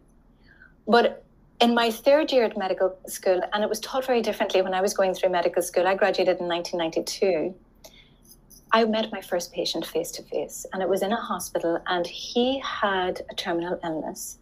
But 0.87 1.25
in 1.61 1.75
my 1.75 1.91
third 1.91 2.33
year 2.33 2.45
at 2.45 2.57
medical 2.57 2.97
school, 3.07 3.41
and 3.53 3.63
it 3.63 3.69
was 3.69 3.81
taught 3.81 4.07
very 4.07 4.23
differently 4.23 4.63
when 4.63 4.75
I 4.75 4.81
was 4.81 4.95
going 4.95 5.15
through 5.15 5.31
medical 5.31 5.63
school, 5.63 5.87
I 5.87 5.95
graduated 5.95 6.39
in 6.41 6.49
1992. 6.49 7.55
I 8.73 8.85
met 8.85 9.13
my 9.13 9.21
first 9.21 9.53
patient 9.53 9.87
face 9.87 10.11
to 10.13 10.23
face, 10.23 10.67
and 10.73 10.83
it 10.83 10.89
was 10.89 11.03
in 11.03 11.13
a 11.13 11.17
hospital, 11.17 11.81
and 11.87 12.07
he 12.07 12.61
had 12.61 13.23
a 13.31 13.35
terminal 13.35 13.79
illness. 13.83 14.39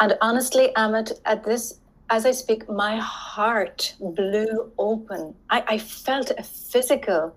And 0.00 0.16
honestly, 0.20 0.72
Amit, 0.76 1.12
at 1.24 1.44
this 1.44 1.78
as 2.12 2.26
I 2.26 2.30
speak, 2.30 2.68
my 2.68 2.98
heart 2.98 3.94
blew 3.98 4.70
open. 4.76 5.34
I, 5.48 5.64
I 5.66 5.78
felt 5.78 6.30
a 6.30 6.42
physical 6.42 7.34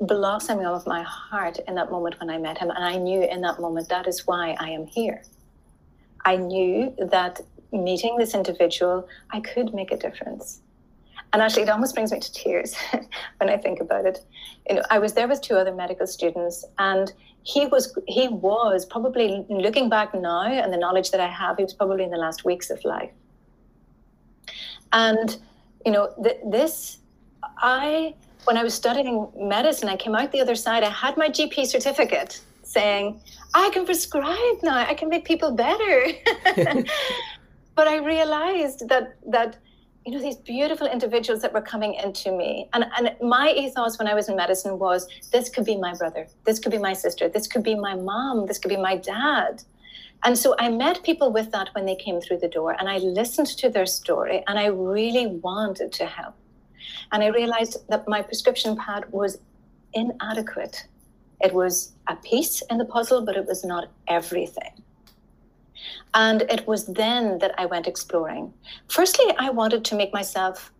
blossoming 0.00 0.64
of 0.64 0.86
my 0.86 1.02
heart 1.02 1.58
in 1.66 1.74
that 1.74 1.90
moment 1.90 2.20
when 2.20 2.30
I 2.30 2.38
met 2.38 2.58
him. 2.58 2.70
And 2.70 2.84
I 2.84 2.96
knew 2.96 3.28
in 3.28 3.40
that 3.40 3.60
moment 3.60 3.88
that 3.88 4.06
is 4.06 4.28
why 4.28 4.56
I 4.60 4.70
am 4.70 4.86
here. 4.86 5.24
I 6.24 6.36
knew 6.36 6.94
that 6.98 7.40
meeting 7.72 8.16
this 8.16 8.32
individual, 8.32 9.08
I 9.32 9.40
could 9.40 9.74
make 9.74 9.90
a 9.90 9.96
difference. 9.96 10.60
And 11.32 11.42
actually, 11.42 11.62
it 11.62 11.68
almost 11.68 11.94
brings 11.96 12.12
me 12.12 12.20
to 12.20 12.32
tears 12.32 12.76
when 13.38 13.50
I 13.50 13.56
think 13.56 13.80
about 13.80 14.06
it. 14.06 14.20
You 14.68 14.76
know, 14.76 14.82
I 14.88 15.00
was 15.00 15.14
there 15.14 15.26
with 15.26 15.40
two 15.40 15.56
other 15.56 15.74
medical 15.74 16.06
students, 16.06 16.64
and 16.78 17.12
he 17.42 17.66
was 17.66 17.98
he 18.06 18.28
was 18.28 18.86
probably 18.86 19.44
looking 19.48 19.88
back 19.88 20.14
now 20.14 20.42
and 20.42 20.72
the 20.72 20.76
knowledge 20.76 21.10
that 21.10 21.20
I 21.20 21.28
have, 21.28 21.56
he 21.56 21.64
was 21.64 21.72
probably 21.72 22.04
in 22.04 22.10
the 22.10 22.18
last 22.18 22.44
weeks 22.44 22.70
of 22.70 22.84
life. 22.84 23.10
And, 24.92 25.36
you 25.84 25.92
know, 25.92 26.12
th- 26.22 26.40
this, 26.46 26.98
I, 27.58 28.14
when 28.44 28.56
I 28.56 28.62
was 28.62 28.74
studying 28.74 29.28
medicine, 29.36 29.88
I 29.88 29.96
came 29.96 30.14
out 30.14 30.32
the 30.32 30.40
other 30.40 30.54
side, 30.54 30.82
I 30.82 30.90
had 30.90 31.16
my 31.16 31.28
GP 31.28 31.66
certificate 31.66 32.40
saying, 32.62 33.20
I 33.54 33.70
can 33.70 33.84
prescribe 33.84 34.62
now, 34.62 34.76
I 34.76 34.94
can 34.94 35.08
make 35.08 35.24
people 35.24 35.52
better. 35.52 36.06
but 37.74 37.88
I 37.88 37.98
realized 37.98 38.88
that, 38.88 39.16
that, 39.26 39.56
you 40.04 40.12
know, 40.12 40.20
these 40.20 40.36
beautiful 40.36 40.86
individuals 40.86 41.42
that 41.42 41.52
were 41.52 41.60
coming 41.60 41.94
into 41.94 42.32
me. 42.32 42.68
And, 42.72 42.86
and 42.96 43.14
my 43.20 43.52
ethos 43.52 43.98
when 43.98 44.08
I 44.08 44.14
was 44.14 44.28
in 44.28 44.36
medicine 44.36 44.78
was 44.78 45.06
this 45.30 45.48
could 45.48 45.64
be 45.64 45.76
my 45.76 45.94
brother, 45.94 46.26
this 46.44 46.58
could 46.58 46.72
be 46.72 46.78
my 46.78 46.92
sister, 46.92 47.28
this 47.28 47.46
could 47.46 47.62
be 47.62 47.74
my 47.74 47.94
mom, 47.94 48.46
this 48.46 48.58
could 48.58 48.70
be 48.70 48.76
my 48.76 48.96
dad. 48.96 49.62
And 50.24 50.38
so 50.38 50.54
I 50.58 50.68
met 50.68 51.02
people 51.02 51.32
with 51.32 51.50
that 51.50 51.70
when 51.74 51.84
they 51.84 51.96
came 51.96 52.20
through 52.20 52.38
the 52.38 52.48
door 52.48 52.76
and 52.78 52.88
I 52.88 52.98
listened 52.98 53.48
to 53.58 53.68
their 53.68 53.86
story 53.86 54.44
and 54.46 54.58
I 54.58 54.66
really 54.66 55.26
wanted 55.26 55.92
to 55.92 56.06
help. 56.06 56.34
And 57.10 57.22
I 57.22 57.26
realized 57.26 57.78
that 57.88 58.08
my 58.08 58.22
prescription 58.22 58.76
pad 58.76 59.10
was 59.10 59.38
inadequate. 59.94 60.86
It 61.40 61.52
was 61.52 61.92
a 62.08 62.16
piece 62.16 62.62
in 62.70 62.78
the 62.78 62.84
puzzle, 62.84 63.22
but 63.22 63.36
it 63.36 63.46
was 63.46 63.64
not 63.64 63.88
everything. 64.06 64.72
And 66.14 66.42
it 66.42 66.66
was 66.66 66.86
then 66.86 67.38
that 67.38 67.54
I 67.58 67.66
went 67.66 67.88
exploring. 67.88 68.52
Firstly, 68.88 69.26
I 69.38 69.50
wanted 69.50 69.84
to 69.86 69.96
make 69.96 70.12
myself 70.12 70.72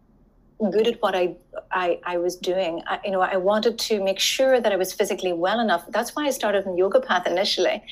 good 0.59 0.87
at 0.87 1.03
what 1.03 1.15
I 1.15 1.37
I, 1.71 1.99
I 2.05 2.19
was 2.19 2.37
doing. 2.37 2.83
I, 2.87 3.01
you 3.05 3.11
know, 3.11 3.21
I 3.21 3.37
wanted 3.37 3.79
to 3.79 4.03
make 4.03 4.19
sure 4.19 4.61
that 4.61 4.73
I 4.73 4.77
was 4.77 4.93
physically 4.93 5.33
well 5.33 5.59
enough. 5.59 5.85
That's 5.89 6.15
why 6.15 6.27
I 6.27 6.31
started 6.31 6.67
in 6.67 6.77
yoga 6.77 7.01
path 7.01 7.27
initially. 7.27 7.83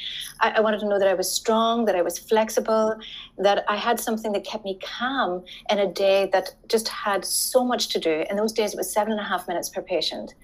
I, 0.40 0.50
I 0.50 0.60
wanted 0.60 0.80
to 0.80 0.88
know 0.88 0.98
that 0.98 1.08
I 1.08 1.14
was 1.14 1.30
strong, 1.30 1.86
that 1.86 1.96
I 1.96 2.02
was 2.02 2.18
flexible, 2.18 2.96
that 3.38 3.64
I 3.68 3.76
had 3.76 3.98
something 3.98 4.32
that 4.32 4.44
kept 4.44 4.64
me 4.64 4.78
calm 4.82 5.44
in 5.70 5.78
a 5.78 5.90
day 5.90 6.28
that 6.32 6.54
just 6.68 6.88
had 6.88 7.24
so 7.24 7.64
much 7.64 7.88
to 7.88 7.98
do. 7.98 8.24
In 8.30 8.36
those 8.36 8.52
days, 8.52 8.74
it 8.74 8.76
was 8.76 8.92
seven 8.92 9.12
and 9.12 9.20
a 9.20 9.24
half 9.24 9.48
minutes 9.48 9.68
per 9.68 9.82
patient 9.82 10.34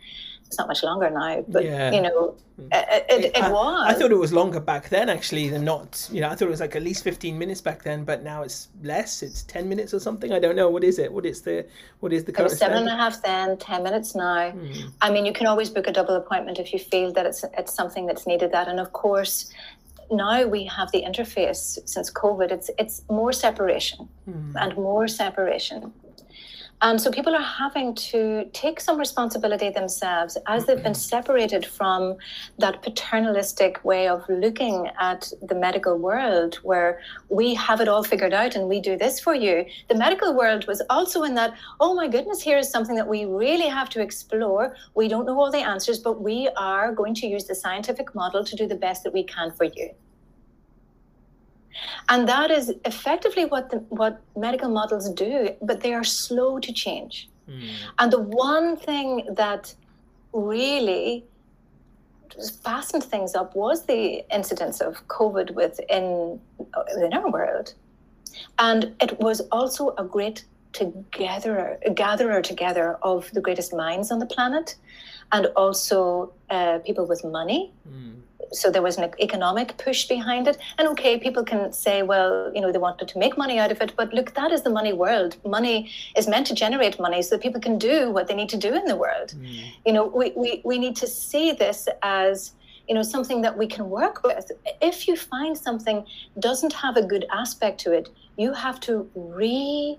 it's 0.47 0.59
not 0.59 0.68
much 0.68 0.82
longer 0.82 1.11
now, 1.11 1.44
but 1.49 1.64
yeah. 1.64 1.92
you 1.92 2.01
know, 2.01 2.34
hmm. 2.57 2.68
it, 2.72 3.07
it, 3.09 3.24
it 3.36 3.42
I, 3.42 3.51
was. 3.51 3.84
I 3.88 3.94
thought 3.94 4.12
it 4.12 4.18
was 4.18 4.32
longer 4.32 4.61
back 4.61 4.88
then, 4.88 5.09
actually, 5.09 5.49
than 5.49 5.64
not. 5.64 6.09
You 6.12 6.20
know, 6.20 6.28
I 6.28 6.34
thought 6.34 6.47
it 6.47 6.51
was 6.51 6.61
like 6.61 6.76
at 6.76 6.82
least 6.82 7.03
fifteen 7.03 7.36
minutes 7.38 7.61
back 7.61 7.82
then, 7.82 8.05
but 8.05 8.22
now 8.22 8.42
it's 8.42 8.68
less. 8.82 9.22
It's 9.22 9.42
ten 9.42 9.68
minutes 9.68 9.92
or 9.92 10.01
something. 10.01 10.32
I 10.32 10.38
don't 10.38 10.57
know. 10.57 10.70
What 10.70 10.84
is 10.84 10.99
it? 10.99 11.12
What 11.12 11.26
is 11.26 11.42
the 11.42 11.66
what 12.01 12.12
is 12.12 12.24
the 12.24 12.32
current? 12.32 12.51
It 12.51 12.55
was 12.55 12.59
seven 12.59 12.78
and 12.78 12.88
a 12.88 12.97
half 12.97 13.22
then, 13.22 13.57
ten 13.59 13.82
minutes 13.82 14.14
now. 14.14 14.51
Hmm. 14.51 14.88
I 15.03 15.11
mean, 15.11 15.26
you 15.26 15.32
can 15.32 15.47
always 15.47 15.68
book 15.68 15.86
a 15.86 15.92
double 15.92 16.14
appointment 16.14 16.59
if 16.59 16.72
you 16.72 16.78
feel 16.78 17.12
that 17.12 17.26
it's 17.26 17.44
it's 17.59 17.74
something 17.74 18.07
that's 18.07 18.26
needed. 18.26 18.53
That, 18.53 18.68
and 18.68 18.78
of 18.78 18.92
course, 18.92 19.53
now 20.11 20.47
we 20.47 20.64
have 20.64 20.92
the 20.92 21.03
interface 21.03 21.78
since 21.88 22.11
COVID. 22.11 22.53
It's 22.53 22.70
it's 22.78 23.03
more 23.11 23.32
separation 23.32 24.09
hmm. 24.24 24.57
and 24.57 24.76
more 24.76 25.09
separation. 25.09 25.92
And 26.83 27.01
so 27.01 27.11
people 27.11 27.35
are 27.35 27.43
having 27.43 27.95
to 27.95 28.45
take 28.53 28.81
some 28.81 28.99
responsibility 28.99 29.70
themselves 29.70 30.37
as 30.47 30.66
they've 30.66 30.77
been 30.77 30.93
mm-hmm. 30.93 31.16
separated 31.16 31.64
from 31.64 32.16
that 32.59 32.83
paternalistic 32.83 33.83
way 33.83 34.09
of 34.09 34.29
looking 34.29 34.91
at 35.01 35.33
the 35.41 35.55
medical 35.55 35.97
world 35.97 36.57
where 36.57 37.01
we 37.31 37.55
have 37.55 37.81
it 37.81 37.89
all 37.89 38.05
figured 38.05 38.35
out 38.35 38.57
and 38.57 38.68
we 38.68 38.81
do 38.81 38.97
this 38.99 39.18
for 39.18 39.35
you. 39.35 39.64
The 39.89 39.95
medical 39.95 40.35
world 40.35 40.66
was 40.66 40.83
also 40.91 41.22
in 41.22 41.35
that, 41.37 41.55
oh 41.81 41.95
my 41.95 42.09
goodness, 42.09 42.43
here 42.43 42.59
is 42.59 42.68
something 42.68 42.97
that 42.97 43.09
we 43.09 43.24
really 43.24 43.68
have 43.68 43.89
to 43.91 44.03
explore. 44.03 44.77
We 44.95 45.09
don't 45.09 45.24
know 45.24 45.41
all 45.41 45.51
the 45.51 45.59
answers, 45.59 45.99
but 45.99 46.20
we 46.20 46.51
are 46.59 46.93
going 46.93 47.14
to 47.14 47.27
use 47.27 47.45
the 47.45 47.55
scientific 47.55 48.14
model 48.14 48.45
to 48.45 48.55
do 48.55 48.66
the 48.66 48.74
best 48.74 49.03
that 49.05 49.14
we 49.14 49.24
can 49.24 49.51
for 49.51 49.64
you. 49.64 49.95
And 52.09 52.29
that 52.29 52.51
is 52.51 52.72
effectively 52.85 53.45
what 53.45 53.70
the, 53.70 53.79
what 53.89 54.20
medical 54.37 54.70
models 54.70 55.11
do, 55.11 55.51
but 55.62 55.81
they 55.81 55.93
are 55.95 56.05
slow 56.05 56.59
to 56.59 56.72
change. 56.72 57.29
Mm. 57.49 57.68
And 57.99 58.12
the 58.12 58.20
one 58.20 58.77
thing 58.77 59.27
that 59.35 59.74
really 60.33 61.24
fastened 62.62 63.05
things 63.05 63.35
up 63.35 63.55
was 63.57 63.87
the 63.87 64.24
incidence 64.35 64.81
of 64.81 65.07
COVID 65.09 65.53
within, 65.53 66.41
within 66.95 67.14
our 67.14 67.31
world. 67.31 67.74
And 68.59 68.95
it 69.01 69.18
was 69.20 69.41
also 69.53 69.95
a 69.97 70.05
great 70.05 70.45
together, 70.72 71.79
gatherer 71.95 72.43
together 72.43 72.99
of 73.03 73.31
the 73.33 73.41
greatest 73.41 73.74
minds 73.74 74.11
on 74.11 74.18
the 74.18 74.27
planet 74.27 74.77
and 75.33 75.47
also 75.57 76.33
uh, 76.51 76.79
people 76.81 77.07
with 77.07 77.24
money. 77.24 77.72
Mm 77.89 78.16
so 78.53 78.70
there 78.70 78.82
was 78.82 78.99
an 78.99 79.11
economic 79.20 79.76
push 79.78 80.07
behind 80.07 80.49
it. 80.49 80.59
And 80.78 80.88
okay, 80.88 81.18
people 81.18 81.44
can 81.44 81.72
say, 81.72 82.03
well, 82.03 82.51
you 82.55 82.61
know, 82.61 82.72
they 82.72 82.78
wanted 82.78 83.09
to 83.09 83.18
make 83.18 83.36
money 83.36 83.59
out 83.59 83.72
of 83.72 83.80
it, 83.80 83.94
but 83.97 84.12
look, 84.12 84.34
that 84.34 84.53
is 84.53 84.62
the 84.62 84.70
money 84.70 84.92
world. 84.92 85.36
Money 85.44 85.90
is 86.16 86.26
meant 86.28 86.47
to 86.49 86.55
generate 86.55 86.99
money 86.99 87.22
so 87.22 87.36
that 87.36 87.42
people 87.42 87.61
can 87.61 87.78
do 87.78 88.11
what 88.11 88.28
they 88.28 88.34
need 88.34 88.49
to 88.51 88.57
do 88.57 88.74
in 88.74 88.84
the 88.84 88.97
world. 88.97 89.34
Mm. 89.36 89.72
You 89.84 89.92
know, 89.92 90.07
we, 90.07 90.32
we, 90.36 90.62
we 90.64 90.78
need 90.78 90.97
to 90.97 91.07
see 91.07 91.53
this 91.53 91.88
as 92.03 92.53
you 92.88 92.94
know 92.94 93.03
something 93.03 93.42
that 93.42 93.59
we 93.59 93.66
can 93.66 93.90
work 93.90 94.22
with 94.22 94.53
if 94.80 95.09
you 95.09 95.16
find 95.16 95.59
something 95.59 96.05
doesn't 96.38 96.72
have 96.72 96.97
a 96.97 97.03
good 97.03 97.24
aspect 97.32 97.80
to 97.80 97.92
it 97.92 98.09
you 98.36 98.53
have 98.53 98.78
to 98.78 99.11
re 99.16 99.99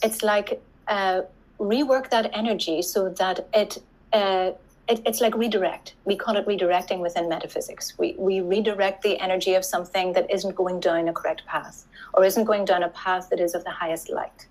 it's 0.00 0.22
like 0.22 0.62
uh, 0.86 1.22
rework 1.58 2.10
that 2.10 2.30
energy 2.32 2.82
so 2.82 3.08
that 3.08 3.48
it 3.52 3.82
uh, 4.12 4.52
it, 4.88 5.00
it's 5.06 5.20
like 5.20 5.34
redirect. 5.34 5.94
We 6.04 6.16
call 6.16 6.36
it 6.36 6.46
redirecting 6.46 7.00
within 7.00 7.28
metaphysics. 7.28 7.94
We, 7.98 8.14
we 8.18 8.40
redirect 8.40 9.02
the 9.02 9.18
energy 9.18 9.54
of 9.54 9.64
something 9.64 10.12
that 10.12 10.30
isn't 10.30 10.54
going 10.54 10.80
down 10.80 11.08
a 11.08 11.12
correct 11.12 11.46
path 11.46 11.86
or 12.12 12.24
isn't 12.24 12.44
going 12.44 12.64
down 12.64 12.82
a 12.82 12.90
path 12.90 13.30
that 13.30 13.40
is 13.40 13.54
of 13.54 13.64
the 13.64 13.70
highest 13.70 14.10
light. 14.10 14.46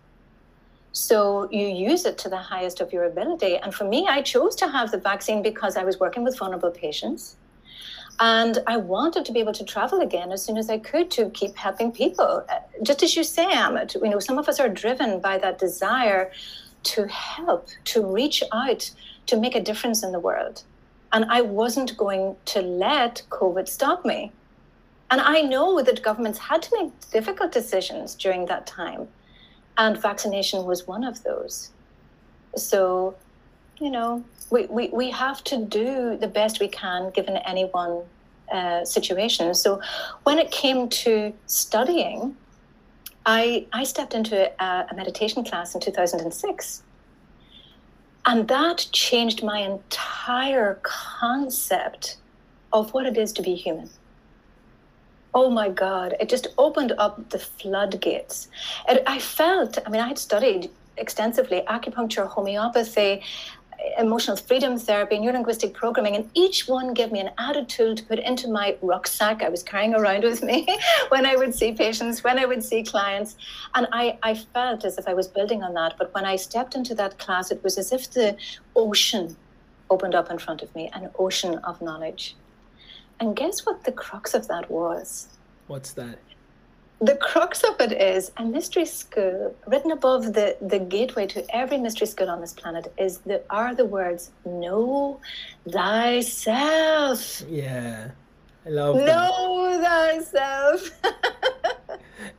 So 0.91 1.49
you 1.51 1.67
use 1.67 2.05
it 2.05 2.17
to 2.19 2.29
the 2.29 2.38
highest 2.38 2.79
of 2.81 2.93
your 2.93 3.05
ability. 3.05 3.57
And 3.57 3.73
for 3.73 3.84
me, 3.84 4.07
I 4.07 4.21
chose 4.21 4.55
to 4.57 4.67
have 4.67 4.91
the 4.91 4.99
vaccine 4.99 5.41
because 5.41 5.75
I 5.75 5.84
was 5.84 5.99
working 5.99 6.23
with 6.23 6.38
vulnerable 6.38 6.71
patients. 6.71 7.36
And 8.19 8.59
I 8.67 8.77
wanted 8.77 9.25
to 9.25 9.31
be 9.31 9.39
able 9.39 9.53
to 9.53 9.65
travel 9.65 10.01
again 10.01 10.31
as 10.31 10.43
soon 10.43 10.57
as 10.57 10.69
I 10.69 10.77
could 10.77 11.09
to 11.11 11.31
keep 11.31 11.55
helping 11.55 11.91
people. 11.91 12.45
Uh, 12.47 12.59
just 12.84 13.01
as 13.01 13.15
you 13.15 13.23
say, 13.23 13.45
Amit, 13.45 13.95
you 13.95 14.09
know, 14.09 14.19
some 14.19 14.38
of 14.38 14.47
us 14.47 14.59
are 14.59 14.69
driven 14.69 15.19
by 15.19 15.39
that 15.39 15.57
desire 15.57 16.31
to 16.84 17.07
help, 17.07 17.69
to 17.86 18.05
reach 18.05 18.43
out 18.51 18.91
to 19.28 19.38
make 19.38 19.55
a 19.55 19.61
difference 19.61 20.03
in 20.03 20.11
the 20.11 20.19
world. 20.19 20.63
And 21.11 21.26
I 21.30 21.41
wasn't 21.41 21.95
going 21.95 22.36
to 22.45 22.61
let 22.61 23.21
COVID 23.30 23.67
stop 23.67 24.03
me. 24.03 24.32
And 25.11 25.21
I 25.21 25.41
know 25.41 25.82
that 25.82 26.01
governments 26.01 26.39
had 26.39 26.63
to 26.63 26.69
make 26.82 26.91
difficult 27.11 27.51
decisions 27.51 28.15
during 28.15 28.47
that 28.47 28.65
time. 28.65 29.07
And 29.78 29.95
vaccination 30.01 30.65
was 30.65 30.88
one 30.88 31.03
of 31.03 31.24
those. 31.24 31.69
So, 32.55 33.15
you 33.80 33.91
know, 33.91 34.24
we, 34.49 34.65
we, 34.67 34.89
we 34.89 35.11
have 35.11 35.43
to 35.45 35.57
do 35.57 36.17
the 36.17 36.28
best 36.28 36.59
we 36.59 36.67
can 36.67 37.11
given 37.11 37.38
any 37.38 37.65
one 37.65 38.01
uh, 38.51 38.86
situation. 38.86 39.53
So 39.53 39.82
when 40.24 40.39
it 40.39 40.51
came 40.51 40.89
to 40.89 41.34
studying, 41.45 42.36
I, 43.26 43.67
I 43.71 43.84
stepped 43.84 44.13
into 44.13 44.51
a, 44.61 44.88
a 44.91 44.95
meditation 44.95 45.43
class 45.43 45.76
in 45.76 45.82
2006 45.82 46.84
and 48.26 48.47
that 48.47 48.88
changed 48.91 49.43
my 49.43 49.59
entire 49.59 50.80
concept 50.84 52.17
of 52.71 52.93
what 52.93 53.05
it 53.05 53.17
is 53.17 53.34
to 53.34 53.41
be 53.41 53.55
human. 53.55 53.89
Oh 55.34 55.49
my 55.49 55.69
God, 55.69 56.15
it 56.19 56.30
just 56.30 56.47
opened 56.57 56.93
up 56.97 57.30
the 57.32 57.39
floodgates. 57.39 58.47
It, 58.88 59.03
I 59.07 59.19
felt, 59.19 59.80
I 59.86 59.89
mean, 59.89 60.01
I 60.01 60.07
had 60.07 60.19
studied 60.19 60.69
extensively 60.97 61.61
acupuncture, 61.67 62.28
homeopathy, 62.28 63.24
emotional 63.97 64.38
freedom 64.38 64.77
therapy, 64.77 65.15
and 65.15 65.25
neurolinguistic 65.25 65.73
programming, 65.73 66.15
and 66.15 66.29
each 66.34 66.67
one 66.67 66.93
gave 66.93 67.11
me 67.11 67.19
an 67.19 67.31
added 67.38 67.69
tool 67.69 67.95
to 67.95 68.03
put 68.03 68.19
into 68.19 68.47
my 68.47 68.77
rucksack 68.81 69.43
I 69.43 69.49
was 69.49 69.63
carrying 69.63 69.93
around 69.93 70.23
with 70.23 70.43
me 70.43 70.67
when 71.09 71.25
I 71.25 71.36
would 71.36 71.53
see 71.53 71.73
patients, 71.73 72.23
when 72.23 72.39
I 72.39 72.45
would 72.45 72.63
see 72.63 72.84
clients. 72.84 73.36
And 73.75 73.88
I, 73.91 74.17
I 74.23 74.36
felt 74.36 74.86
as 74.86 74.97
if 74.97 75.07
I 75.07 75.13
was 75.13 75.27
building 75.27 75.63
on 75.63 75.73
that. 75.73 75.95
But 75.97 76.13
when 76.13 76.25
I 76.25 76.36
stepped 76.36 76.75
into 76.75 76.95
that 76.95 77.19
class, 77.19 77.51
it 77.51 77.63
was 77.63 77.77
as 77.77 77.91
if 77.91 78.11
the 78.11 78.38
ocean 78.75 79.36
opened 79.89 80.15
up 80.15 80.31
in 80.31 80.39
front 80.39 80.61
of 80.61 80.73
me, 80.75 80.89
an 80.93 81.09
ocean 81.19 81.59
of 81.59 81.81
knowledge. 81.81 82.36
And 83.19 83.36
guess 83.36 83.65
what 83.65 83.84
the 83.84 83.91
crux 83.91 84.34
of 84.34 84.47
that 84.47 84.69
was? 84.71 85.27
What's 85.67 85.91
that? 85.93 86.19
The 86.99 87.15
crux 87.15 87.63
of 87.63 87.79
it 87.79 87.91
is 87.91 88.31
a 88.37 88.45
mystery 88.45 88.85
school 88.85 89.55
written 89.67 89.91
above 89.91 90.33
the, 90.33 90.55
the 90.61 90.79
gateway 90.79 91.27
to 91.27 91.55
every 91.55 91.77
mystery 91.77 92.07
school 92.07 92.29
on 92.29 92.39
this 92.41 92.53
planet 92.53 92.93
is 92.97 93.19
the 93.19 93.41
are 93.49 93.75
the 93.75 93.85
words 93.85 94.31
know 94.45 95.19
thyself. 95.69 97.41
Yeah 97.49 98.11
i 98.65 98.69
love 98.69 98.95
know 98.95 99.79
that. 99.81 100.23
thyself. 100.23 100.89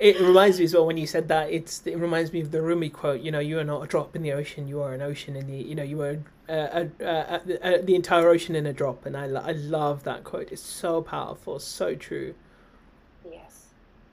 It 0.01 0.19
reminds 0.21 0.59
me 0.59 0.65
as 0.65 0.75
well 0.75 0.87
when 0.87 0.97
you 0.97 1.07
said 1.07 1.29
that 1.29 1.51
it's 1.51 1.83
it 1.87 1.97
reminds 1.97 2.33
me 2.33 2.41
of 2.41 2.51
the 2.51 2.61
Rumi 2.63 2.89
quote 2.89 3.21
you 3.21 3.31
know 3.31 3.39
you 3.39 3.59
are 3.59 3.65
not 3.65 3.83
a 3.83 3.87
drop 3.87 4.17
in 4.17 4.23
the 4.23 4.33
ocean 4.33 4.67
you 4.67 4.81
are 4.81 4.93
an 4.93 5.03
ocean 5.03 5.37
in 5.37 5.47
the 5.47 5.57
you 5.57 5.75
know 5.75 5.83
you 5.83 6.01
are 6.01 6.19
uh, 6.49 6.87
uh, 7.01 7.05
uh, 7.05 7.39
the 7.83 7.95
entire 7.95 8.29
ocean 8.29 8.55
in 8.55 8.67
a 8.67 8.73
drop. 8.73 9.07
And 9.07 9.17
I, 9.17 9.25
I 9.25 9.53
love 9.53 10.05
that 10.05 10.25
quote 10.25 10.51
it's 10.53 10.63
so 10.63 11.03
powerful 11.03 11.59
so 11.59 11.95
true 11.95 12.35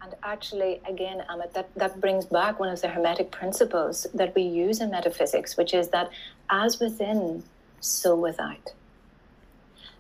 and 0.04 0.16
actually, 0.24 0.82
again, 0.88 1.24
Amit, 1.30 1.54
that, 1.54 1.70
that 1.76 2.02
brings 2.02 2.26
back 2.26 2.60
one 2.60 2.70
of 2.70 2.82
the 2.82 2.88
Hermetic 2.88 3.30
principles 3.30 4.08
that 4.16 4.34
we 4.34 4.41
use 4.41 4.82
in 4.82 4.89
metaphysics, 4.89 5.58
which 5.58 5.74
is 5.74 5.89
that 5.89 6.10
as 6.49 6.80
within, 6.80 7.43
so 7.82 8.16
without. 8.16 8.74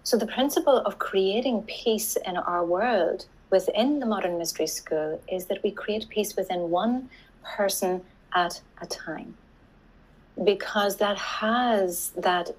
So, 0.03 0.17
the 0.17 0.25
principle 0.25 0.77
of 0.77 0.97
creating 0.97 1.63
peace 1.63 2.15
in 2.15 2.35
our 2.35 2.65
world 2.65 3.25
within 3.51 3.99
the 3.99 4.07
modern 4.07 4.39
mystery 4.39 4.65
school 4.65 5.21
is 5.31 5.45
that 5.45 5.61
we 5.61 5.69
create 5.69 6.09
peace 6.09 6.35
within 6.35 6.71
one 6.71 7.09
person 7.43 8.01
at 8.33 8.59
a 8.81 8.87
time. 8.87 9.35
Because 10.43 10.97
that 10.97 11.17
has 11.17 12.09
that, 12.17 12.49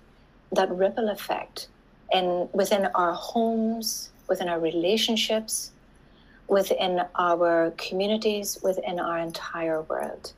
that 0.53 0.71
ripple 0.71 1.09
effect 1.09 1.67
in, 2.13 2.49
within 2.53 2.87
our 2.95 3.13
homes, 3.13 4.11
within 4.29 4.49
our 4.49 4.61
relationships, 4.61 5.73
within 6.49 7.03
our 7.15 7.73
communities, 7.79 8.59
within 8.63 9.01
our 9.01 9.19
entire 9.19 9.83
world. 9.83 10.33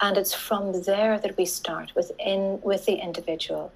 And 0.00 0.16
it's 0.16 0.34
from 0.34 0.82
there 0.82 1.18
that 1.18 1.36
we 1.38 1.46
start 1.46 1.92
within 1.94 2.60
with 2.62 2.84
the 2.84 2.94
individual. 2.94 3.72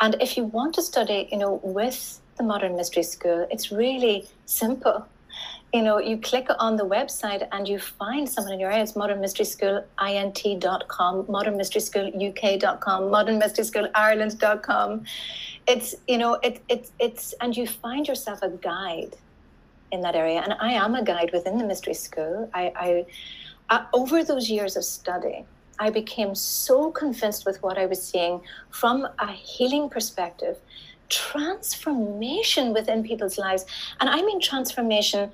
And 0.00 0.16
if 0.20 0.36
you 0.36 0.44
want 0.44 0.74
to 0.74 0.82
study, 0.82 1.28
you 1.32 1.38
know, 1.38 1.60
with 1.62 2.20
the 2.36 2.42
Modern 2.42 2.76
Mystery 2.76 3.02
School, 3.02 3.46
it's 3.50 3.72
really 3.72 4.26
simple. 4.46 5.06
You 5.72 5.82
know, 5.82 5.98
you 5.98 6.16
click 6.18 6.48
on 6.58 6.76
the 6.76 6.84
website 6.84 7.46
and 7.52 7.68
you 7.68 7.78
find 7.78 8.28
someone 8.28 8.54
in 8.54 8.60
your 8.60 8.70
area. 8.70 8.82
It's 8.82 8.96
Modern 8.96 9.20
Mystery 9.20 9.44
School 9.44 9.84
int.com, 10.00 11.26
Modern 11.28 11.56
Mystery 11.56 11.80
School 11.82 12.10
uk.com, 12.28 13.10
Modern 13.10 13.38
Mystery 13.38 13.64
School 13.64 13.88
Ireland.com. 13.94 15.04
It's, 15.66 15.94
you 16.06 16.16
know, 16.16 16.34
it, 16.34 16.62
it, 16.68 16.90
it's, 16.98 17.34
and 17.40 17.54
you 17.56 17.66
find 17.66 18.08
yourself 18.08 18.40
a 18.42 18.48
guide 18.48 19.16
in 19.92 20.00
that 20.02 20.14
area. 20.14 20.40
And 20.40 20.54
I 20.60 20.72
am 20.72 20.94
a 20.94 21.04
guide 21.04 21.30
within 21.32 21.58
the 21.58 21.64
mystery 21.64 21.94
school. 21.94 22.50
I, 22.54 22.72
I 22.76 23.06
uh, 23.70 23.84
over 23.92 24.24
those 24.24 24.48
years 24.48 24.76
of 24.76 24.84
study, 24.84 25.44
I 25.78 25.90
became 25.90 26.34
so 26.34 26.90
convinced 26.90 27.46
with 27.46 27.62
what 27.62 27.78
I 27.78 27.86
was 27.86 28.02
seeing 28.02 28.40
from 28.70 29.06
a 29.18 29.32
healing 29.32 29.88
perspective, 29.88 30.58
transformation 31.08 32.72
within 32.72 33.02
people's 33.02 33.38
lives. 33.38 33.64
And 34.00 34.08
I 34.08 34.22
mean 34.22 34.40
transformation 34.40 35.30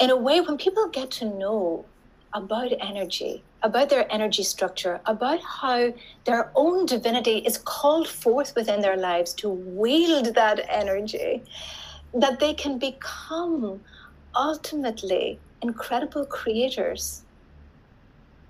in 0.00 0.10
a 0.10 0.16
way 0.16 0.40
when 0.40 0.56
people 0.56 0.88
get 0.88 1.10
to 1.12 1.24
know 1.26 1.84
about 2.34 2.72
energy, 2.80 3.44
about 3.62 3.90
their 3.90 4.10
energy 4.12 4.42
structure, 4.42 5.00
about 5.06 5.40
how 5.40 5.92
their 6.24 6.50
own 6.54 6.86
divinity 6.86 7.38
is 7.38 7.58
called 7.58 8.08
forth 8.08 8.54
within 8.56 8.80
their 8.80 8.96
lives 8.96 9.34
to 9.34 9.48
wield 9.48 10.34
that 10.34 10.60
energy 10.68 11.42
that 12.14 12.40
they 12.40 12.54
can 12.54 12.78
become 12.78 13.80
ultimately 14.34 15.38
incredible 15.62 16.24
creators 16.24 17.22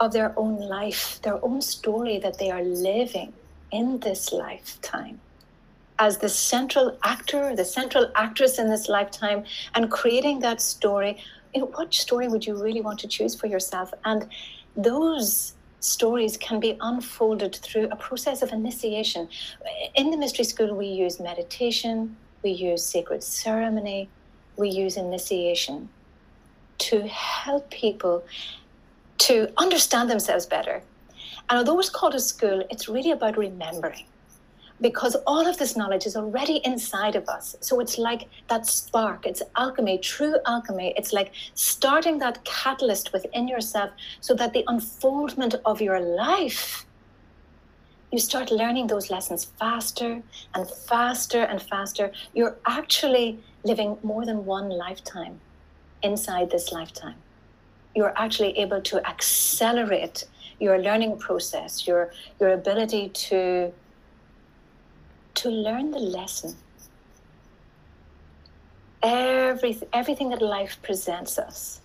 of 0.00 0.12
their 0.12 0.32
own 0.36 0.58
life, 0.58 1.20
their 1.22 1.44
own 1.44 1.60
story 1.60 2.18
that 2.18 2.38
they 2.38 2.50
are 2.50 2.62
living 2.62 3.32
in 3.70 4.00
this 4.00 4.32
lifetime. 4.32 5.20
As 5.98 6.18
the 6.18 6.28
central 6.28 6.98
actor, 7.04 7.54
the 7.54 7.64
central 7.64 8.10
actress 8.14 8.58
in 8.58 8.68
this 8.68 8.88
lifetime, 8.88 9.44
and 9.74 9.90
creating 9.90 10.40
that 10.40 10.60
story, 10.60 11.22
you 11.54 11.60
know, 11.60 11.66
what 11.66 11.94
story 11.94 12.28
would 12.28 12.46
you 12.46 12.60
really 12.60 12.80
want 12.80 12.98
to 13.00 13.08
choose 13.08 13.34
for 13.34 13.46
yourself? 13.46 13.92
And 14.04 14.26
those 14.76 15.54
stories 15.80 16.36
can 16.36 16.58
be 16.58 16.76
unfolded 16.80 17.54
through 17.54 17.88
a 17.90 17.96
process 17.96 18.42
of 18.42 18.52
initiation. 18.52 19.28
In 19.94 20.10
the 20.10 20.16
mystery 20.16 20.44
school, 20.44 20.74
we 20.74 20.86
use 20.86 21.20
meditation, 21.20 22.16
we 22.42 22.50
use 22.50 22.84
sacred 22.84 23.22
ceremony, 23.22 24.08
we 24.56 24.68
use 24.68 24.96
initiation 24.96 25.88
to 26.78 27.06
help 27.06 27.70
people 27.70 28.24
to 29.18 29.48
understand 29.56 30.10
themselves 30.10 30.46
better. 30.46 30.82
And 31.48 31.58
although 31.58 31.78
it's 31.78 31.90
called 31.90 32.14
a 32.14 32.20
school, 32.20 32.64
it's 32.70 32.88
really 32.88 33.12
about 33.12 33.36
remembering 33.36 34.04
because 34.80 35.14
all 35.28 35.46
of 35.46 35.58
this 35.58 35.76
knowledge 35.76 36.06
is 36.06 36.16
already 36.16 36.60
inside 36.64 37.14
of 37.14 37.28
us. 37.28 37.56
So 37.60 37.78
it's 37.78 37.98
like 37.98 38.28
that 38.48 38.66
spark, 38.66 39.26
it's 39.26 39.42
alchemy, 39.56 39.98
true 39.98 40.36
alchemy. 40.44 40.92
It's 40.96 41.12
like 41.12 41.32
starting 41.54 42.18
that 42.18 42.44
catalyst 42.44 43.12
within 43.12 43.46
yourself 43.46 43.90
so 44.20 44.34
that 44.34 44.52
the 44.52 44.64
unfoldment 44.66 45.54
of 45.64 45.80
your 45.80 46.00
life, 46.00 46.84
you 48.12 48.18
start 48.18 48.50
learning 48.50 48.86
those 48.88 49.10
lessons 49.10 49.44
faster 49.58 50.22
and 50.54 50.70
faster 50.70 51.42
and 51.42 51.60
faster. 51.62 52.12
You're 52.34 52.56
actually 52.66 53.40
living 53.64 53.96
more 54.02 54.26
than 54.26 54.44
one 54.44 54.68
lifetime 54.68 55.40
inside 56.02 56.50
this 56.50 56.70
lifetime. 56.70 57.16
You're 57.96 58.12
actually 58.16 58.56
able 58.58 58.82
to 58.82 59.06
accelerate 59.08 60.24
your 60.60 60.78
learning 60.78 61.18
process, 61.18 61.86
your 61.86 62.12
your 62.38 62.50
ability 62.50 63.08
to 63.08 63.72
to 65.34 65.48
learn 65.50 65.90
the 65.90 65.98
lesson. 65.98 66.54
Every, 69.02 69.76
everything 69.92 70.28
that 70.28 70.40
life 70.40 70.78
presents 70.82 71.38
us 71.38 71.80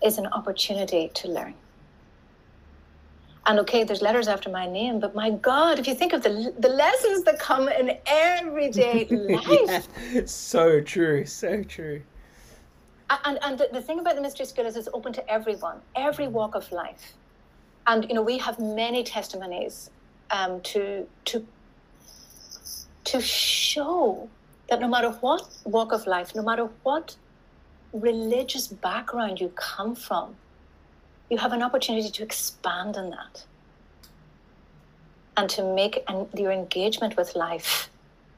is 0.00 0.16
an 0.18 0.26
opportunity 0.28 1.10
to 1.14 1.28
learn. 1.28 1.54
And 3.46 3.60
okay, 3.60 3.84
there's 3.84 4.02
letters 4.02 4.26
after 4.26 4.50
my 4.50 4.66
name, 4.66 4.98
but 4.98 5.14
my 5.14 5.30
God, 5.30 5.78
if 5.78 5.86
you 5.86 5.94
think 5.94 6.12
of 6.12 6.22
the 6.22 6.52
the 6.58 6.68
lessons 6.68 7.22
that 7.24 7.38
come 7.38 7.68
in 7.68 7.96
everyday 8.06 9.06
life, 9.10 9.88
yeah, 10.12 10.22
so 10.26 10.80
true, 10.80 11.24
so 11.24 11.62
true. 11.62 12.02
And 13.24 13.38
and 13.42 13.56
the, 13.56 13.68
the 13.72 13.80
thing 13.80 14.00
about 14.00 14.16
the 14.16 14.22
mystery 14.22 14.46
school 14.46 14.66
is 14.66 14.76
it's 14.76 14.88
open 14.92 15.12
to 15.12 15.30
everyone, 15.30 15.80
every 15.94 16.26
walk 16.26 16.56
of 16.56 16.70
life, 16.72 17.14
and 17.86 18.04
you 18.08 18.14
know 18.14 18.22
we 18.22 18.38
have 18.38 18.58
many 18.58 19.04
testimonies 19.04 19.90
um, 20.32 20.60
to 20.62 21.06
to 21.26 21.46
to 23.04 23.20
show 23.20 24.28
that 24.68 24.80
no 24.80 24.88
matter 24.88 25.10
what 25.10 25.46
walk 25.64 25.92
of 25.92 26.06
life, 26.08 26.34
no 26.34 26.42
matter 26.42 26.68
what 26.82 27.14
religious 27.92 28.66
background 28.66 29.40
you 29.40 29.48
come 29.54 29.94
from, 29.94 30.34
you 31.30 31.38
have 31.38 31.52
an 31.52 31.62
opportunity 31.62 32.10
to 32.10 32.22
expand 32.22 32.96
on 32.96 33.10
that 33.10 33.44
and 35.36 35.50
to 35.50 35.74
make 35.74 36.02
an, 36.08 36.26
your 36.34 36.52
engagement 36.52 37.16
with 37.16 37.34
life 37.34 37.90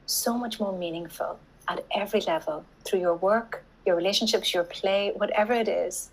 so 0.05 0.37
much 0.37 0.59
more 0.59 0.77
meaningful 0.77 1.39
at 1.67 1.85
every 1.95 2.21
level 2.21 2.65
through 2.83 2.99
your 2.99 3.13
work, 3.13 3.63
your 3.85 3.95
relationships, 3.95 4.53
your 4.53 4.63
play, 4.63 5.11
whatever 5.15 5.53
it 5.53 5.67
is. 5.67 6.09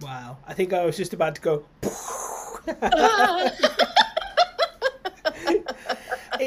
Wow. 0.00 0.38
I 0.46 0.54
think 0.54 0.72
I 0.72 0.84
was 0.84 0.96
just 0.96 1.12
about 1.12 1.34
to 1.34 1.40
go. 1.40 1.64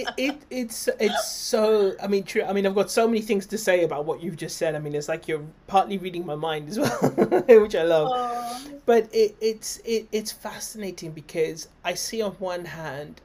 it, 0.02 0.14
it 0.18 0.42
it's 0.50 0.90
it's 1.00 1.28
so 1.28 1.94
I 2.02 2.08
mean 2.08 2.24
true 2.24 2.44
I 2.44 2.54
mean 2.54 2.66
I've 2.66 2.76
got 2.76 2.92
so 2.92 3.08
many 3.08 3.22
things 3.22 3.46
to 3.48 3.58
say 3.58 3.84
about 3.84 4.06
what 4.06 4.22
you've 4.22 4.38
just 4.38 4.58
said 4.58 4.76
I 4.76 4.80
mean 4.80 4.96
it's 4.96 5.08
like 5.08 5.28
you're 5.28 5.46
partly 5.68 5.98
reading 5.98 6.26
my 6.26 6.36
mind 6.36 6.70
as 6.70 6.80
well 6.80 6.92
which 7.48 7.76
I 7.76 7.84
love 7.84 8.10
Aww. 8.10 8.82
but 8.86 9.10
it 9.14 9.36
it's 9.42 9.78
it, 9.86 10.08
it's 10.12 10.32
fascinating 10.32 11.12
because 11.12 11.68
I 11.84 11.94
see 11.94 12.22
on 12.22 12.32
one 12.34 12.66
hand 12.66 13.22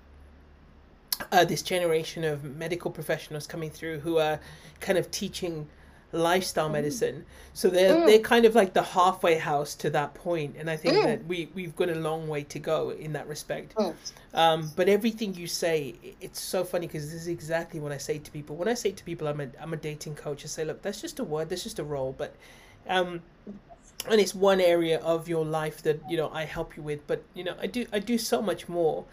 uh, 1.32 1.44
this 1.44 1.62
generation 1.62 2.24
of 2.24 2.44
medical 2.44 2.90
professionals 2.90 3.46
coming 3.46 3.70
through 3.70 4.00
who 4.00 4.18
are 4.18 4.38
kind 4.80 4.98
of 4.98 5.10
teaching 5.10 5.66
lifestyle 6.12 6.68
mm. 6.68 6.72
medicine. 6.72 7.24
So 7.52 7.68
they're 7.68 7.94
mm. 7.94 8.07
they're 8.07 8.18
kind 8.18 8.44
of 8.44 8.54
like 8.54 8.74
the 8.74 8.82
halfway 8.82 9.36
house 9.38 9.74
to 9.76 9.90
that 9.90 10.14
point, 10.14 10.57
and 10.59 10.68
I 10.70 10.76
think 10.76 10.94
mm. 10.94 11.04
that 11.04 11.26
we 11.26 11.48
we've 11.54 11.74
got 11.74 11.88
a 11.88 11.94
long 11.94 12.28
way 12.28 12.42
to 12.44 12.59
go 12.59 12.90
in 12.90 13.12
that 13.14 13.26
respect. 13.28 13.74
Mm. 13.74 13.94
Um, 14.34 14.70
but 14.76 14.88
everything 14.88 15.34
you 15.34 15.46
say, 15.46 15.94
it's 16.20 16.40
so 16.40 16.64
funny 16.64 16.86
because 16.86 17.11
this 17.11 17.22
is 17.22 17.28
exactly 17.28 17.80
what 17.80 17.92
I 17.92 17.98
say 17.98 18.18
to 18.18 18.30
people. 18.30 18.57
When 18.57 18.68
I 18.68 18.74
say 18.74 18.92
to 18.92 19.04
people, 19.04 19.26
I'm 19.28 19.40
a 19.40 19.48
I'm 19.61 19.72
a 19.72 19.76
dating 19.76 20.16
coach. 20.16 20.44
I 20.44 20.48
say, 20.48 20.64
look, 20.64 20.82
that's 20.82 21.00
just 21.00 21.18
a 21.18 21.24
word, 21.24 21.48
that's 21.48 21.64
just 21.64 21.78
a 21.78 21.84
role, 21.84 22.14
but. 22.16 22.34
Um, 22.88 23.22
and 24.09 24.20
it's 24.20 24.36
one 24.36 24.61
area 24.61 25.00
of 25.00 25.28
your 25.28 25.44
life 25.44 25.82
that 25.82 26.00
you 26.09 26.16
know 26.16 26.30
I 26.30 26.44
help 26.44 26.76
you 26.76 26.82
with, 26.82 27.04
but 27.09 27.24
you 27.34 27.42
know 27.42 27.57
I 27.61 27.66
do 27.66 27.86
I 27.92 27.98
do 27.98 28.18
so 28.18 28.40
much 28.40 28.68
more, 28.68 29.04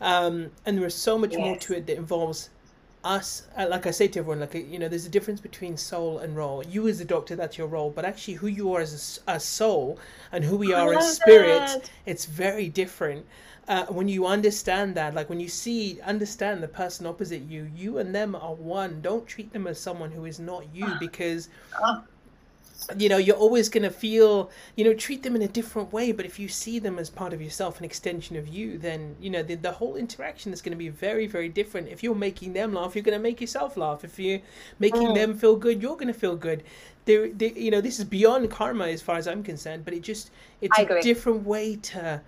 um, 0.00 0.50
and 0.64 0.78
there 0.78 0.86
is 0.86 0.94
so 0.94 1.18
much 1.18 1.32
yes. 1.32 1.40
more 1.40 1.56
to 1.56 1.74
it 1.74 1.86
that 1.86 1.98
involves 1.98 2.48
us 3.04 3.44
uh, 3.56 3.66
like 3.68 3.86
i 3.86 3.90
say 3.90 4.08
to 4.08 4.18
everyone 4.18 4.40
like 4.40 4.54
you 4.54 4.78
know 4.78 4.88
there's 4.88 5.06
a 5.06 5.10
difference 5.10 5.40
between 5.40 5.76
soul 5.76 6.18
and 6.18 6.36
role. 6.36 6.64
You 6.64 6.88
as 6.88 7.00
a 7.00 7.04
doctor 7.04 7.36
that's 7.36 7.56
your 7.56 7.68
role 7.68 7.90
but 7.90 8.04
actually 8.04 8.34
who 8.34 8.48
you 8.48 8.72
are 8.74 8.80
as 8.80 9.20
a, 9.26 9.32
a 9.34 9.40
soul 9.40 9.98
and 10.32 10.44
who 10.44 10.56
we 10.56 10.72
are 10.72 10.94
as 10.94 11.16
spirits 11.16 11.74
that. 11.74 11.90
it's 12.06 12.24
very 12.26 12.68
different. 12.68 13.24
Uh, 13.68 13.84
when 13.86 14.08
you 14.08 14.26
understand 14.26 14.94
that 14.94 15.14
like 15.14 15.28
when 15.28 15.38
you 15.38 15.48
see 15.48 16.00
understand 16.00 16.62
the 16.62 16.68
person 16.68 17.06
opposite 17.06 17.42
you 17.42 17.70
you 17.74 17.98
and 17.98 18.14
them 18.14 18.34
are 18.34 18.54
one. 18.54 19.00
Don't 19.00 19.26
treat 19.26 19.52
them 19.52 19.66
as 19.66 19.78
someone 19.78 20.10
who 20.10 20.24
is 20.24 20.40
not 20.40 20.64
you 20.74 20.86
because 21.00 21.48
uh 21.82 22.00
you 22.96 23.08
know 23.08 23.16
you're 23.16 23.36
always 23.36 23.68
going 23.68 23.82
to 23.82 23.90
feel 23.90 24.50
you 24.76 24.84
know 24.84 24.94
treat 24.94 25.22
them 25.22 25.34
in 25.34 25.42
a 25.42 25.48
different 25.48 25.92
way 25.92 26.12
but 26.12 26.24
if 26.24 26.38
you 26.38 26.48
see 26.48 26.78
them 26.78 26.98
as 26.98 27.10
part 27.10 27.32
of 27.32 27.42
yourself 27.42 27.78
an 27.78 27.84
extension 27.84 28.36
of 28.36 28.48
you 28.48 28.78
then 28.78 29.16
you 29.20 29.28
know 29.28 29.42
the, 29.42 29.56
the 29.56 29.72
whole 29.72 29.96
interaction 29.96 30.52
is 30.52 30.62
going 30.62 30.72
to 30.72 30.76
be 30.76 30.88
very 30.88 31.26
very 31.26 31.48
different. 31.48 31.88
If 31.88 32.02
you're 32.02 32.14
making 32.14 32.52
them 32.52 32.72
laugh 32.72 32.94
you're 32.94 33.02
going 33.02 33.18
to 33.18 33.22
make 33.22 33.40
yourself 33.40 33.76
laugh. 33.76 34.04
If 34.04 34.18
you're 34.18 34.40
making 34.78 35.08
mm. 35.08 35.14
them 35.14 35.36
feel 35.36 35.56
good 35.56 35.82
you're 35.82 35.96
going 35.96 36.08
to 36.08 36.14
feel 36.14 36.36
good. 36.36 36.62
There 37.04 37.26
you 37.26 37.70
know 37.70 37.80
this 37.80 37.98
is 37.98 38.04
beyond 38.04 38.50
karma 38.50 38.86
as 38.86 39.02
far 39.02 39.16
as 39.16 39.26
i'm 39.26 39.42
concerned 39.42 39.84
but 39.84 39.94
it 39.94 40.02
just 40.02 40.30
it's 40.60 40.78
a 40.78 41.00
different 41.00 41.44
way 41.46 41.76
to 41.76 42.20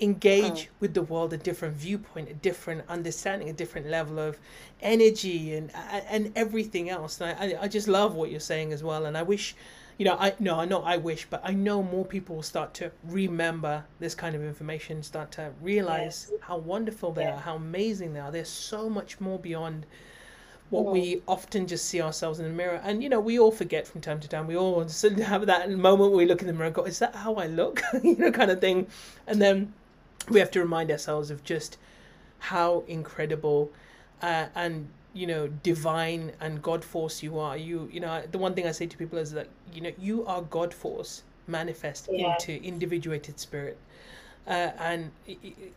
engage 0.00 0.64
mm. 0.64 0.68
with 0.80 0.94
the 0.94 1.02
world 1.02 1.32
a 1.32 1.36
different 1.36 1.76
viewpoint 1.76 2.28
a 2.28 2.34
different 2.34 2.82
understanding 2.88 3.50
a 3.50 3.52
different 3.52 3.86
level 3.86 4.18
of 4.18 4.38
energy 4.80 5.54
and 5.54 5.70
and 6.08 6.32
everything 6.34 6.90
else. 6.90 7.20
And 7.20 7.38
I, 7.38 7.62
I 7.62 7.68
just 7.68 7.88
love 7.88 8.14
what 8.14 8.30
you're 8.30 8.40
saying 8.40 8.72
as 8.72 8.82
well 8.82 9.06
and 9.06 9.16
i 9.16 9.22
wish 9.22 9.54
you 10.02 10.08
know, 10.08 10.16
I 10.18 10.34
no, 10.40 10.58
I 10.58 10.64
know 10.64 10.82
I 10.82 10.96
wish, 10.96 11.28
but 11.30 11.40
I 11.44 11.52
know 11.52 11.80
more 11.80 12.04
people 12.04 12.34
will 12.34 12.42
start 12.42 12.74
to 12.74 12.90
remember 13.04 13.84
this 14.00 14.16
kind 14.16 14.34
of 14.34 14.42
information, 14.42 15.00
start 15.04 15.30
to 15.32 15.52
realize 15.60 16.26
yes. 16.28 16.40
how 16.40 16.56
wonderful 16.56 17.12
they 17.12 17.22
yes. 17.22 17.34
are, 17.34 17.40
how 17.42 17.54
amazing 17.54 18.12
they 18.12 18.18
are. 18.18 18.32
There's 18.32 18.48
so 18.48 18.90
much 18.90 19.20
more 19.20 19.38
beyond 19.38 19.86
what 20.70 20.86
we 20.86 21.22
often 21.28 21.68
just 21.68 21.84
see 21.84 22.02
ourselves 22.02 22.40
in 22.40 22.46
the 22.46 22.50
mirror. 22.50 22.80
And 22.82 23.00
you 23.00 23.08
know, 23.08 23.20
we 23.20 23.38
all 23.38 23.52
forget 23.52 23.86
from 23.86 24.00
time 24.00 24.18
to 24.18 24.26
time. 24.26 24.48
We 24.48 24.56
all 24.56 24.80
have 24.80 25.46
that 25.46 25.70
moment 25.70 26.10
where 26.10 26.18
we 26.18 26.26
look 26.26 26.40
in 26.40 26.48
the 26.48 26.52
mirror 26.52 26.66
and 26.66 26.74
go, 26.74 26.82
"Is 26.82 26.98
that 26.98 27.14
how 27.14 27.36
I 27.36 27.46
look?" 27.46 27.80
you 28.02 28.16
know, 28.16 28.32
kind 28.32 28.50
of 28.50 28.60
thing. 28.60 28.88
And 29.28 29.40
then 29.40 29.72
we 30.28 30.40
have 30.40 30.50
to 30.50 30.58
remind 30.58 30.90
ourselves 30.90 31.30
of 31.30 31.44
just 31.44 31.78
how 32.40 32.82
incredible 32.88 33.70
uh, 34.20 34.46
and 34.56 34.88
you 35.14 35.26
know 35.26 35.46
divine 35.62 36.32
and 36.40 36.62
god 36.62 36.84
force 36.84 37.22
you 37.22 37.38
are 37.38 37.56
you 37.56 37.88
you 37.92 38.00
know 38.00 38.22
the 38.30 38.38
one 38.38 38.54
thing 38.54 38.66
i 38.66 38.70
say 38.70 38.86
to 38.86 38.96
people 38.96 39.18
is 39.18 39.32
that 39.32 39.48
you 39.72 39.80
know 39.80 39.92
you 39.98 40.24
are 40.26 40.42
god 40.42 40.72
force 40.72 41.22
manifest 41.46 42.08
yeah. 42.10 42.32
into 42.32 42.62
individuated 42.62 43.38
spirit 43.38 43.76
uh, 44.46 44.70
and 44.78 45.10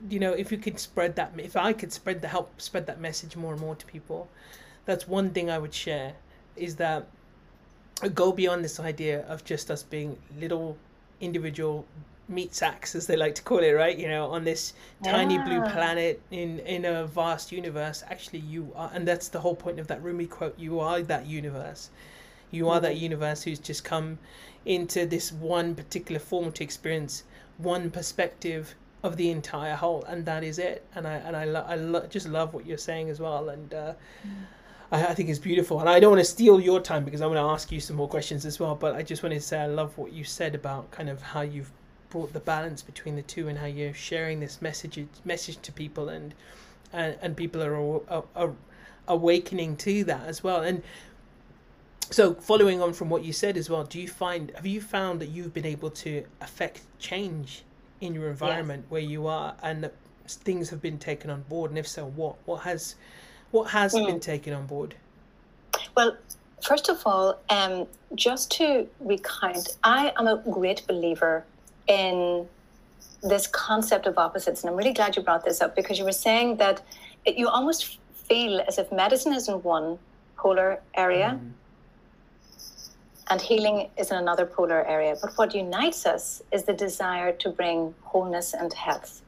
you 0.10 0.20
know 0.20 0.32
if 0.32 0.52
you 0.52 0.58
could 0.58 0.80
spread 0.80 1.16
that 1.16 1.32
if 1.38 1.56
i 1.56 1.74
could 1.74 1.92
spread 1.92 2.22
the 2.22 2.28
help 2.28 2.50
spread 2.62 2.86
that 2.86 3.00
message 3.00 3.36
more 3.36 3.52
and 3.52 3.62
more 3.62 3.76
to 3.76 3.86
people 3.86 4.28
that's 4.86 5.08
one 5.08 5.30
thing 5.32 5.50
i 5.50 5.58
would 5.58 5.74
share 5.74 6.14
is 6.56 6.76
that 6.76 7.08
go 8.14 8.32
beyond 8.32 8.64
this 8.64 8.80
idea 8.80 9.26
of 9.28 9.44
just 9.44 9.72
us 9.72 9.84
being 9.84 10.18
little 10.40 10.78
individual 11.22 11.86
meat 12.28 12.56
sacks 12.56 12.96
as 12.96 13.06
they 13.06 13.16
like 13.16 13.36
to 13.36 13.42
call 13.44 13.60
it 13.60 13.72
right? 13.72 13.98
You 13.98 14.08
know 14.08 14.32
on 14.32 14.44
this 14.44 14.74
tiny 15.04 15.38
blue 15.38 15.62
planet 15.62 16.22
in 16.32 16.60
in 16.60 16.86
a 16.86 17.06
vast 17.06 17.52
universe 17.52 18.04
actually 18.10 18.40
you 18.40 18.72
are 18.76 18.90
and 18.94 19.08
that's 19.08 19.28
the 19.28 19.40
whole 19.40 19.56
point 19.56 19.80
of 19.80 19.88
that 19.88 20.02
Rumi 20.02 20.26
quote 20.26 20.58
you 20.58 20.80
are 20.80 21.02
that 21.02 21.26
universe. 21.28 21.90
You 22.52 22.70
are 22.70 22.78
mm-hmm. 22.78 22.86
that 22.86 22.98
universe 22.98 23.44
who's 23.44 23.60
just 23.60 23.84
come 23.84 24.18
into 24.66 25.06
this 25.06 25.32
one 25.32 25.76
particular 25.76 26.20
form 26.20 26.52
to 26.54 26.64
experience 26.64 27.24
one 27.58 27.92
perspective 27.92 28.76
of 29.04 29.18
the 29.18 29.30
entire 29.30 29.76
whole 29.76 30.04
and 30.06 30.26
that 30.26 30.44
is 30.44 30.58
it. 30.58 30.84
And 30.96 31.08
i 31.08 31.16
and 31.16 31.36
i, 31.36 31.46
lo- 31.46 31.66
I 31.68 31.76
lo- 31.76 32.08
just 32.08 32.28
love 32.28 32.54
what 32.54 32.66
you're 32.66 32.78
saying 32.78 33.10
as 33.10 33.20
well 33.20 33.50
and 33.50 33.74
uh, 33.74 33.94
mm. 34.26 34.32
I, 34.92 35.08
I 35.08 35.14
think 35.14 35.30
it's 35.30 35.40
beautiful. 35.40 35.80
And 35.80 35.88
i 35.88 36.00
don't 36.00 36.12
want 36.12 36.22
to 36.22 36.32
steal 36.32 36.60
your 36.60 36.82
time 36.82 37.06
because 37.06 37.22
i 37.22 37.28
want 37.28 37.38
to 37.38 37.54
ask 37.54 37.72
you 37.72 37.80
some 37.80 37.96
more 37.96 38.08
questions 38.08 38.46
as 38.46 38.60
well 38.60 38.74
but 38.74 38.96
i 38.96 39.04
just 39.04 39.22
wanted 39.22 39.36
to 39.36 39.42
say 39.42 39.60
i 39.60 39.68
love 39.68 39.96
what 39.98 40.12
you 40.12 40.24
said 40.24 40.56
about 40.56 40.90
kind 40.90 41.10
of 41.10 41.22
how 41.22 41.42
you've 41.42 41.72
brought 42.10 42.34
the 42.34 42.40
balance 42.40 42.82
between 42.82 43.16
the 43.16 43.22
two 43.22 43.48
and 43.48 43.58
how 43.58 43.66
you're 43.66 43.94
sharing 43.94 44.40
this 44.40 44.62
message 44.62 45.06
message 45.24 45.62
to 45.62 45.72
people 45.72 46.10
and 46.10 46.34
and, 46.94 47.18
and 47.22 47.36
people 47.36 47.62
are, 47.62 48.02
are, 48.10 48.24
are 48.36 48.54
awakening 49.08 49.76
to 49.76 50.04
that 50.04 50.26
as 50.26 50.44
well 50.44 50.62
and 50.62 50.82
so 52.12 52.34
following 52.36 52.82
on 52.82 52.94
from 52.94 53.10
what 53.10 53.24
you 53.24 53.34
said 53.34 53.58
as 53.58 53.70
well 53.70 53.84
do 53.84 54.00
you 54.00 54.08
find 54.08 54.52
have 54.56 54.66
you 54.66 54.80
found 54.80 55.20
that 55.20 55.28
you've 55.28 55.54
been 55.54 55.66
able 55.66 55.90
to 55.90 56.24
affect 56.42 56.82
change 57.00 57.64
in 58.02 58.14
your 58.14 58.30
environment 58.30 58.84
yes. 58.86 58.92
where 58.92 59.02
you 59.02 59.28
are 59.28 59.56
and 59.64 59.84
that 59.84 59.94
things 60.28 60.70
have 60.70 60.82
been 60.82 60.98
taken 60.98 61.30
on 61.30 61.42
board 61.44 61.72
and 61.72 61.78
if 61.78 61.88
so 61.88 62.06
what 62.06 62.36
what 62.46 62.62
has 62.62 62.96
what 63.52 63.70
has 63.70 63.94
mm. 63.94 64.06
been 64.06 64.20
taken 64.20 64.54
on 64.54 64.66
board 64.66 64.96
well 65.96 66.16
first 66.66 66.90
of 66.90 67.02
all 67.06 67.40
um, 67.50 67.86
just 68.16 68.52
to 68.52 68.88
recount 69.00 69.78
i 69.84 70.12
am 70.18 70.28
a 70.28 70.42
great 70.50 70.86
believer 70.88 71.46
in 71.88 72.48
this 73.22 73.48
concept 73.48 74.06
of 74.06 74.18
opposites. 74.18 74.62
And 74.62 74.70
I'm 74.70 74.76
really 74.76 74.94
glad 74.94 75.16
you 75.16 75.22
brought 75.22 75.44
this 75.44 75.62
up 75.62 75.76
because 75.76 75.98
you 75.98 76.06
were 76.06 76.12
saying 76.12 76.58
that 76.58 76.82
it, 77.26 77.38
you 77.38 77.48
almost 77.48 78.00
feel 78.14 78.62
as 78.68 78.78
if 78.78 78.92
medicine 78.92 79.34
is 79.34 79.48
in 79.48 79.56
one 79.64 79.98
polar 80.38 80.80
area 80.96 81.40
mm. 81.40 81.52
and 83.30 83.42
healing 83.42 83.90
is 83.98 84.12
in 84.12 84.18
another 84.18 84.46
polar 84.46 84.86
area. 84.86 85.16
But 85.22 85.34
what 85.38 85.56
unites 85.56 86.06
us 86.06 86.42
is 86.52 86.64
the 86.64 86.74
desire 86.74 87.32
to 87.34 87.50
bring 87.50 87.96
wholeness 88.02 88.54
and 88.54 88.72
health. 88.74 89.22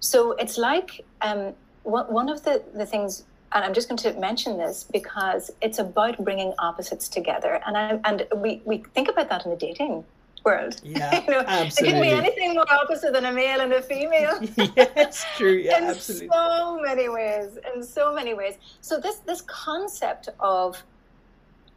So 0.00 0.32
it's 0.32 0.56
like 0.56 1.04
um, 1.20 1.52
one 1.82 2.28
of 2.28 2.44
the, 2.44 2.62
the 2.74 2.86
things 2.86 3.24
and 3.52 3.64
I'm 3.64 3.74
just 3.74 3.88
going 3.88 3.98
to 3.98 4.12
mention 4.14 4.58
this 4.58 4.84
because 4.84 5.50
it's 5.60 5.78
about 5.78 6.22
bringing 6.24 6.54
opposites 6.60 7.08
together, 7.08 7.60
and 7.66 7.76
I, 7.76 8.00
and 8.04 8.26
we 8.36 8.62
we 8.64 8.78
think 8.94 9.08
about 9.08 9.28
that 9.28 9.44
in 9.44 9.50
the 9.50 9.56
dating 9.56 10.04
world. 10.44 10.80
Yeah, 10.84 11.22
you 11.24 11.30
know, 11.30 11.44
absolutely. 11.46 11.88
It 11.88 11.92
can 11.92 12.02
be 12.02 12.28
anything 12.28 12.54
more 12.54 12.70
opposite 12.72 13.12
than 13.12 13.26
a 13.26 13.32
male 13.32 13.60
and 13.60 13.72
a 13.72 13.82
female. 13.82 14.40
yes, 14.76 15.24
true. 15.36 15.58
Yeah, 15.64 15.78
in 15.78 15.84
absolutely. 15.84 16.28
so 16.32 16.80
many 16.82 17.08
ways. 17.08 17.58
In 17.74 17.82
so 17.82 18.14
many 18.14 18.34
ways. 18.34 18.54
So 18.80 18.98
this 18.98 19.16
this 19.18 19.42
concept 19.42 20.28
of 20.40 20.82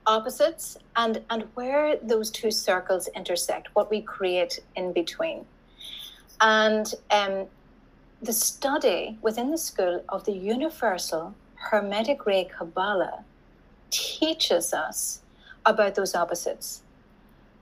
opposites 0.06 0.78
and 0.96 1.22
and 1.30 1.44
where 1.56 1.98
those 1.98 2.30
two 2.30 2.52
circles 2.52 3.08
intersect, 3.16 3.70
what 3.74 3.90
we 3.90 4.02
create 4.02 4.60
in 4.76 4.94
between, 4.94 5.46
and 6.42 6.94
um, 7.12 7.48
the 8.22 8.34
study 8.34 9.18
within 9.22 9.52
the 9.52 9.58
school 9.58 10.04
of 10.10 10.24
the 10.26 10.32
universal 10.32 11.36
hermetic 11.56 12.26
ray 12.26 12.46
Kabbalah 12.46 13.24
teaches 13.90 14.74
us 14.74 15.22
about 15.66 15.96
those 15.96 16.16
opposites 16.16 16.83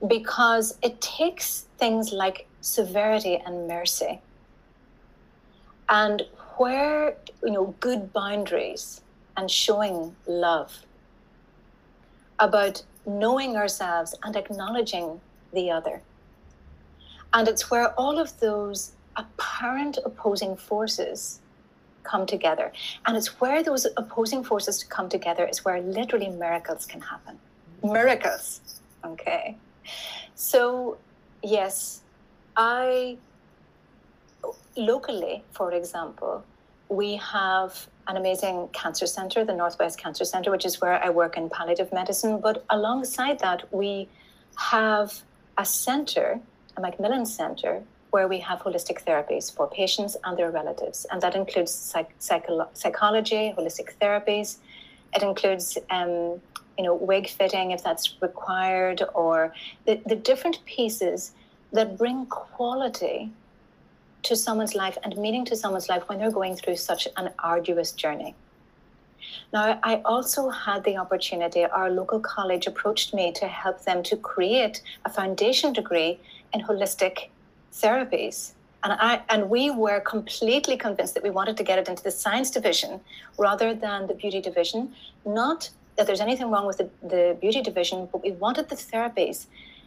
because 0.06 0.78
it 0.82 1.00
takes 1.00 1.66
things 1.78 2.12
like 2.12 2.46
severity 2.60 3.40
and 3.44 3.68
mercy. 3.68 4.20
And 5.88 6.22
where 6.56 7.16
you 7.42 7.50
know 7.50 7.74
good 7.80 8.12
boundaries 8.12 9.00
and 9.36 9.50
showing 9.50 10.14
love 10.26 10.80
about 12.38 12.82
knowing 13.06 13.56
ourselves 13.56 14.14
and 14.22 14.36
acknowledging 14.36 15.20
the 15.52 15.70
other. 15.70 16.02
And 17.32 17.48
it's 17.48 17.70
where 17.70 17.92
all 17.94 18.18
of 18.18 18.38
those 18.40 18.92
apparent 19.16 19.98
opposing 20.04 20.56
forces 20.56 21.40
come 22.04 22.26
together. 22.26 22.72
And 23.06 23.16
it's 23.16 23.40
where 23.40 23.62
those 23.62 23.86
opposing 23.96 24.44
forces 24.44 24.84
come 24.84 25.08
together 25.08 25.46
is 25.46 25.64
where 25.64 25.80
literally 25.80 26.28
miracles 26.28 26.84
can 26.86 27.00
happen. 27.00 27.38
Miracles 27.82 28.60
okay 29.04 29.56
so, 30.34 30.98
yes, 31.42 32.00
I 32.56 33.18
locally, 34.76 35.42
for 35.52 35.72
example, 35.72 36.44
we 36.88 37.16
have 37.16 37.88
an 38.08 38.16
amazing 38.16 38.68
cancer 38.72 39.06
center, 39.06 39.44
the 39.44 39.54
Northwest 39.54 39.98
Cancer 39.98 40.24
Center, 40.24 40.50
which 40.50 40.66
is 40.66 40.80
where 40.80 41.02
I 41.02 41.10
work 41.10 41.36
in 41.36 41.48
palliative 41.48 41.92
medicine. 41.92 42.40
But 42.40 42.64
alongside 42.68 43.38
that, 43.40 43.72
we 43.72 44.08
have 44.56 45.22
a 45.56 45.64
center, 45.64 46.40
a 46.76 46.80
Macmillan 46.80 47.26
Center, 47.26 47.82
where 48.10 48.28
we 48.28 48.40
have 48.40 48.58
holistic 48.60 49.02
therapies 49.04 49.54
for 49.54 49.66
patients 49.66 50.16
and 50.24 50.36
their 50.36 50.50
relatives. 50.50 51.06
And 51.10 51.22
that 51.22 51.34
includes 51.34 51.72
psych- 51.72 52.14
psycho- 52.18 52.68
psychology, 52.74 53.54
holistic 53.56 53.94
therapies. 54.00 54.58
It 55.14 55.22
includes 55.22 55.78
um, 55.90 56.40
you 56.82 56.88
know, 56.88 56.94
wig 56.94 57.28
fitting 57.28 57.70
if 57.70 57.82
that's 57.82 58.20
required, 58.20 59.02
or 59.14 59.54
the, 59.86 60.00
the 60.06 60.16
different 60.16 60.58
pieces 60.64 61.32
that 61.72 61.96
bring 61.96 62.26
quality 62.26 63.30
to 64.24 64.36
someone's 64.36 64.74
life 64.74 64.98
and 65.04 65.16
meaning 65.16 65.44
to 65.44 65.56
someone's 65.56 65.88
life 65.88 66.02
when 66.08 66.18
they're 66.18 66.30
going 66.30 66.56
through 66.56 66.76
such 66.76 67.08
an 67.16 67.30
arduous 67.38 67.92
journey. 67.92 68.34
Now, 69.52 69.78
I 69.82 70.02
also 70.04 70.50
had 70.50 70.84
the 70.84 70.96
opportunity, 70.96 71.64
our 71.64 71.90
local 71.90 72.20
college 72.20 72.66
approached 72.66 73.14
me 73.14 73.32
to 73.32 73.46
help 73.46 73.84
them 73.84 74.02
to 74.04 74.16
create 74.16 74.82
a 75.04 75.10
foundation 75.10 75.72
degree 75.72 76.18
in 76.52 76.60
holistic 76.60 77.28
therapies. 77.72 78.52
And, 78.84 78.92
I, 78.94 79.22
and 79.28 79.48
we 79.48 79.70
were 79.70 80.00
completely 80.00 80.76
convinced 80.76 81.14
that 81.14 81.22
we 81.22 81.30
wanted 81.30 81.56
to 81.58 81.62
get 81.62 81.78
it 81.78 81.88
into 81.88 82.02
the 82.02 82.10
science 82.10 82.50
division 82.50 83.00
rather 83.38 83.74
than 83.74 84.08
the 84.08 84.14
beauty 84.14 84.40
division, 84.40 84.92
not 85.24 85.70
that 85.96 86.06
there's 86.06 86.20
anything 86.20 86.50
wrong 86.50 86.66
with 86.66 86.78
the, 86.78 86.88
the 87.02 87.36
beauty 87.40 87.62
division, 87.62 88.08
but 88.10 88.22
we 88.22 88.32
wanted 88.32 88.68
the 88.68 88.76
therapies, 88.76 89.46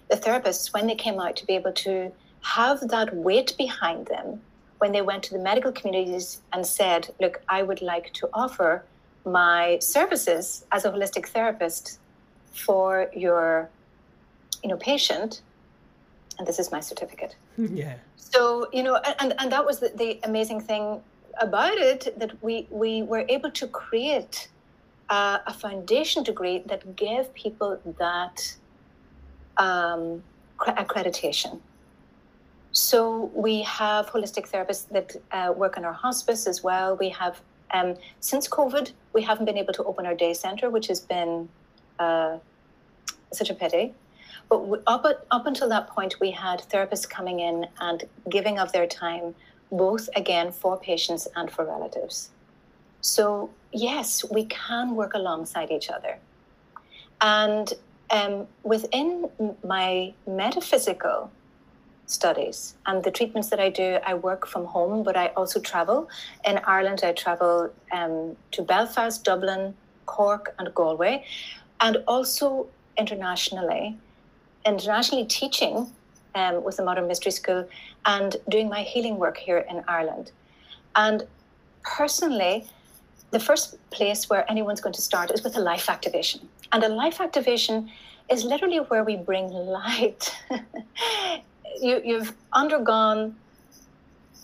the 0.10 0.16
therapists, 0.16 0.74
when 0.74 0.88
they 0.88 0.96
came 0.96 1.20
out, 1.20 1.36
to 1.38 1.46
be 1.46 1.54
able 1.54 1.74
to 1.74 2.12
have 2.42 2.88
that 2.90 3.16
weight 3.16 3.56
behind 3.58 4.06
them 4.08 4.42
when 4.78 4.92
they 4.92 5.02
went 5.02 5.24
to 5.24 5.34
the 5.34 5.40
medical 5.40 5.72
communities 5.72 6.42
and 6.54 6.66
said, 6.66 7.14
Look, 7.20 7.42
I 7.50 7.64
would 7.64 7.82
like 7.82 8.14
to 8.14 8.30
offer 8.34 8.84
my 9.26 9.80
services 9.80 10.66
as 10.72 10.86
a 10.86 10.92
holistic 10.92 11.28
therapist 11.28 12.00
for 12.54 13.10
your 13.14 13.70
you 14.64 14.70
know 14.70 14.78
patient 14.78 15.42
and 16.38 16.48
this 16.48 16.60
is 16.60 16.72
my 16.72 16.80
certificate. 16.80 17.36
Mm-hmm. 17.58 17.78
Yeah. 17.78 17.96
So 18.18 18.68
you 18.72 18.84
know 18.84 18.96
and 19.20 19.34
and 19.40 19.52
that 19.52 19.66
was 19.66 19.80
the, 19.80 19.90
the 19.96 20.20
amazing 20.24 20.62
thing 20.62 21.02
about 21.42 21.78
it 21.78 22.18
that 22.20 22.32
we 22.44 22.68
we 22.70 23.04
were 23.04 23.26
able 23.30 23.52
to 23.52 23.68
create 23.68 24.48
uh, 25.10 25.40
a 25.46 25.54
foundation 25.54 26.24
degree 26.24 26.64
that 26.66 26.96
gave 26.96 27.34
people 27.34 27.80
that 28.00 28.56
um, 29.58 30.24
accreditation. 30.60 31.60
So 32.72 33.32
we 33.34 33.62
have 33.64 34.08
holistic 34.08 34.50
therapists 34.50 34.90
that 34.90 35.16
uh, 35.32 35.54
work 35.56 35.78
in 35.78 35.86
our 35.86 35.94
hospice 35.94 36.46
as 36.46 36.64
well. 36.64 36.98
We 36.98 37.10
have, 37.10 37.40
um, 37.74 37.96
since 38.20 38.50
COVID, 38.50 38.92
we 39.14 39.22
haven't 39.22 39.46
been 39.46 39.58
able 39.58 39.74
to 39.74 39.84
open 39.84 40.06
our 40.06 40.16
day 40.16 40.34
center, 40.34 40.70
which 40.70 40.88
has 40.88 41.00
been 41.00 41.48
uh, 42.00 42.38
such 43.32 43.50
a 43.50 43.54
pity. 43.54 43.94
But 44.50 44.84
up, 44.88 45.06
up 45.32 45.46
until 45.46 45.70
that 45.70 45.88
point, 45.88 46.16
we 46.20 46.32
had 46.32 46.64
therapists 46.70 47.10
coming 47.10 47.40
in 47.40 47.66
and 47.80 48.04
giving 48.30 48.60
of 48.60 48.72
their 48.74 48.88
time, 48.88 49.34
both 49.72 50.10
again 50.16 50.52
for 50.52 50.78
patients 50.78 51.28
and 51.36 51.50
for 51.50 51.66
relatives. 51.66 52.30
So, 53.02 53.50
yes, 53.76 54.24
we 54.32 54.46
can 54.46 54.96
work 54.96 55.14
alongside 55.14 55.70
each 55.70 55.90
other. 55.90 56.18
And 57.22 57.74
um, 58.10 58.48
within 58.64 59.30
my 59.64 60.14
metaphysical 60.28 61.32
studies 62.08 62.76
and 62.86 63.04
the 63.04 63.12
treatments 63.12 63.50
that 63.50 63.60
I 63.60 63.70
do, 63.70 63.98
I 64.06 64.14
work 64.14 64.48
from 64.48 64.66
home, 64.66 65.04
but 65.04 65.18
I 65.18 65.28
also 65.28 65.60
travel. 65.60 66.10
In 66.46 66.60
Ireland, 66.66 67.02
I 67.04 67.12
travel 67.14 67.72
um, 67.92 68.36
to 68.52 68.62
Belfast, 68.62 69.24
Dublin, 69.24 69.74
Cork, 70.06 70.54
and 70.60 70.74
Galway, 70.74 71.26
and 71.82 71.98
also 72.08 72.68
internationally, 72.98 73.98
internationally 74.66 75.26
teaching 75.26 75.92
um, 76.36 76.64
with 76.64 76.78
the 76.78 76.84
Modern 76.84 77.08
Mystery 77.08 77.32
School 77.32 77.68
and 78.06 78.36
doing 78.50 78.70
my 78.70 78.84
healing 78.84 79.18
work 79.18 79.38
here 79.38 79.66
in 79.70 79.84
Ireland. 79.88 80.32
And 80.96 81.24
personally, 81.84 82.68
the 83.32 83.40
first 83.40 83.78
place 83.90 84.30
where 84.30 84.50
anyone's 84.50 84.82
going 84.82 84.94
to 84.94 85.02
start 85.02 85.32
is 85.32 85.44
with 85.44 85.56
a 85.58 85.60
life 85.60 85.90
activation. 85.90 86.48
And 86.72 86.84
a 86.84 86.90
life 86.90 87.20
activation 87.20 87.92
is 88.30 88.44
literally 88.44 88.78
where 88.78 89.04
we 89.04 89.18
bring 89.18 89.50
light. 89.50 90.36
you, 91.82 92.02
you've 92.04 92.34
undergone 92.54 93.36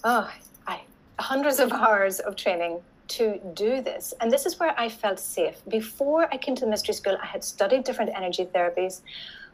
oh, 0.04 0.32
I, 0.68 0.82
hundreds 1.20 1.60
of 1.60 1.72
hours 1.72 2.20
of 2.20 2.36
training 2.36 2.80
to 3.10 3.40
do 3.54 3.82
this. 3.82 4.14
And 4.22 4.32
this 4.32 4.46
is 4.46 4.60
where 4.60 4.78
I 4.80 4.90
felt 4.90 5.20
safe. 5.20 5.62
Before 5.68 6.28
I 6.34 6.38
came 6.38 6.56
to 6.56 6.62
the 6.62 6.72
mystery 6.72 6.94
school, 6.94 7.18
I 7.22 7.26
had 7.26 7.44
studied 7.44 7.84
different 7.84 8.12
energy 8.16 8.46
therapies. 8.46 9.02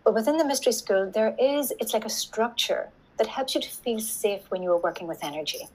But 0.04 0.14
within 0.14 0.38
the 0.38 0.46
mystery 0.46 0.74
school, 0.74 1.10
there 1.12 1.36
is, 1.40 1.74
it's 1.80 1.94
like 1.94 2.06
a 2.06 2.10
structure 2.10 2.90
that 3.18 3.28
helps 3.28 3.56
you 3.56 3.62
to 3.62 3.70
feel 3.70 4.00
safe 4.00 4.50
when 4.50 4.62
you 4.62 4.72
are 4.72 4.78
working 4.78 5.08
with 5.08 5.24
energy. 5.24 5.68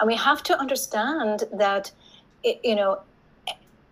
And 0.00 0.06
we 0.06 0.16
have 0.16 0.42
to 0.44 0.58
understand 0.58 1.44
that 1.52 1.92
it, 2.42 2.60
you 2.64 2.74
know, 2.74 3.00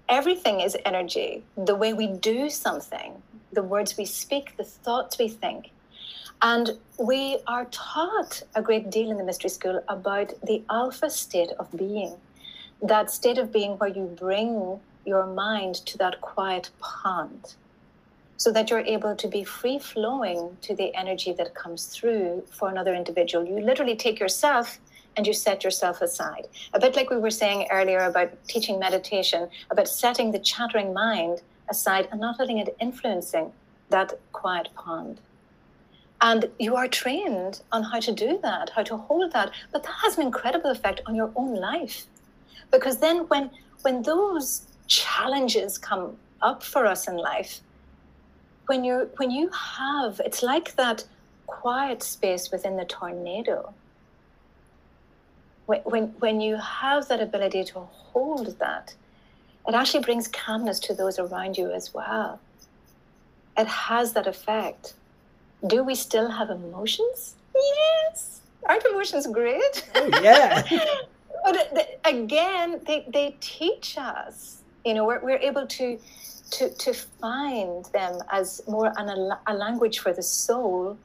everything 0.08 0.60
is 0.60 0.76
energy. 0.84 1.42
The 1.56 1.74
way 1.74 1.92
we 1.92 2.06
do 2.06 2.48
something, 2.50 3.22
the 3.52 3.62
words 3.62 3.96
we 3.96 4.04
speak, 4.04 4.56
the 4.56 4.64
thoughts 4.64 5.18
we 5.18 5.28
think. 5.28 5.70
And 6.40 6.78
we 6.98 7.38
are 7.46 7.66
taught 7.66 8.42
a 8.54 8.62
great 8.62 8.90
deal 8.90 9.10
in 9.10 9.16
the 9.16 9.24
mystery 9.24 9.50
school 9.50 9.82
about 9.88 10.32
the 10.44 10.62
alpha 10.70 11.10
state 11.10 11.50
of 11.58 11.70
being, 11.76 12.16
that 12.80 13.10
state 13.10 13.38
of 13.38 13.52
being 13.52 13.72
where 13.78 13.88
you 13.88 14.04
bring 14.04 14.78
your 15.04 15.26
mind 15.26 15.74
to 15.86 15.98
that 15.98 16.20
quiet 16.20 16.70
pond 16.78 17.54
so 18.36 18.52
that 18.52 18.70
you're 18.70 18.80
able 18.80 19.16
to 19.16 19.26
be 19.26 19.42
free 19.42 19.80
flowing 19.80 20.56
to 20.62 20.74
the 20.76 20.94
energy 20.94 21.32
that 21.32 21.54
comes 21.54 21.86
through 21.86 22.44
for 22.50 22.68
another 22.68 22.94
individual. 22.94 23.44
You 23.44 23.60
literally 23.60 23.96
take 23.96 24.20
yourself 24.20 24.78
and 25.18 25.26
you 25.26 25.32
set 25.32 25.64
yourself 25.64 26.00
aside. 26.00 26.46
A 26.72 26.78
bit 26.78 26.94
like 26.94 27.10
we 27.10 27.18
were 27.18 27.38
saying 27.42 27.66
earlier 27.72 28.04
about 28.04 28.30
teaching 28.46 28.78
meditation, 28.78 29.48
about 29.68 29.88
setting 29.88 30.30
the 30.30 30.38
chattering 30.38 30.94
mind 30.94 31.42
aside 31.68 32.06
and 32.12 32.20
not 32.20 32.38
letting 32.38 32.58
it 32.58 32.76
influencing 32.80 33.52
that 33.90 34.12
quiet 34.30 34.68
pond. 34.76 35.18
And 36.20 36.48
you 36.60 36.76
are 36.76 36.86
trained 36.86 37.62
on 37.72 37.82
how 37.82 37.98
to 37.98 38.12
do 38.12 38.38
that, 38.44 38.70
how 38.70 38.84
to 38.84 38.96
hold 38.96 39.32
that. 39.32 39.50
But 39.72 39.82
that 39.82 39.96
has 40.04 40.16
an 40.16 40.22
incredible 40.22 40.70
effect 40.70 41.00
on 41.06 41.16
your 41.16 41.32
own 41.34 41.56
life. 41.56 42.06
Because 42.70 42.98
then 42.98 43.26
when 43.26 43.50
when 43.82 44.02
those 44.02 44.62
challenges 44.86 45.78
come 45.78 46.16
up 46.42 46.62
for 46.62 46.86
us 46.86 47.08
in 47.08 47.16
life, 47.16 47.60
when 48.66 48.84
you 48.84 49.10
when 49.16 49.32
you 49.32 49.50
have 49.50 50.20
it's 50.24 50.44
like 50.44 50.76
that 50.76 51.04
quiet 51.46 52.04
space 52.04 52.52
within 52.52 52.76
the 52.76 52.84
tornado. 52.84 53.74
When, 55.68 55.80
when, 55.80 56.06
when 56.18 56.40
you 56.40 56.56
have 56.56 57.08
that 57.08 57.20
ability 57.20 57.62
to 57.64 57.80
hold 57.80 58.58
that, 58.58 58.94
it 59.68 59.74
actually 59.74 60.02
brings 60.02 60.26
calmness 60.26 60.80
to 60.80 60.94
those 60.94 61.18
around 61.18 61.58
you 61.58 61.70
as 61.70 61.92
well. 61.92 62.40
It 63.54 63.66
has 63.66 64.14
that 64.14 64.26
effect. 64.26 64.94
Do 65.66 65.84
we 65.84 65.94
still 65.94 66.30
have 66.30 66.48
emotions? 66.48 67.34
Yes. 67.54 68.40
Aren't 68.66 68.86
emotions 68.86 69.26
great? 69.26 69.86
Oh, 69.94 70.08
yeah. 70.22 70.62
but 71.44 72.00
again, 72.06 72.80
they, 72.86 73.04
they 73.12 73.36
teach 73.40 73.98
us. 73.98 74.62
You 74.86 74.94
know, 74.94 75.04
we're, 75.04 75.20
we're 75.20 75.36
able 75.36 75.66
to, 75.66 75.98
to, 76.52 76.70
to 76.70 76.94
find 76.94 77.84
them 77.92 78.18
as 78.32 78.62
more 78.66 78.94
an, 78.96 79.32
a 79.46 79.52
language 79.52 79.98
for 79.98 80.14
the 80.14 80.22
soul 80.22 80.96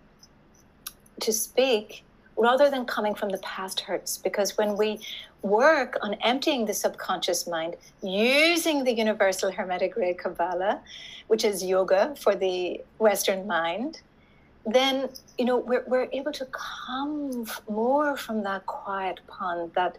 to 1.19 1.33
speak 1.33 2.05
rather 2.37 2.69
than 2.69 2.85
coming 2.85 3.15
from 3.15 3.29
the 3.29 3.37
past 3.39 3.81
hurts. 3.81 4.17
Because 4.17 4.57
when 4.57 4.75
we 4.77 4.99
work 5.41 5.97
on 6.01 6.15
emptying 6.15 6.65
the 6.65 6.73
subconscious 6.73 7.47
mind 7.47 7.75
using 8.01 8.83
the 8.83 8.93
Universal 8.93 9.51
Hermetic 9.51 9.95
Ray 9.95 10.13
Kabbalah, 10.13 10.81
which 11.27 11.43
is 11.43 11.63
yoga 11.63 12.15
for 12.17 12.35
the 12.35 12.81
Western 12.97 13.45
mind, 13.47 14.01
then 14.65 15.09
you 15.37 15.43
know 15.45 15.57
we're, 15.57 15.83
we're 15.87 16.07
able 16.13 16.31
to 16.31 16.45
come 16.45 17.45
more 17.69 18.15
from 18.15 18.43
that 18.43 18.65
quiet 18.65 19.19
pond, 19.27 19.71
that 19.75 19.97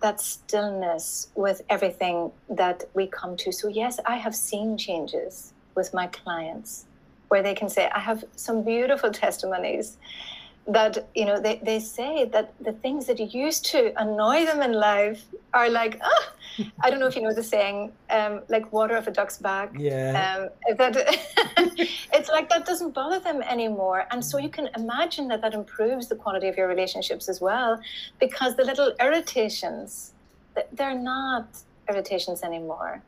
that 0.00 0.20
stillness 0.20 1.28
with 1.34 1.60
everything 1.68 2.30
that 2.48 2.84
we 2.94 3.06
come 3.06 3.36
to. 3.36 3.52
So 3.52 3.68
yes, 3.68 3.98
I 4.06 4.16
have 4.16 4.34
seen 4.34 4.78
changes 4.78 5.52
with 5.74 5.92
my 5.92 6.06
clients 6.06 6.86
where 7.28 7.42
they 7.42 7.54
can 7.54 7.68
say, 7.68 7.88
I 7.94 7.98
have 7.98 8.24
some 8.36 8.62
beautiful 8.62 9.10
testimonies 9.24 9.98
that 10.68 11.08
you 11.14 11.24
know 11.24 11.40
they, 11.40 11.60
they 11.62 11.80
say 11.80 12.26
that 12.26 12.52
the 12.60 12.72
things 12.72 13.06
that 13.06 13.18
used 13.18 13.64
to 13.64 13.92
annoy 14.00 14.44
them 14.44 14.60
in 14.60 14.72
life 14.72 15.24
are 15.54 15.70
like 15.70 15.98
ah, 16.02 16.32
I 16.82 16.90
don't 16.90 17.00
know 17.00 17.06
if 17.06 17.16
you 17.16 17.22
know 17.22 17.32
the 17.32 17.42
saying 17.42 17.92
um, 18.10 18.42
like 18.48 18.70
water 18.72 18.96
off 18.96 19.06
a 19.06 19.10
duck's 19.10 19.38
back. 19.38 19.72
Yeah. 19.78 20.50
Um, 20.68 20.76
that 20.76 20.94
it's 22.12 22.28
like 22.28 22.48
that 22.50 22.66
doesn't 22.66 22.92
bother 22.92 23.18
them 23.18 23.42
anymore. 23.42 24.06
And 24.10 24.22
so 24.24 24.38
you 24.38 24.50
can 24.50 24.68
imagine 24.76 25.28
that 25.28 25.40
that 25.40 25.54
improves 25.54 26.08
the 26.08 26.16
quality 26.16 26.48
of 26.48 26.56
your 26.56 26.68
relationships 26.68 27.28
as 27.28 27.40
well 27.40 27.80
because 28.20 28.56
the 28.56 28.64
little 28.64 28.92
irritations 29.00 30.12
they're 30.72 30.98
not 30.98 31.46
irritations 31.88 32.42
anymore. 32.42 33.02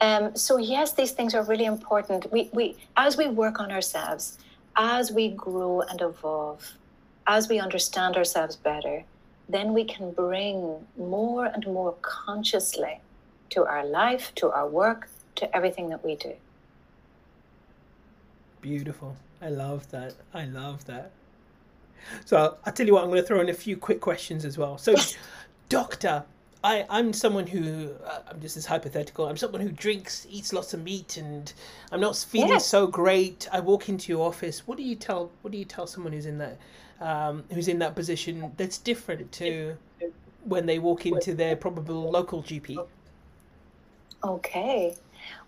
Um, 0.00 0.36
so 0.36 0.58
yes 0.58 0.92
these 0.92 1.12
things 1.12 1.34
are 1.34 1.44
really 1.44 1.64
important. 1.64 2.30
We, 2.30 2.50
we 2.52 2.76
as 2.96 3.16
we 3.16 3.28
work 3.28 3.60
on 3.60 3.72
ourselves 3.72 4.38
as 4.76 5.10
we 5.12 5.28
grow 5.28 5.80
and 5.82 6.00
evolve, 6.00 6.74
as 7.26 7.48
we 7.48 7.58
understand 7.58 8.16
ourselves 8.16 8.56
better, 8.56 9.04
then 9.48 9.72
we 9.72 9.84
can 9.84 10.12
bring 10.12 10.86
more 10.96 11.46
and 11.46 11.66
more 11.66 11.94
consciously 12.02 13.00
to 13.50 13.64
our 13.64 13.84
life, 13.84 14.32
to 14.36 14.50
our 14.50 14.68
work, 14.68 15.08
to 15.36 15.56
everything 15.56 15.88
that 15.88 16.04
we 16.04 16.16
do. 16.16 16.34
Beautiful. 18.60 19.16
I 19.40 19.48
love 19.48 19.90
that. 19.90 20.14
I 20.34 20.44
love 20.44 20.84
that. 20.86 21.12
So 22.24 22.56
I'll 22.64 22.72
tell 22.72 22.86
you 22.86 22.94
what, 22.94 23.04
I'm 23.04 23.10
going 23.10 23.22
to 23.22 23.26
throw 23.26 23.40
in 23.40 23.48
a 23.48 23.54
few 23.54 23.76
quick 23.76 24.00
questions 24.00 24.44
as 24.44 24.58
well. 24.58 24.78
So, 24.78 24.94
doctor, 25.68 26.24
I, 26.64 26.84
I'm 26.90 27.12
someone 27.12 27.46
who 27.46 27.90
uh, 28.04 28.20
I'm 28.28 28.40
just 28.40 28.56
as 28.56 28.66
hypothetical. 28.66 29.26
I'm 29.26 29.36
someone 29.36 29.60
who 29.60 29.70
drinks, 29.70 30.26
eats 30.28 30.52
lots 30.52 30.74
of 30.74 30.82
meat, 30.82 31.16
and 31.16 31.52
I'm 31.92 32.00
not 32.00 32.16
feeling 32.16 32.50
yeah. 32.50 32.58
so 32.58 32.86
great. 32.86 33.48
I 33.52 33.60
walk 33.60 33.88
into 33.88 34.10
your 34.10 34.26
office. 34.26 34.66
What 34.66 34.76
do 34.76 34.82
you 34.82 34.96
tell? 34.96 35.30
What 35.42 35.52
do 35.52 35.58
you 35.58 35.64
tell 35.64 35.86
someone 35.86 36.12
who's 36.12 36.26
in 36.26 36.38
that, 36.38 36.58
um, 37.00 37.44
who's 37.52 37.68
in 37.68 37.78
that 37.78 37.94
position 37.94 38.52
that's 38.56 38.78
different 38.78 39.30
to 39.32 39.76
when 40.44 40.66
they 40.66 40.78
walk 40.78 41.06
into 41.06 41.34
their 41.34 41.54
probable 41.54 42.10
local 42.10 42.42
GP? 42.42 42.84
Okay, 44.24 44.96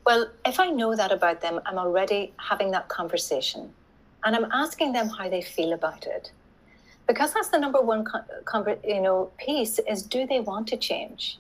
well, 0.06 0.30
if 0.46 0.60
I 0.60 0.70
know 0.70 0.94
that 0.94 1.10
about 1.10 1.40
them, 1.40 1.60
I'm 1.66 1.76
already 1.76 2.32
having 2.36 2.70
that 2.70 2.86
conversation, 2.88 3.72
and 4.22 4.36
I'm 4.36 4.46
asking 4.52 4.92
them 4.92 5.08
how 5.08 5.28
they 5.28 5.42
feel 5.42 5.72
about 5.72 6.06
it 6.06 6.30
because 7.10 7.34
that's 7.34 7.48
the 7.48 7.58
number 7.58 7.80
one 7.80 8.06
you 8.84 9.00
know 9.00 9.32
piece 9.36 9.80
is 9.80 10.00
do 10.04 10.28
they 10.28 10.38
want 10.38 10.68
to 10.68 10.76
change? 10.76 11.38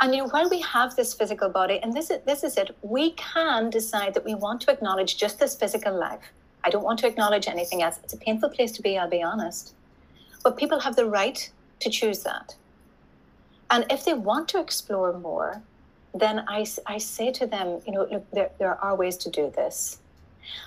And 0.00 0.14
you 0.14 0.20
know 0.20 0.28
while 0.28 0.50
we 0.50 0.60
have 0.60 0.94
this 0.96 1.14
physical 1.14 1.48
body 1.48 1.80
and 1.82 1.94
this 1.94 2.10
is 2.10 2.20
this 2.26 2.44
is 2.44 2.58
it 2.58 2.76
we 2.82 3.12
can 3.12 3.70
decide 3.70 4.12
that 4.12 4.26
we 4.26 4.34
want 4.34 4.60
to 4.62 4.70
acknowledge 4.70 5.16
just 5.16 5.38
this 5.38 5.54
physical 5.54 5.98
life. 5.98 6.26
I 6.62 6.68
don't 6.68 6.84
want 6.84 6.98
to 6.98 7.06
acknowledge 7.06 7.48
anything 7.48 7.80
else. 7.80 7.98
It's 8.04 8.12
a 8.12 8.18
painful 8.18 8.50
place 8.50 8.72
to 8.72 8.82
be 8.82 8.98
i'll 8.98 9.08
be 9.08 9.22
honest. 9.22 9.72
But 10.44 10.58
people 10.58 10.80
have 10.80 10.96
the 10.96 11.06
right 11.06 11.40
to 11.80 11.88
choose 11.88 12.22
that. 12.24 12.54
And 13.70 13.86
if 13.90 14.04
they 14.04 14.12
want 14.12 14.46
to 14.50 14.60
explore 14.60 15.18
more 15.18 15.62
then 16.24 16.44
i, 16.48 16.66
I 16.86 16.98
say 16.98 17.30
to 17.38 17.46
them 17.46 17.80
you 17.86 17.92
know 17.94 18.04
look 18.10 18.26
there, 18.32 18.50
there 18.58 18.76
are 18.84 18.94
ways 18.94 19.16
to 19.24 19.30
do 19.30 19.50
this. 19.56 20.00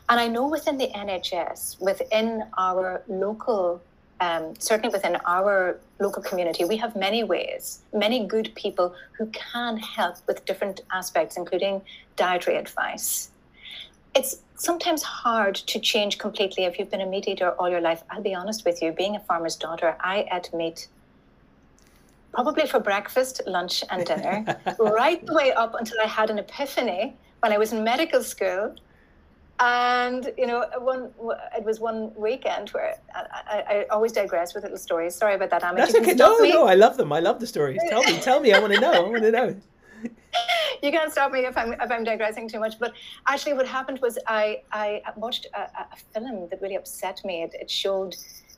And 0.09 0.19
I 0.19 0.27
know 0.27 0.47
within 0.47 0.77
the 0.77 0.87
NHS, 0.87 1.79
within 1.79 2.43
our 2.57 3.03
local 3.07 3.81
um, 4.21 4.53
certainly 4.59 4.91
within 4.91 5.17
our 5.25 5.79
local 5.99 6.21
community, 6.21 6.65
we 6.65 6.77
have 6.77 6.95
many 6.95 7.23
ways, 7.23 7.81
many 7.93 8.25
good 8.25 8.51
people 8.55 8.93
who 9.17 9.27
can 9.27 9.77
help 9.77 10.17
with 10.27 10.45
different 10.45 10.81
aspects, 10.91 11.37
including 11.37 11.81
dietary 12.15 12.57
advice. 12.57 13.29
It's 14.13 14.41
sometimes 14.55 15.03
hard 15.03 15.55
to 15.55 15.79
change 15.79 16.17
completely 16.17 16.65
if 16.65 16.77
you've 16.77 16.91
been 16.91 17.01
a 17.01 17.05
meat 17.05 17.27
eater 17.27 17.51
all 17.51 17.69
your 17.69 17.81
life. 17.81 18.03
I'll 18.09 18.21
be 18.21 18.35
honest 18.35 18.65
with 18.65 18.81
you, 18.81 18.91
being 18.91 19.15
a 19.15 19.19
farmer's 19.19 19.55
daughter, 19.55 19.95
I 19.99 20.27
ate 20.31 20.53
meat 20.53 20.87
probably 22.33 22.67
for 22.67 22.79
breakfast, 22.79 23.41
lunch, 23.47 23.83
and 23.89 24.05
dinner, 24.05 24.45
right 24.79 25.25
the 25.25 25.33
way 25.33 25.51
up 25.53 25.75
until 25.75 25.97
I 26.03 26.07
had 26.07 26.29
an 26.29 26.39
epiphany 26.39 27.15
when 27.39 27.51
I 27.51 27.57
was 27.57 27.71
in 27.71 27.83
medical 27.83 28.23
school 28.23 28.75
and 29.59 30.31
you 30.37 30.47
know, 30.47 30.65
one 30.79 31.11
it 31.57 31.63
was 31.63 31.79
one 31.79 32.13
weekend 32.15 32.69
where 32.69 32.95
I, 33.13 33.23
I, 33.47 33.75
I 33.75 33.85
always 33.91 34.11
digress 34.11 34.53
with 34.53 34.63
little 34.63 34.77
stories. 34.77 35.15
Sorry 35.15 35.35
about 35.35 35.49
that, 35.49 35.63
Amit. 35.63 35.77
That's 35.77 35.95
okay. 35.95 36.13
No, 36.13 36.39
me. 36.39 36.51
no, 36.51 36.65
I 36.65 36.75
love 36.75 36.97
them. 36.97 37.11
I 37.11 37.19
love 37.19 37.39
the 37.39 37.47
stories. 37.47 37.79
Tell 37.89 38.03
me, 38.03 38.19
tell 38.19 38.39
me. 38.39 38.53
I 38.53 38.59
want 38.59 38.73
to 38.73 38.79
know. 38.79 38.93
I 38.93 38.99
want 38.99 39.23
to 39.23 39.31
know. 39.31 39.55
you 40.83 40.91
can't 40.91 41.11
stop 41.11 41.31
me 41.31 41.41
if 41.41 41.57
I'm 41.57 41.73
if 41.73 41.91
I'm 41.91 42.03
digressing 42.03 42.47
too 42.47 42.59
much. 42.59 42.79
But 42.79 42.93
actually, 43.27 43.53
what 43.53 43.67
happened 43.67 43.99
was 44.01 44.17
I 44.27 44.61
I 44.71 45.01
watched 45.15 45.47
a, 45.53 45.61
a 45.61 45.97
film 46.13 46.47
that 46.49 46.61
really 46.61 46.75
upset 46.75 47.21
me. 47.25 47.43
It, 47.43 47.53
it 47.53 47.69
showed 47.69 48.15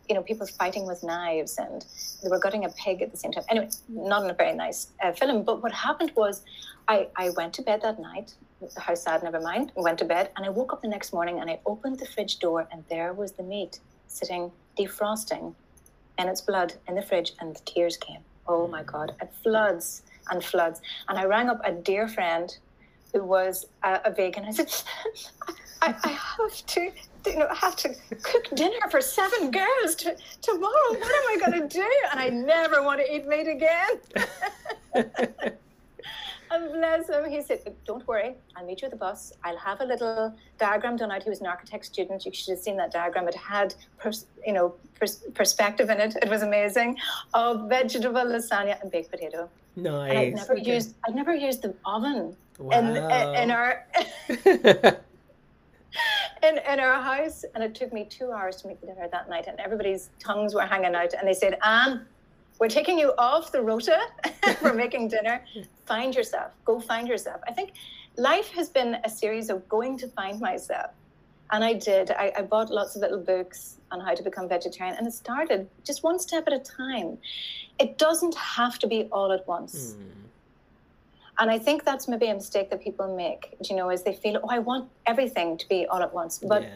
you 0.09 0.15
know, 0.15 0.23
people 0.23 0.45
fighting 0.45 0.85
with 0.85 1.03
knives 1.03 1.57
and 1.57 1.85
they 2.21 2.27
were 2.27 2.39
gutting 2.39 2.65
a 2.65 2.69
pig 2.69 3.01
at 3.01 3.11
the 3.11 3.17
same 3.17 3.31
time. 3.31 3.45
Anyway, 3.49 3.69
not 3.87 4.29
a 4.29 4.33
very 4.33 4.53
nice 4.53 4.87
uh, 5.01 5.13
film. 5.13 5.43
But 5.43 5.63
what 5.63 5.71
happened 5.71 6.11
was 6.17 6.41
I, 6.89 7.07
I 7.15 7.29
went 7.29 7.53
to 7.53 7.61
bed 7.61 7.81
that 7.83 7.97
night 7.97 8.33
how 8.77 8.95
sad, 8.95 9.23
never 9.23 9.39
mind. 9.39 9.71
Went 9.75 9.99
to 9.99 10.05
bed 10.05 10.29
and 10.35 10.45
I 10.45 10.49
woke 10.49 10.73
up 10.73 10.81
the 10.81 10.87
next 10.87 11.13
morning 11.13 11.39
and 11.39 11.49
I 11.49 11.59
opened 11.65 11.99
the 11.99 12.05
fridge 12.05 12.39
door 12.39 12.67
and 12.71 12.83
there 12.89 13.13
was 13.13 13.33
the 13.33 13.43
meat 13.43 13.79
sitting 14.07 14.51
defrosting 14.77 15.53
and 16.17 16.29
its 16.29 16.41
blood 16.41 16.73
in 16.87 16.95
the 16.95 17.01
fridge 17.01 17.33
and 17.39 17.55
the 17.55 17.59
tears 17.61 17.97
came. 17.97 18.19
Oh 18.47 18.67
my 18.67 18.83
God, 18.83 19.13
it 19.21 19.31
floods 19.43 20.03
and 20.29 20.43
floods. 20.43 20.81
And 21.09 21.17
I 21.17 21.25
rang 21.25 21.49
up 21.49 21.61
a 21.63 21.71
dear 21.71 22.07
friend 22.07 22.55
who 23.13 23.23
was 23.23 23.65
a, 23.83 24.01
a 24.05 24.11
vegan. 24.11 24.45
I 24.45 24.51
said, 24.51 24.71
I, 25.81 25.95
I 26.03 26.09
have 26.09 26.65
to, 26.65 26.91
you 27.25 27.35
know, 27.37 27.47
I 27.49 27.55
have 27.55 27.75
to 27.77 27.89
cook 28.21 28.45
dinner 28.55 28.77
for 28.89 29.01
seven 29.01 29.51
girls 29.51 29.95
to, 29.95 30.15
tomorrow. 30.41 30.89
What 30.89 31.03
am 31.03 31.25
I 31.29 31.37
going 31.39 31.67
to 31.67 31.67
do? 31.67 31.91
And 32.11 32.19
I 32.19 32.29
never 32.29 32.83
want 32.83 33.01
to 33.01 33.15
eat 33.15 33.27
meat 33.27 33.47
again. 33.47 33.99
Um, 36.51 36.63
and 36.63 36.73
bless 36.73 37.09
him, 37.09 37.23
um, 37.23 37.29
he 37.29 37.41
said, 37.41 37.75
Don't 37.85 38.05
worry, 38.07 38.35
I'll 38.55 38.65
meet 38.65 38.81
you 38.81 38.85
at 38.87 38.91
the 38.91 38.97
bus. 38.97 39.33
I'll 39.43 39.57
have 39.57 39.81
a 39.81 39.85
little 39.85 40.35
diagram 40.59 40.97
done 40.97 41.11
out. 41.11 41.23
He 41.23 41.29
was 41.29 41.39
an 41.39 41.47
architect 41.47 41.85
student. 41.85 42.25
You 42.25 42.33
should 42.33 42.51
have 42.51 42.59
seen 42.59 42.77
that 42.77 42.91
diagram. 42.91 43.27
It 43.27 43.35
had, 43.35 43.73
pers- 43.97 44.25
you 44.45 44.53
know, 44.53 44.75
pers- 44.99 45.23
perspective 45.33 45.89
in 45.89 45.99
it. 45.99 46.15
It 46.21 46.29
was 46.29 46.41
amazing. 46.41 46.97
Of 47.33 47.69
vegetable 47.69 48.25
lasagna 48.25 48.81
and 48.81 48.91
baked 48.91 49.11
potato. 49.11 49.49
Nice. 49.75 50.09
And 50.09 50.19
I'd 50.19 50.33
never 50.35 50.53
okay. 50.53 50.75
used, 50.75 50.95
I'd 51.07 51.15
never 51.15 51.33
used 51.33 51.61
the 51.61 51.73
oven 51.85 52.35
wow. 52.59 52.77
in, 52.77 52.97
in 53.43 53.51
our. 53.51 53.85
in, 56.43 56.57
in 56.57 56.79
our 56.79 57.01
house, 57.01 57.45
and 57.53 57.63
it 57.63 57.75
took 57.75 57.93
me 57.93 58.05
two 58.09 58.31
hours 58.31 58.57
to 58.57 58.67
make 58.67 58.81
the 58.81 58.87
dinner 58.87 59.07
that 59.11 59.29
night, 59.29 59.45
and 59.47 59.59
everybody's 59.59 60.09
tongues 60.19 60.53
were 60.53 60.65
hanging 60.65 60.95
out, 60.95 61.13
and 61.13 61.27
they 61.27 61.33
said, 61.33 61.57
"Ann, 61.63 62.05
we're 62.61 62.69
taking 62.69 62.99
you 62.99 63.11
off 63.17 63.51
the 63.51 63.59
rota 63.59 63.99
for 64.59 64.71
making 64.83 65.07
dinner. 65.07 65.43
Find 65.87 66.13
yourself. 66.13 66.51
Go 66.63 66.79
find 66.79 67.07
yourself. 67.07 67.41
I 67.47 67.53
think 67.53 67.73
life 68.17 68.49
has 68.51 68.69
been 68.69 68.97
a 69.03 69.09
series 69.09 69.49
of 69.49 69.67
going 69.67 69.97
to 69.97 70.07
find 70.07 70.39
myself. 70.39 70.91
And 71.49 71.65
I 71.65 71.73
did. 71.73 72.11
I, 72.11 72.31
I 72.37 72.41
bought 72.43 72.69
lots 72.69 72.95
of 72.95 73.01
little 73.01 73.17
books 73.17 73.77
on 73.89 73.99
how 73.99 74.13
to 74.13 74.23
become 74.23 74.47
vegetarian, 74.47 74.95
and 74.95 75.05
it 75.05 75.13
started 75.13 75.67
just 75.83 76.01
one 76.01 76.17
step 76.17 76.43
at 76.47 76.53
a 76.53 76.59
time. 76.59 77.17
It 77.79 77.97
doesn't 77.97 78.35
have 78.35 78.77
to 78.79 78.87
be 78.87 79.09
all 79.11 79.33
at 79.33 79.45
once. 79.47 79.95
Mm. 79.95 80.05
And 81.39 81.51
I 81.51 81.57
think 81.57 81.83
that's 81.83 82.07
maybe 82.07 82.27
a 82.27 82.35
mistake 82.35 82.69
that 82.69 82.81
people 82.81 83.17
make, 83.17 83.57
you 83.67 83.75
know, 83.75 83.89
is 83.89 84.03
they 84.03 84.13
feel, 84.13 84.39
oh, 84.43 84.47
I 84.49 84.59
want 84.59 84.87
everything 85.07 85.57
to 85.57 85.67
be 85.67 85.87
all 85.87 86.01
at 86.01 86.13
once. 86.13 86.37
But 86.37 86.61
yeah. 86.61 86.69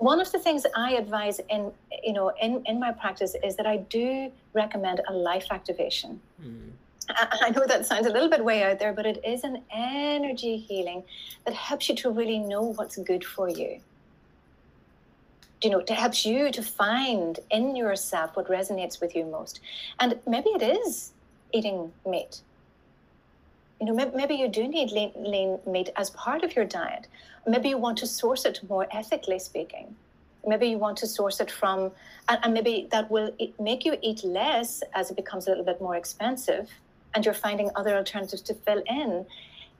One 0.00 0.18
of 0.18 0.32
the 0.32 0.38
things 0.38 0.64
I 0.74 0.92
advise 0.92 1.40
in, 1.50 1.70
you 2.02 2.14
know, 2.14 2.32
in, 2.40 2.62
in 2.66 2.80
my 2.80 2.90
practice 2.90 3.36
is 3.44 3.54
that 3.56 3.66
I 3.66 3.76
do 3.76 4.32
recommend 4.54 5.02
a 5.06 5.12
life 5.12 5.46
activation. 5.50 6.20
Mm. 6.42 6.70
I 7.08 7.50
know 7.50 7.66
that 7.66 7.84
sounds 7.86 8.06
a 8.06 8.10
little 8.10 8.30
bit 8.30 8.42
way 8.42 8.62
out 8.62 8.78
there, 8.78 8.94
but 8.94 9.04
it 9.04 9.22
is 9.24 9.44
an 9.44 9.62
energy 9.70 10.56
healing 10.56 11.04
that 11.44 11.54
helps 11.54 11.88
you 11.88 11.94
to 11.96 12.10
really 12.10 12.38
know 12.38 12.62
what's 12.62 12.96
good 12.96 13.24
for 13.24 13.48
you. 13.48 13.80
You 15.62 15.70
know, 15.70 15.78
it 15.80 15.90
helps 15.90 16.24
you 16.24 16.50
to 16.50 16.62
find 16.62 17.38
in 17.50 17.76
yourself 17.76 18.36
what 18.36 18.48
resonates 18.48 19.02
with 19.02 19.14
you 19.14 19.26
most. 19.26 19.60
And 19.98 20.18
maybe 20.26 20.48
it 20.50 20.62
is 20.62 21.12
eating 21.52 21.92
meat. 22.06 22.40
You 23.80 23.86
know, 23.86 24.12
maybe, 24.14 24.34
you 24.34 24.48
do 24.48 24.68
need 24.68 24.90
lean, 24.90 25.12
lean 25.16 25.58
meat 25.66 25.88
as 25.96 26.10
part 26.10 26.44
of 26.44 26.54
your 26.54 26.66
diet. 26.66 27.06
Maybe 27.46 27.70
you 27.70 27.78
want 27.78 27.96
to 27.98 28.06
source 28.06 28.44
it 28.44 28.60
more 28.68 28.86
ethically 28.90 29.38
speaking 29.38 29.96
maybe 30.46 30.68
you 30.68 30.78
want 30.78 30.96
to 30.98 31.06
source 31.06 31.40
it 31.40 31.50
from 31.50 31.92
and, 32.28 32.38
and, 32.42 32.54
maybe 32.54 32.88
that 32.90 33.10
will 33.10 33.30
make 33.58 33.84
you 33.84 33.96
eat 34.02 34.24
less 34.24 34.82
as 34.94 35.10
it 35.10 35.16
becomes 35.16 35.46
a 35.46 35.50
little 35.50 35.64
bit 35.64 35.80
more 35.80 35.96
expensive 35.96 36.70
and 37.14 37.24
you're 37.24 37.34
finding 37.34 37.70
other 37.74 37.96
alternatives 37.96 38.42
to 38.42 38.54
fill 38.54 38.82
in. 38.86 39.26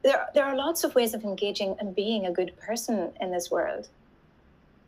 There, 0.03 0.27
there 0.35 0.45
are 0.45 0.57
lots 0.57 0.83
of 0.83 0.95
ways 0.95 1.15
of 1.15 1.25
engaging 1.25 1.77
and 1.79 1.95
being 1.95 2.27
a 2.27 2.33
good 2.33 2.57
person 2.59 3.13
in 3.21 3.31
this 3.31 3.51
world. 3.51 3.89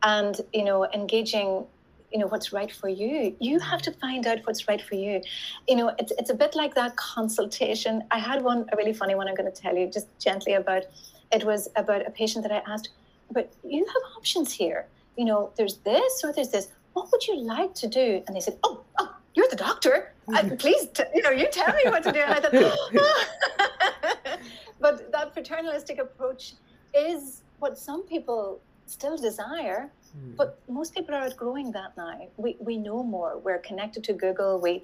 And, 0.01 0.41
you 0.51 0.65
know, 0.65 0.85
engaging, 0.91 1.65
you 2.13 2.19
know, 2.19 2.27
what's 2.27 2.53
right 2.53 2.71
for 2.71 2.87
you. 2.87 3.35
You 3.39 3.59
have 3.59 3.81
mm. 3.81 3.85
to 3.85 3.91
find 3.93 4.27
out 4.27 4.39
what's 4.45 4.67
right 4.67 4.81
for 4.81 4.95
you. 4.95 5.21
You 5.67 5.75
know, 5.75 5.95
it's, 5.97 6.13
it's 6.19 6.29
a 6.29 6.35
bit 6.35 6.55
like 6.55 6.75
that 6.75 6.95
consultation. 6.95 8.03
I 8.11 8.19
had 8.19 8.43
one, 8.43 8.69
a 8.71 8.77
really 8.77 8.93
funny 8.93 9.15
one 9.15 9.27
I'm 9.27 9.35
going 9.35 9.51
to 9.51 9.61
tell 9.61 9.75
you 9.75 9.89
just 9.89 10.07
gently 10.19 10.53
about. 10.53 10.83
It 11.31 11.43
was 11.43 11.69
about 11.75 12.05
a 12.05 12.11
patient 12.11 12.43
that 12.47 12.51
I 12.51 12.71
asked, 12.71 12.89
but 13.31 13.51
you 13.63 13.83
have 13.83 14.03
options 14.15 14.53
here. 14.53 14.85
You 15.17 15.25
know, 15.25 15.51
there's 15.57 15.77
this 15.77 16.23
or 16.23 16.31
there's 16.31 16.49
this. 16.49 16.67
What 16.93 17.11
would 17.11 17.25
you 17.25 17.41
like 17.41 17.73
to 17.75 17.87
do? 17.87 18.21
And 18.27 18.35
they 18.35 18.39
said, 18.39 18.59
oh, 18.63 18.83
oh 18.99 19.15
you're 19.33 19.47
the 19.49 19.55
doctor. 19.55 20.13
I, 20.31 20.43
mm. 20.43 20.59
please, 20.59 20.87
t- 20.93 21.03
you 21.15 21.23
know, 21.23 21.31
you 21.31 21.47
tell 21.51 21.73
me 21.73 21.81
what 21.85 22.03
to 22.03 22.11
do. 22.11 22.19
And 22.19 22.33
I 22.33 22.39
thought, 22.39 22.51
oh. 22.53 24.37
but 24.79 25.11
that 25.11 25.33
paternalistic 25.33 25.97
approach 25.97 26.53
is 26.93 27.41
what 27.57 27.79
some 27.79 28.03
people 28.03 28.61
still 28.85 29.17
desire. 29.17 29.89
Mm. 30.17 30.35
But 30.35 30.59
most 30.67 30.93
people 30.93 31.15
are 31.15 31.23
outgrowing 31.23 31.71
that 31.71 31.95
now. 31.97 32.27
We, 32.37 32.55
we 32.59 32.77
know 32.77 33.03
more. 33.03 33.37
We're 33.39 33.59
connected 33.59 34.03
to 34.05 34.13
Google. 34.13 34.59
We, 34.59 34.83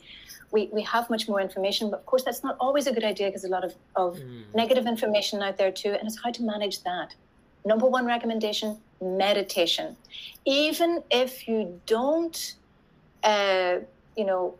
we, 0.52 0.70
we 0.74 0.82
have 0.84 1.10
much 1.10 1.28
more 1.28 1.42
information. 1.42 1.90
But 1.90 2.00
of 2.02 2.06
course, 2.06 2.24
that's 2.24 2.44
not 2.44 2.58
always 2.60 2.88
a 2.88 2.94
good 2.94 3.04
idea 3.04 3.28
because 3.28 3.44
a 3.44 3.50
lot 3.50 3.64
of, 3.64 3.76
of 3.96 4.18
mm. 4.18 4.44
negative 4.56 4.86
information 4.88 5.42
out 5.42 5.58
there 5.58 5.72
too. 5.72 5.94
And 5.94 6.08
it's 6.08 6.20
how 6.24 6.32
to 6.32 6.44
manage 6.44 6.84
that. 6.84 7.16
Number 7.66 7.86
one 7.86 8.06
recommendation 8.06 8.78
meditation. 9.02 9.96
Even 10.46 11.04
if 11.12 11.48
you 11.48 11.80
don't 11.86 12.56
uh, 13.24 13.80
you 14.16 14.26
know, 14.26 14.56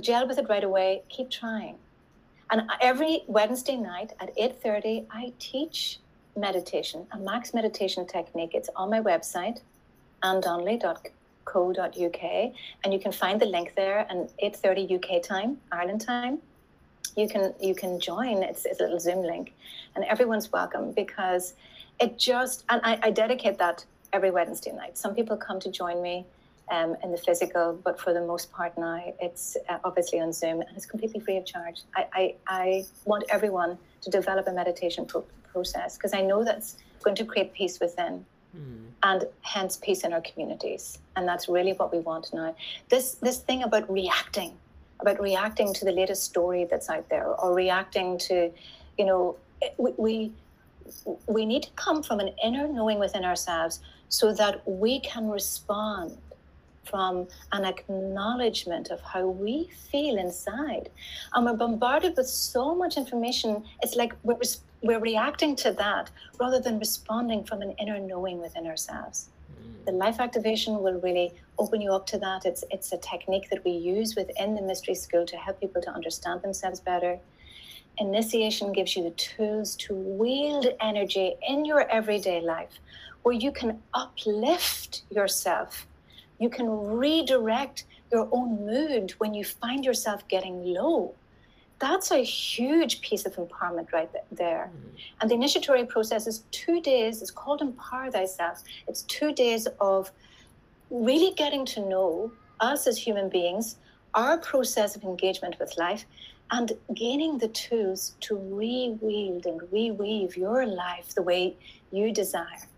gel 0.00 0.26
with 0.26 0.38
it 0.38 0.48
right 0.48 0.64
away, 0.64 1.02
keep 1.08 1.30
trying. 1.30 1.76
And 2.50 2.62
every 2.80 3.22
Wednesday 3.26 3.76
night 3.76 4.12
at 4.20 4.36
8:30, 4.36 5.06
I 5.10 5.32
teach 5.38 5.98
meditation, 6.36 7.06
a 7.12 7.18
max 7.18 7.54
meditation 7.54 8.06
technique. 8.06 8.50
It's 8.54 8.70
on 8.74 8.90
my 8.90 9.00
website, 9.00 9.60
anndonnelly.co.uk, 10.22 12.52
and 12.84 12.92
you 12.92 12.98
can 12.98 13.12
find 13.12 13.40
the 13.40 13.46
link 13.46 13.74
there. 13.76 14.06
And 14.08 14.30
8:30 14.42 14.96
UK 14.96 15.22
time, 15.22 15.58
Ireland 15.72 16.00
time, 16.00 16.38
you 17.16 17.28
can 17.28 17.54
you 17.60 17.74
can 17.74 18.00
join. 18.00 18.42
It's, 18.42 18.64
it's 18.64 18.80
a 18.80 18.84
little 18.84 19.00
Zoom 19.00 19.22
link, 19.22 19.54
and 19.94 20.04
everyone's 20.04 20.50
welcome 20.52 20.92
because 20.92 21.54
it 22.00 22.18
just 22.18 22.64
and 22.68 22.80
I, 22.84 22.98
I 23.02 23.10
dedicate 23.10 23.58
that 23.58 23.84
every 24.12 24.30
Wednesday 24.30 24.72
night. 24.72 24.98
Some 24.98 25.14
people 25.14 25.36
come 25.36 25.60
to 25.60 25.70
join 25.70 26.02
me 26.02 26.26
um, 26.70 26.96
in 27.02 27.10
the 27.10 27.18
physical, 27.18 27.78
but 27.84 28.00
for 28.00 28.12
the 28.12 28.20
most 28.20 28.52
part 28.52 28.76
now, 28.78 29.02
it's 29.20 29.56
uh, 29.68 29.78
obviously 29.84 30.20
on 30.20 30.32
Zoom 30.32 30.60
and 30.60 30.70
it's 30.76 30.86
completely 30.86 31.20
free 31.20 31.36
of 31.36 31.44
charge. 31.44 31.82
I, 31.94 32.06
I, 32.12 32.34
I 32.46 32.84
want 33.04 33.24
everyone 33.28 33.76
to 34.02 34.10
develop 34.10 34.46
a 34.46 34.52
meditation 34.52 35.04
pro- 35.04 35.24
process 35.52 35.96
because 35.96 36.14
I 36.14 36.22
know 36.22 36.44
that's 36.44 36.76
going 37.02 37.16
to 37.16 37.24
create 37.24 37.52
peace 37.52 37.80
within. 37.80 38.24
Mm. 38.56 38.86
And 39.02 39.24
hence 39.42 39.76
peace 39.76 40.04
in 40.04 40.12
our 40.12 40.20
communities, 40.20 40.98
and 41.16 41.26
that's 41.26 41.48
really 41.48 41.72
what 41.72 41.92
we 41.92 42.00
want 42.00 42.32
now. 42.34 42.54
This 42.88 43.14
this 43.14 43.38
thing 43.38 43.62
about 43.62 43.90
reacting, 43.90 44.52
about 45.00 45.20
reacting 45.20 45.72
to 45.74 45.84
the 45.84 45.92
latest 45.92 46.24
story 46.24 46.64
that's 46.64 46.90
out 46.90 47.08
there, 47.08 47.26
or 47.26 47.54
reacting 47.54 48.18
to, 48.18 48.50
you 48.98 49.04
know, 49.04 49.36
we, 49.78 49.92
we 49.96 50.32
we 51.26 51.46
need 51.46 51.62
to 51.62 51.70
come 51.76 52.02
from 52.02 52.20
an 52.20 52.30
inner 52.44 52.66
knowing 52.66 52.98
within 52.98 53.24
ourselves 53.24 53.80
so 54.08 54.32
that 54.34 54.66
we 54.66 55.00
can 55.00 55.28
respond 55.28 56.18
from 56.84 57.28
an 57.52 57.64
acknowledgement 57.64 58.90
of 58.90 59.00
how 59.00 59.26
we 59.26 59.70
feel 59.90 60.18
inside. 60.18 60.90
And 61.32 61.46
we're 61.46 61.54
bombarded 61.54 62.16
with 62.16 62.26
so 62.26 62.74
much 62.74 62.96
information, 62.96 63.64
it's 63.82 63.94
like 63.94 64.14
we're, 64.24 64.36
we're 64.82 65.00
reacting 65.00 65.56
to 65.56 65.72
that 65.72 66.10
rather 66.38 66.60
than 66.60 66.78
responding 66.78 67.44
from 67.44 67.62
an 67.62 67.72
inner 67.80 67.98
knowing 67.98 68.40
within 68.40 68.66
ourselves. 68.66 69.28
Mm. 69.52 69.84
The 69.86 69.92
life 69.92 70.20
activation 70.20 70.80
will 70.82 71.00
really 71.00 71.32
open 71.58 71.80
you 71.80 71.92
up 71.92 72.06
to 72.06 72.18
that. 72.18 72.46
It's, 72.46 72.64
it's 72.70 72.92
a 72.92 72.98
technique 72.98 73.50
that 73.50 73.64
we 73.64 73.72
use 73.72 74.16
within 74.16 74.54
the 74.54 74.62
mystery 74.62 74.94
school 74.94 75.26
to 75.26 75.36
help 75.36 75.60
people 75.60 75.82
to 75.82 75.90
understand 75.90 76.42
themselves 76.42 76.80
better. 76.80 77.18
Initiation 77.98 78.72
gives 78.72 78.96
you 78.96 79.02
the 79.02 79.10
tools 79.10 79.76
to 79.76 79.94
wield 79.94 80.66
energy 80.80 81.34
in 81.46 81.64
your 81.64 81.88
everyday 81.90 82.40
life 82.40 82.80
where 83.22 83.34
you 83.34 83.52
can 83.52 83.82
uplift 83.92 85.02
yourself 85.10 85.86
you 86.40 86.48
can 86.48 86.68
redirect 86.68 87.84
your 88.10 88.28
own 88.32 88.66
mood 88.66 89.12
when 89.18 89.34
you 89.34 89.44
find 89.44 89.84
yourself 89.84 90.26
getting 90.26 90.64
low. 90.64 91.14
That's 91.80 92.10
a 92.10 92.22
huge 92.22 93.00
piece 93.00 93.24
of 93.26 93.34
empowerment 93.36 93.92
right 93.92 94.10
there. 94.30 94.70
Mm-hmm. 94.70 94.96
And 95.20 95.30
the 95.30 95.34
initiatory 95.34 95.84
process 95.86 96.26
is 96.26 96.44
two 96.50 96.80
days, 96.80 97.22
it's 97.22 97.30
called 97.30 97.62
Empower 97.62 98.10
Thyself. 98.10 98.62
It's 98.86 99.02
two 99.02 99.32
days 99.32 99.66
of 99.80 100.12
really 100.90 101.32
getting 101.34 101.64
to 101.66 101.80
know 101.80 102.32
us 102.60 102.86
as 102.86 102.98
human 102.98 103.28
beings, 103.28 103.76
our 104.14 104.36
process 104.38 104.94
of 104.96 105.04
engagement 105.04 105.56
with 105.58 105.76
life, 105.78 106.04
and 106.50 106.72
gaining 106.94 107.38
the 107.38 107.48
tools 107.48 108.16
to 108.20 108.36
re-wield 108.36 109.46
and 109.46 109.60
reweave 109.72 110.36
your 110.36 110.66
life 110.66 111.14
the 111.14 111.22
way 111.22 111.56
you 111.92 112.12
desire. 112.12 112.68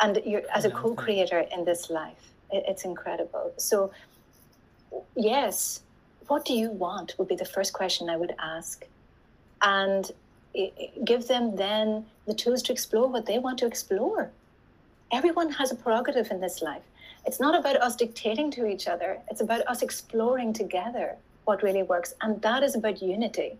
And 0.00 0.20
you're 0.24 0.42
as 0.54 0.64
a 0.64 0.70
co-creator 0.70 1.44
in 1.52 1.64
this 1.64 1.90
life 1.90 2.28
it's 2.50 2.84
incredible. 2.84 3.52
So, 3.56 3.90
yes, 5.16 5.82
what 6.28 6.44
do 6.44 6.54
you 6.54 6.70
want 6.70 7.14
would 7.18 7.28
be 7.28 7.36
the 7.36 7.44
first 7.44 7.72
question 7.72 8.08
I 8.08 8.16
would 8.16 8.34
ask. 8.38 8.86
And 9.62 10.10
give 11.04 11.26
them 11.26 11.56
then 11.56 12.06
the 12.26 12.34
tools 12.34 12.62
to 12.64 12.72
explore 12.72 13.08
what 13.08 13.26
they 13.26 13.38
want 13.38 13.58
to 13.58 13.66
explore. 13.66 14.30
Everyone 15.10 15.50
has 15.52 15.72
a 15.72 15.74
prerogative 15.74 16.30
in 16.30 16.40
this 16.40 16.62
life. 16.62 16.82
It's 17.26 17.40
not 17.40 17.58
about 17.58 17.76
us 17.76 17.96
dictating 17.96 18.50
to 18.52 18.66
each 18.66 18.88
other, 18.88 19.18
it's 19.30 19.40
about 19.40 19.66
us 19.66 19.82
exploring 19.82 20.52
together 20.52 21.16
what 21.44 21.62
really 21.62 21.82
works. 21.82 22.14
And 22.20 22.40
that 22.42 22.62
is 22.62 22.74
about 22.74 23.02
unity. 23.02 23.56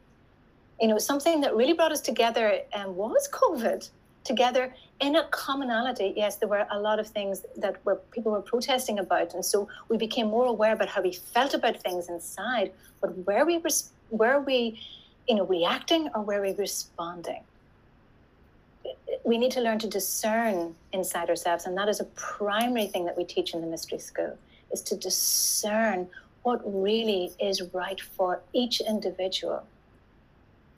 You 0.80 0.88
know, 0.88 0.98
something 0.98 1.40
that 1.40 1.56
really 1.56 1.72
brought 1.72 1.92
us 1.92 2.00
together 2.00 2.60
um, 2.72 2.94
was 2.94 3.28
COVID 3.28 3.88
together 4.24 4.74
in 5.00 5.16
a 5.16 5.24
commonality. 5.24 6.12
Yes, 6.16 6.36
there 6.36 6.48
were 6.48 6.66
a 6.70 6.78
lot 6.78 6.98
of 6.98 7.06
things 7.06 7.44
that 7.56 7.84
were 7.84 7.96
people 8.10 8.32
were 8.32 8.42
protesting 8.42 8.98
about, 8.98 9.34
and 9.34 9.44
so 9.44 9.68
we 9.88 9.96
became 9.96 10.28
more 10.28 10.46
aware 10.46 10.72
about 10.72 10.88
how 10.88 11.02
we 11.02 11.12
felt 11.12 11.54
about 11.54 11.80
things 11.82 12.08
inside. 12.08 12.72
But 13.00 13.16
where 13.26 13.44
we 13.46 13.62
were 14.10 14.40
we, 14.40 14.80
you 15.28 15.36
know, 15.36 15.46
reacting 15.46 16.08
or 16.14 16.22
where 16.22 16.40
we 16.40 16.52
responding? 16.52 17.42
We 19.24 19.38
need 19.38 19.52
to 19.52 19.60
learn 19.60 19.78
to 19.80 19.86
discern 19.86 20.74
inside 20.92 21.28
ourselves, 21.30 21.66
and 21.66 21.76
that 21.76 21.88
is 21.88 22.00
a 22.00 22.04
primary 22.04 22.86
thing 22.86 23.04
that 23.04 23.16
we 23.16 23.24
teach 23.24 23.54
in 23.54 23.60
the 23.60 23.66
mystery 23.66 23.98
school: 23.98 24.36
is 24.72 24.80
to 24.82 24.96
discern 24.96 26.08
what 26.42 26.60
really 26.64 27.32
is 27.40 27.62
right 27.72 28.00
for 28.00 28.40
each 28.52 28.80
individual 28.80 29.64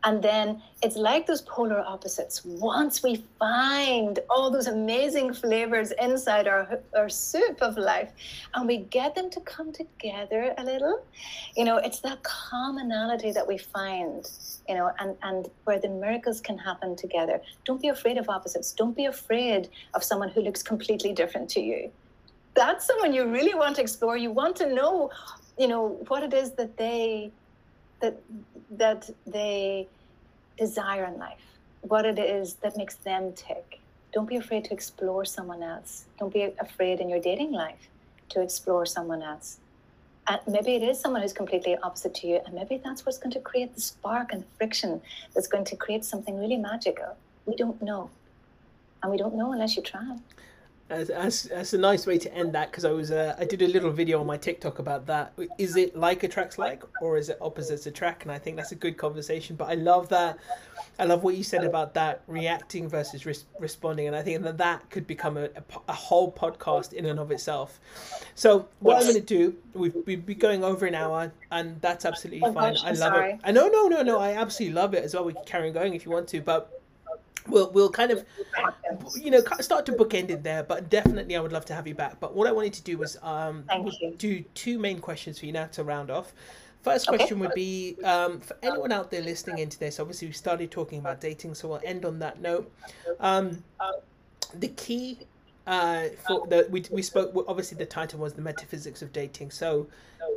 And 0.05 0.23
then 0.23 0.63
it's 0.83 0.97
like 0.97 1.27
those 1.27 1.43
polar 1.43 1.81
opposites. 1.81 2.43
Once 2.45 3.03
we 3.03 3.23
find 3.39 4.19
all 4.31 4.51
those 4.51 4.67
amazing 4.67 5.35
flavors 5.35 5.93
inside 6.01 6.49
our, 6.49 6.81
our 6.97 7.09
soup 7.09 7.61
of 7.61 7.77
life 7.77 8.11
and 8.55 8.67
we 8.67 8.79
get 8.79 9.15
them 9.15 9.29
to 9.31 9.41
come 9.41 9.73
together 9.73 10.55
a 10.57 10.65
little, 10.65 11.05
you 11.57 11.65
know, 11.65 11.77
it's 11.77 12.01
that 12.01 12.23
commonality 12.23 13.31
that 13.33 13.47
we 13.47 13.59
find, 13.59 14.31
you 14.69 14.75
know, 14.75 14.91
and, 15.01 15.17
and 15.23 15.51
where 15.65 15.79
the 15.79 15.89
miracles 15.89 16.41
can 16.41 16.57
happen 16.57 16.97
together. 16.97 17.41
Don't 17.65 17.83
be 17.83 17.89
afraid 17.89 18.17
of 18.17 18.29
opposites. 18.29 18.73
Don't 18.73 18.97
be 18.97 19.05
afraid 19.05 19.69
of 19.95 20.03
someone 20.03 20.31
who 20.31 20.41
looks 20.41 20.63
completely 20.63 21.13
different 21.13 21.51
to 21.51 21.61
you. 21.61 21.91
That's 22.55 22.87
someone 22.87 23.13
you 23.13 23.27
really 23.27 23.55
want 23.55 23.77
to 23.77 23.83
explore. 23.83 24.17
You 24.17 24.31
want 24.31 24.57
to 24.57 24.73
know, 24.73 25.11
you 25.59 25.69
know, 25.69 26.01
what 26.09 26.23
it 26.23 26.33
is 26.33 26.53
that 26.53 26.77
they 26.77 27.33
that 28.01 28.21
that 28.71 29.11
they 29.27 29.89
desire 30.59 31.05
in 31.05 31.19
life, 31.19 31.45
what 31.83 32.05
it 32.05 32.19
is 32.19 32.55
that 32.63 32.77
makes 32.77 32.97
them 32.97 33.33
tick. 33.33 33.81
Don't 34.13 34.29
be 34.29 34.37
afraid 34.37 34.65
to 34.65 34.73
explore 34.73 35.25
someone 35.25 35.63
else. 35.63 36.05
Don't 36.19 36.33
be 36.33 36.43
afraid 36.59 37.01
in 37.01 37.09
your 37.09 37.21
dating 37.21 37.53
life 37.53 37.89
to 38.31 38.43
explore 38.43 38.85
someone 38.87 39.23
else. 39.23 39.59
And 40.29 40.41
maybe 40.47 40.75
it 40.75 40.83
is 40.83 41.01
someone 41.01 41.23
who's 41.23 41.33
completely 41.33 41.77
opposite 41.83 42.15
to 42.17 42.27
you, 42.27 42.41
and 42.45 42.55
maybe 42.55 42.81
that's 42.83 43.05
what's 43.07 43.19
going 43.19 43.33
to 43.33 43.41
create 43.41 43.75
the 43.75 43.81
spark 43.81 44.33
and 44.33 44.45
friction 44.59 45.01
that's 45.35 45.49
going 45.49 45.65
to 45.65 45.77
create 45.77 46.05
something 46.05 46.39
really 46.39 46.57
magical. 46.57 47.17
We 47.47 47.57
don't 47.57 47.81
know. 47.83 48.11
And 49.03 49.11
we 49.11 49.17
don't 49.17 49.35
know 49.35 49.53
unless 49.53 49.77
you 49.77 49.83
try 49.83 50.17
that's, 50.91 51.43
that's 51.43 51.72
a 51.72 51.78
nice 51.78 52.07
way 52.07 52.18
to 52.18 52.34
end 52.34 52.53
that 52.55 52.70
because 52.70 52.84
I 52.84 52.91
was 52.91 53.11
uh, 53.11 53.36
I 53.38 53.45
did 53.45 53.62
a 53.62 53.68
little 53.68 53.91
video 53.91 54.20
on 54.20 54.26
my 54.26 54.36
TikTok 54.36 54.78
about 54.78 55.07
that. 55.07 55.32
Is 55.57 55.76
it 55.76 55.97
like 55.97 56.22
attracts 56.24 56.59
like, 56.59 56.82
or 57.01 57.16
is 57.16 57.28
it 57.28 57.38
opposites 57.41 57.86
attract? 57.86 58.22
And 58.22 58.32
I 58.32 58.38
think 58.38 58.57
that's 58.57 58.72
a 58.72 58.76
good 58.76 58.97
conversation. 58.97 59.57
But 59.57 59.68
I 59.68 59.74
love 59.74 60.09
that. 60.09 60.38
I 60.99 61.05
love 61.05 61.22
what 61.22 61.36
you 61.36 61.45
said 61.45 61.64
about 61.64 61.95
that 61.95 62.22
reacting 62.26 62.88
versus 62.88 63.24
res- 63.24 63.47
responding, 63.59 64.07
and 64.09 64.16
I 64.16 64.22
think 64.22 64.43
that 64.43 64.59
that 64.59 64.91
could 64.91 65.07
become 65.07 65.36
a, 65.36 65.45
a, 65.45 65.62
a, 65.88 65.93
whole 65.93 66.30
podcast 66.30 66.93
in 66.93 67.07
and 67.07 67.18
of 67.18 67.30
itself. 67.30 67.80
So 68.34 68.68
what 68.80 68.95
yes. 68.95 69.03
I'm 69.03 69.12
going 69.12 69.24
to 69.24 69.34
do, 69.34 69.57
we've 69.72 69.97
we've 70.07 70.26
been 70.26 70.38
going 70.38 70.64
over 70.64 70.86
an 70.86 70.95
hour, 70.95 71.32
and 71.53 71.80
that's 71.80 72.05
absolutely 72.05 72.43
oh, 72.43 72.53
fine. 72.53 72.74
Gosh, 72.74 72.84
I 72.84 72.88
love 72.88 72.99
sorry. 72.99 73.32
it. 73.32 73.41
I 73.45 73.53
know, 73.53 73.68
no, 73.68 73.86
no, 73.86 74.03
no. 74.03 74.03
No. 74.03 74.18
I 74.18 74.32
absolutely 74.32 74.74
love 74.74 74.95
it 74.95 75.05
as 75.05 75.14
well. 75.14 75.24
We 75.24 75.34
can 75.34 75.45
carry 75.45 75.68
on 75.68 75.74
going 75.74 75.95
if 75.95 76.05
you 76.05 76.11
want 76.11 76.28
to, 76.28 76.41
but 76.41 76.80
we'll 77.49 77.70
we'll 77.72 77.91
kind 77.91 78.11
of 78.11 78.24
you 79.14 79.30
know 79.30 79.41
start 79.61 79.86
to 79.86 79.93
bookend 79.93 80.30
it 80.30 80.43
there 80.43 80.62
but 80.62 80.91
definitely 80.91 81.36
i 81.36 81.41
would 81.41 81.53
love 81.53 81.64
to 81.64 81.74
have 81.74 81.86
you 81.86 81.95
back. 81.95 82.18
But 82.20 82.34
what 82.34 82.47
i 82.47 82.53
wanted 82.53 82.72
to 82.74 82.82
do 82.82 82.99
was 82.99 83.16
um 83.22 83.64
do 84.18 84.41
two 84.55 84.78
main 84.78 85.01
questions 85.01 85.38
for 85.38 85.47
you 85.47 85.53
now 85.53 85.66
to 85.66 85.84
round 85.84 86.11
off. 86.11 86.32
First 86.82 87.09
question 87.09 87.36
okay. 87.36 87.47
would 87.47 87.55
be 87.55 87.97
um, 88.05 88.41
for 88.41 88.57
anyone 88.62 88.91
out 88.91 89.11
there 89.11 89.22
listening 89.22 89.59
into 89.59 89.78
this 89.78 90.01
obviously 90.01 90.28
we 90.28 90.32
started 90.32 90.70
talking 90.70 90.99
about 90.99 91.20
dating 91.20 91.55
so 91.55 91.68
we'll 91.68 91.80
end 91.84 92.05
on 92.05 92.18
that 92.20 92.41
note. 92.41 92.70
Um, 93.20 93.62
the 94.55 94.68
key 94.68 95.18
uh, 95.66 96.09
for 96.26 96.47
the 96.47 96.66
we, 96.70 96.84
we 96.91 97.03
spoke 97.03 97.32
obviously 97.47 97.78
the 97.78 97.86
title 97.86 98.18
was 98.18 98.32
the 98.32 98.43
metaphysics 98.43 99.03
of 99.03 99.12
dating. 99.12 99.51
So 99.51 99.86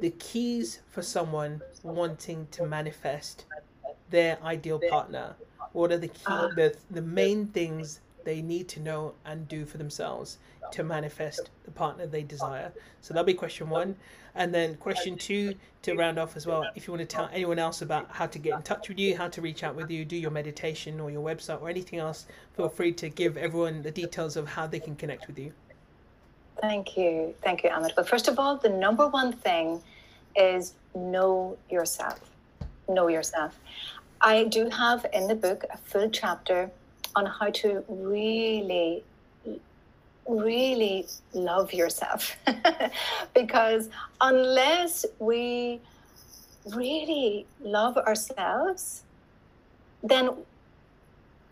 the 0.01 0.11
keys 0.11 0.79
for 0.89 1.01
someone 1.01 1.61
wanting 1.81 2.47
to 2.51 2.65
manifest 2.65 3.45
their 4.09 4.37
ideal 4.43 4.79
partner 4.89 5.35
what 5.73 5.91
are 5.91 5.97
the 5.97 6.07
key, 6.07 6.23
uh, 6.25 6.47
the, 6.55 6.75
the 6.91 7.01
main 7.01 7.47
things 7.47 7.99
they 8.23 8.41
need 8.41 8.67
to 8.69 8.79
know 8.79 9.13
and 9.25 9.47
do 9.47 9.65
for 9.65 9.77
themselves 9.77 10.37
to 10.71 10.83
manifest 10.83 11.49
the 11.65 11.71
partner 11.71 12.07
they 12.07 12.23
desire? 12.23 12.71
So 13.01 13.13
that'll 13.13 13.25
be 13.25 13.33
question 13.33 13.69
one. 13.69 13.95
And 14.35 14.53
then 14.53 14.75
question 14.75 15.17
two, 15.17 15.53
to 15.83 15.95
round 15.95 16.17
off 16.17 16.35
as 16.35 16.47
well, 16.47 16.65
if 16.75 16.87
you 16.87 16.93
want 16.93 17.07
to 17.07 17.15
tell 17.15 17.29
anyone 17.31 17.59
else 17.59 17.81
about 17.81 18.09
how 18.09 18.25
to 18.25 18.39
get 18.39 18.53
in 18.53 18.61
touch 18.63 18.89
with 18.89 18.97
you, 18.97 19.15
how 19.15 19.27
to 19.27 19.41
reach 19.41 19.63
out 19.63 19.75
with 19.75 19.91
you, 19.91 20.05
do 20.05 20.15
your 20.15 20.31
meditation 20.31 20.99
or 20.99 21.11
your 21.11 21.23
website 21.23 21.61
or 21.61 21.69
anything 21.69 21.99
else, 21.99 22.25
feel 22.55 22.69
free 22.69 22.93
to 22.93 23.09
give 23.09 23.37
everyone 23.37 23.81
the 23.83 23.91
details 23.91 24.35
of 24.35 24.47
how 24.47 24.65
they 24.65 24.79
can 24.79 24.95
connect 24.95 25.27
with 25.27 25.37
you. 25.37 25.51
Thank 26.61 26.97
you. 26.97 27.35
Thank 27.43 27.63
you, 27.63 27.69
Amit. 27.69 27.91
But 27.95 28.07
first 28.07 28.27
of 28.27 28.39
all, 28.39 28.57
the 28.57 28.69
number 28.69 29.07
one 29.07 29.33
thing 29.33 29.81
is 30.35 30.73
know 30.95 31.57
yourself. 31.69 32.19
Know 32.87 33.07
yourself. 33.07 33.59
I 34.23 34.45
do 34.45 34.69
have 34.69 35.05
in 35.11 35.27
the 35.27 35.35
book 35.35 35.65
a 35.69 35.77
full 35.77 36.09
chapter 36.09 36.71
on 37.13 37.25
how 37.25 37.49
to 37.49 37.83
really, 37.89 39.03
really 40.25 41.05
love 41.33 41.73
yourself. 41.73 42.37
because 43.35 43.89
unless 44.21 45.05
we 45.19 45.81
really 46.73 47.45
love 47.61 47.97
ourselves, 47.97 49.03
then 50.01 50.29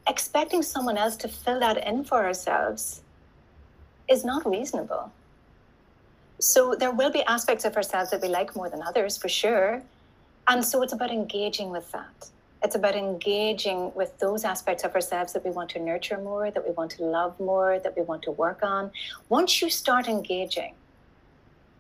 expecting 0.07 0.63
someone 0.63 0.97
else 0.97 1.17
to 1.17 1.28
fill 1.28 1.59
that 1.59 1.86
in 1.86 2.05
for 2.05 2.24
ourselves 2.24 3.01
is 4.09 4.24
not 4.24 4.49
reasonable. 4.49 5.11
So 6.39 6.74
there 6.74 6.91
will 6.91 7.11
be 7.11 7.22
aspects 7.24 7.65
of 7.65 7.76
ourselves 7.76 8.11
that 8.11 8.22
we 8.22 8.30
like 8.30 8.55
more 8.55 8.69
than 8.69 8.82
others, 8.82 9.17
for 9.17 9.28
sure. 9.28 9.82
And 10.47 10.63
so 10.63 10.82
it's 10.82 10.93
about 10.93 11.11
engaging 11.11 11.69
with 11.69 11.91
that. 11.91 12.30
It's 12.64 12.76
about 12.76 12.95
engaging 12.95 13.91
with 13.95 14.18
those 14.20 14.43
aspects 14.43 14.84
of 14.84 14.93
ourselves 14.93 15.34
that 15.34 15.43
we 15.43 15.51
want 15.51 15.70
to 15.72 15.80
nurture 15.80 16.18
more, 16.18 16.51
that 16.51 16.66
we 16.66 16.72
want 16.74 16.91
to 16.91 17.03
love 17.03 17.39
more, 17.39 17.80
that 17.80 17.95
we 17.97 18.03
want 18.03 18.22
to 18.24 18.32
work 18.32 18.59
on. 18.62 18.91
Once 19.30 19.62
you 19.62 19.70
start 19.70 20.07
engaging, 20.07 20.76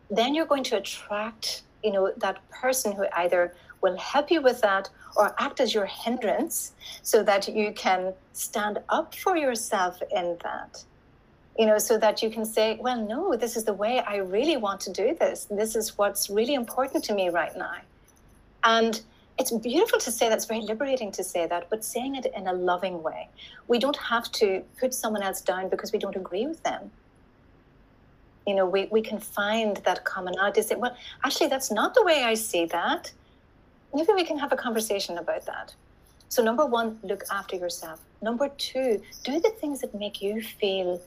then 0.09 0.33
you're 0.33 0.45
going 0.45 0.63
to 0.63 0.77
attract, 0.77 1.61
you 1.83 1.91
know, 1.91 2.11
that 2.17 2.37
person 2.49 2.91
who 2.91 3.05
either 3.13 3.53
will 3.81 3.97
help 3.97 4.31
you 4.31 4.41
with 4.41 4.61
that 4.61 4.89
or 5.15 5.35
act 5.37 5.59
as 5.59 5.73
your 5.73 5.85
hindrance 5.85 6.73
so 7.01 7.23
that 7.23 7.47
you 7.47 7.71
can 7.73 8.13
stand 8.33 8.79
up 8.89 9.13
for 9.15 9.35
yourself 9.35 10.01
in 10.11 10.37
that. 10.43 10.83
You 11.59 11.65
know 11.65 11.77
so 11.77 11.97
that 11.97 12.23
you 12.23 12.29
can 12.29 12.45
say 12.45 12.77
well 12.79 13.05
no 13.05 13.35
this 13.35 13.57
is 13.57 13.65
the 13.65 13.73
way 13.73 13.99
i 13.99 14.15
really 14.15 14.55
want 14.55 14.79
to 14.81 14.91
do 14.91 15.15
this. 15.19 15.47
This 15.51 15.75
is 15.75 15.97
what's 15.97 16.29
really 16.29 16.53
important 16.53 17.03
to 17.05 17.13
me 17.13 17.29
right 17.29 17.55
now. 17.57 17.75
And 18.63 19.01
it's 19.41 19.51
beautiful 19.51 19.97
to 19.97 20.11
say 20.11 20.29
that's 20.29 20.45
very 20.45 20.61
liberating 20.61 21.11
to 21.13 21.23
say 21.23 21.47
that, 21.47 21.67
but 21.71 21.83
saying 21.83 22.13
it 22.13 22.27
in 22.37 22.45
a 22.45 22.53
loving 22.53 23.01
way. 23.01 23.27
We 23.67 23.79
don't 23.79 23.97
have 23.97 24.31
to 24.33 24.63
put 24.79 24.93
someone 24.93 25.23
else 25.23 25.41
down 25.41 25.67
because 25.67 25.91
we 25.91 25.97
don't 25.97 26.15
agree 26.15 26.45
with 26.45 26.61
them. 26.61 26.91
You 28.45 28.53
know, 28.53 28.67
we, 28.67 28.87
we 28.91 29.01
can 29.01 29.19
find 29.19 29.77
that 29.77 30.05
commonality. 30.05 30.61
Say, 30.61 30.75
well, 30.75 30.95
actually, 31.23 31.47
that's 31.47 31.71
not 31.71 31.95
the 31.95 32.03
way 32.03 32.23
I 32.23 32.35
see 32.35 32.65
that. 32.65 33.11
Maybe 33.95 34.13
we 34.13 34.23
can 34.23 34.37
have 34.37 34.51
a 34.51 34.55
conversation 34.55 35.17
about 35.17 35.47
that. 35.47 35.73
So, 36.29 36.43
number 36.43 36.65
one, 36.67 36.99
look 37.01 37.23
after 37.31 37.55
yourself. 37.55 37.99
Number 38.21 38.47
two, 38.59 39.01
do 39.23 39.39
the 39.39 39.49
things 39.49 39.81
that 39.81 39.95
make 39.95 40.21
you 40.21 40.43
feel 40.43 41.01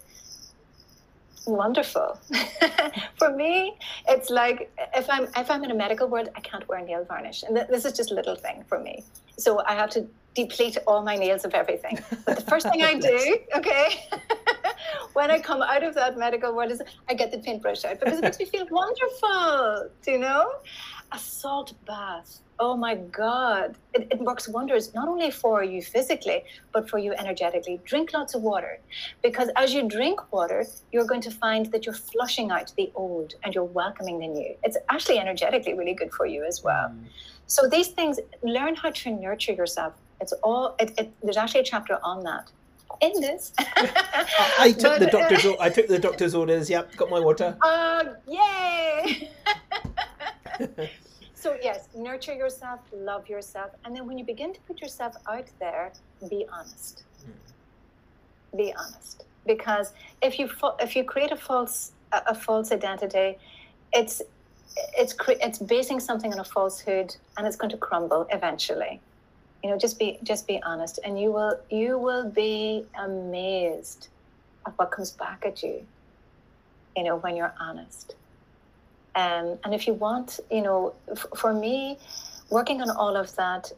wonderful. 1.46 2.18
For 3.18 3.34
me, 3.34 3.76
it's 4.08 4.30
like 4.30 4.70
if 4.94 5.08
I'm 5.08 5.28
if 5.36 5.50
I'm 5.50 5.64
in 5.64 5.70
a 5.70 5.74
medical 5.74 6.08
world, 6.08 6.28
I 6.36 6.40
can't 6.40 6.66
wear 6.68 6.84
nail 6.84 7.04
varnish, 7.04 7.42
and 7.42 7.56
th- 7.56 7.68
this 7.68 7.84
is 7.84 7.92
just 7.92 8.10
a 8.10 8.14
little 8.14 8.36
thing 8.36 8.64
for 8.68 8.78
me. 8.80 9.04
So 9.38 9.62
I 9.66 9.74
have 9.74 9.90
to 9.90 10.06
deplete 10.34 10.76
all 10.86 11.02
my 11.02 11.16
nails 11.16 11.44
of 11.44 11.54
everything. 11.54 11.98
But 12.24 12.36
the 12.36 12.42
first 12.42 12.68
thing 12.68 12.82
I 12.82 12.94
do, 12.98 13.38
okay, 13.56 14.08
when 15.12 15.30
I 15.30 15.38
come 15.38 15.62
out 15.62 15.82
of 15.82 15.94
that 15.94 16.18
medical 16.18 16.54
world 16.54 16.72
is 16.72 16.82
I 17.08 17.14
get 17.14 17.30
the 17.30 17.38
paintbrush 17.38 17.84
out 17.84 18.00
because 18.00 18.18
it 18.18 18.22
makes 18.22 18.38
me 18.38 18.46
feel 18.46 18.66
wonderful. 18.70 19.90
Do 20.02 20.10
you 20.10 20.18
know? 20.18 20.50
A 21.14 21.18
salt 21.18 21.72
bath 21.86 22.40
oh 22.58 22.76
my 22.76 22.94
God, 22.94 23.76
it, 23.94 24.06
it, 24.10 24.20
works 24.20 24.48
wonders 24.48 24.94
not 24.94 25.08
only 25.08 25.30
for 25.30 25.62
you 25.64 25.82
physically, 25.82 26.44
but 26.72 26.88
for 26.88 26.98
you 26.98 27.12
energetically. 27.14 27.80
Drink 27.84 28.12
lots 28.12 28.34
of 28.34 28.42
water 28.42 28.78
because 29.22 29.48
as 29.56 29.74
you 29.74 29.88
drink 29.88 30.32
water, 30.32 30.64
you're 30.92 31.04
going 31.04 31.20
to 31.22 31.30
find 31.30 31.66
that 31.72 31.84
you're 31.84 31.94
flushing 31.94 32.50
out 32.50 32.72
the 32.76 32.92
old 32.94 33.34
and 33.42 33.54
you're 33.54 33.64
welcoming 33.64 34.18
the 34.18 34.28
new. 34.28 34.54
It's 34.62 34.76
actually 34.88 35.18
energetically 35.18 35.74
really 35.74 35.94
good 35.94 36.12
for 36.12 36.26
you 36.26 36.44
as 36.44 36.62
well. 36.62 36.88
Mm. 36.88 37.06
So 37.46 37.68
these 37.68 37.88
things, 37.88 38.20
learn 38.42 38.74
how 38.74 38.90
to 38.90 39.10
nurture 39.10 39.52
yourself. 39.52 39.94
It's 40.20 40.32
all, 40.42 40.76
it, 40.78 40.92
it, 40.98 41.12
there's 41.22 41.36
actually 41.36 41.60
a 41.60 41.64
chapter 41.64 41.98
on 42.02 42.22
that. 42.24 42.50
In 43.00 43.20
this, 43.20 43.52
I 43.58 44.70
took 44.70 44.82
but, 44.82 45.00
the 45.00 45.06
doctor's. 45.06 45.44
I 45.58 45.68
took 45.68 45.88
the 45.88 45.98
doctor's 45.98 46.32
orders. 46.32 46.70
Yep, 46.70 46.94
got 46.94 47.10
my 47.10 47.18
water. 47.18 47.56
Uh, 47.60 48.04
yay! 48.28 49.30
So, 51.44 51.58
yes, 51.62 51.88
nurture 51.94 52.32
yourself, 52.32 52.80
love 52.90 53.28
yourself. 53.28 53.72
And 53.84 53.94
then 53.94 54.06
when 54.06 54.16
you 54.16 54.24
begin 54.24 54.54
to 54.54 54.60
put 54.60 54.80
yourself 54.80 55.14
out 55.28 55.44
there, 55.60 55.92
be 56.30 56.46
honest. 56.50 57.04
Mm. 57.20 58.56
Be 58.56 58.72
honest. 58.72 59.24
Because 59.44 59.92
if 60.22 60.38
you 60.38 60.48
if 60.80 60.96
you 60.96 61.04
create 61.04 61.32
a 61.32 61.36
false 61.36 61.92
a 62.12 62.34
false 62.34 62.72
identity, 62.72 63.36
it's 63.92 64.22
it's 64.96 65.14
it's 65.28 65.58
basing 65.58 66.00
something 66.00 66.32
on 66.32 66.38
a 66.38 66.44
falsehood 66.44 67.14
and 67.36 67.46
it's 67.46 67.56
going 67.56 67.72
to 67.72 67.76
crumble 67.76 68.26
eventually 68.30 68.98
you 69.62 69.70
know 69.70 69.78
just 69.78 69.98
be 69.98 70.18
just 70.24 70.48
be 70.48 70.60
honest 70.64 70.98
and 71.04 71.20
you 71.20 71.30
will 71.30 71.56
you 71.70 71.96
will 71.96 72.28
be 72.28 72.84
amazed 72.98 74.08
at 74.66 74.72
what 74.78 74.90
comes 74.90 75.12
back 75.12 75.44
at 75.46 75.62
you 75.62 75.86
you 76.96 77.04
know 77.04 77.16
when 77.16 77.36
you're 77.36 77.54
honest 77.60 78.16
um, 79.14 79.58
and 79.64 79.74
if 79.74 79.86
you 79.86 79.94
want, 79.94 80.40
you 80.50 80.62
know, 80.62 80.94
f- 81.10 81.26
for 81.36 81.52
me, 81.52 81.98
working 82.50 82.80
on 82.82 82.90
all 82.90 83.16
of 83.16 83.34
that 83.36 83.72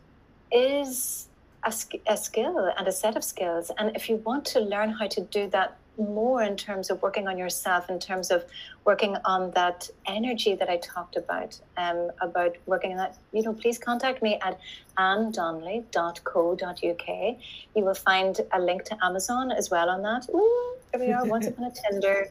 is 0.51 1.29
a, 1.65 1.73
a 2.07 2.17
skill 2.17 2.73
and 2.79 2.89
a 2.89 2.93
set 2.93 3.17
of 3.17 3.25
skills. 3.25 3.71
And 3.79 3.95
if 3.95 4.09
you 4.09 4.17
want 4.17 4.45
to 4.47 4.61
learn 4.61 4.91
how 4.91 5.09
to 5.09 5.21
do 5.21 5.49
that 5.51 5.77
more 5.99 6.43
in 6.43 6.57
terms 6.57 6.91
of 6.91 7.01
working 7.03 7.29
on 7.29 7.39
yourself, 7.39 7.89
in 7.89 7.99
terms 7.99 8.31
of 8.31 8.45
working 8.85 9.17
on 9.25 9.51
that 9.53 9.89
energy 10.07 10.55
that 10.55 10.69
I 10.69 10.77
talked 10.79 11.17
about, 11.17 11.59
um, 11.77 12.11
about 12.21 12.57
working 12.67 12.93
on 12.93 12.97
that, 12.99 13.17
you 13.33 13.43
know, 13.43 13.53
please 13.53 13.79
contact 13.79 14.23
me 14.23 14.39
at 14.43 14.59
anndonnelly.co.uk. 14.99 17.37
You 17.75 17.85
will 17.85 17.95
find 17.95 18.41
a 18.53 18.61
link 18.61 18.85
to 18.85 19.05
Amazon 19.05 19.51
as 19.51 19.71
well 19.71 19.89
on 19.89 20.03
that. 20.03 20.29
Ooh, 20.35 20.77
here 20.93 21.01
we 21.01 21.13
are, 21.13 21.25
Once 21.25 21.47
Upon 21.47 21.67
a 21.67 21.71
Tinder. 21.71 22.29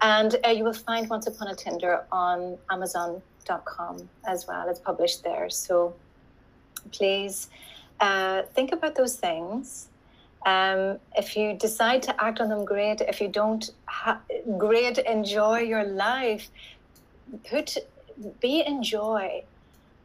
And 0.00 0.36
uh, 0.44 0.50
you 0.50 0.64
will 0.64 0.72
find 0.72 1.08
Once 1.08 1.26
Upon 1.26 1.48
a 1.48 1.54
Tinder 1.54 2.04
on 2.12 2.58
Amazon.com 2.70 4.08
as 4.26 4.46
well. 4.46 4.68
It's 4.68 4.80
published 4.80 5.24
there. 5.24 5.50
So 5.50 5.94
please 6.92 7.48
uh, 8.00 8.42
think 8.54 8.72
about 8.72 8.94
those 8.94 9.16
things 9.16 9.89
um, 10.46 10.98
if 11.16 11.36
you 11.36 11.54
decide 11.54 12.02
to 12.04 12.22
act 12.24 12.40
on 12.40 12.48
them, 12.48 12.64
great. 12.64 13.00
If 13.00 13.20
you 13.20 13.28
don't, 13.28 13.70
ha- 13.86 14.20
great. 14.56 14.98
Enjoy 14.98 15.58
your 15.58 15.84
life. 15.84 16.48
Put, 17.48 17.76
be 18.40 18.60
in 18.60 18.82
joy. 18.82 19.44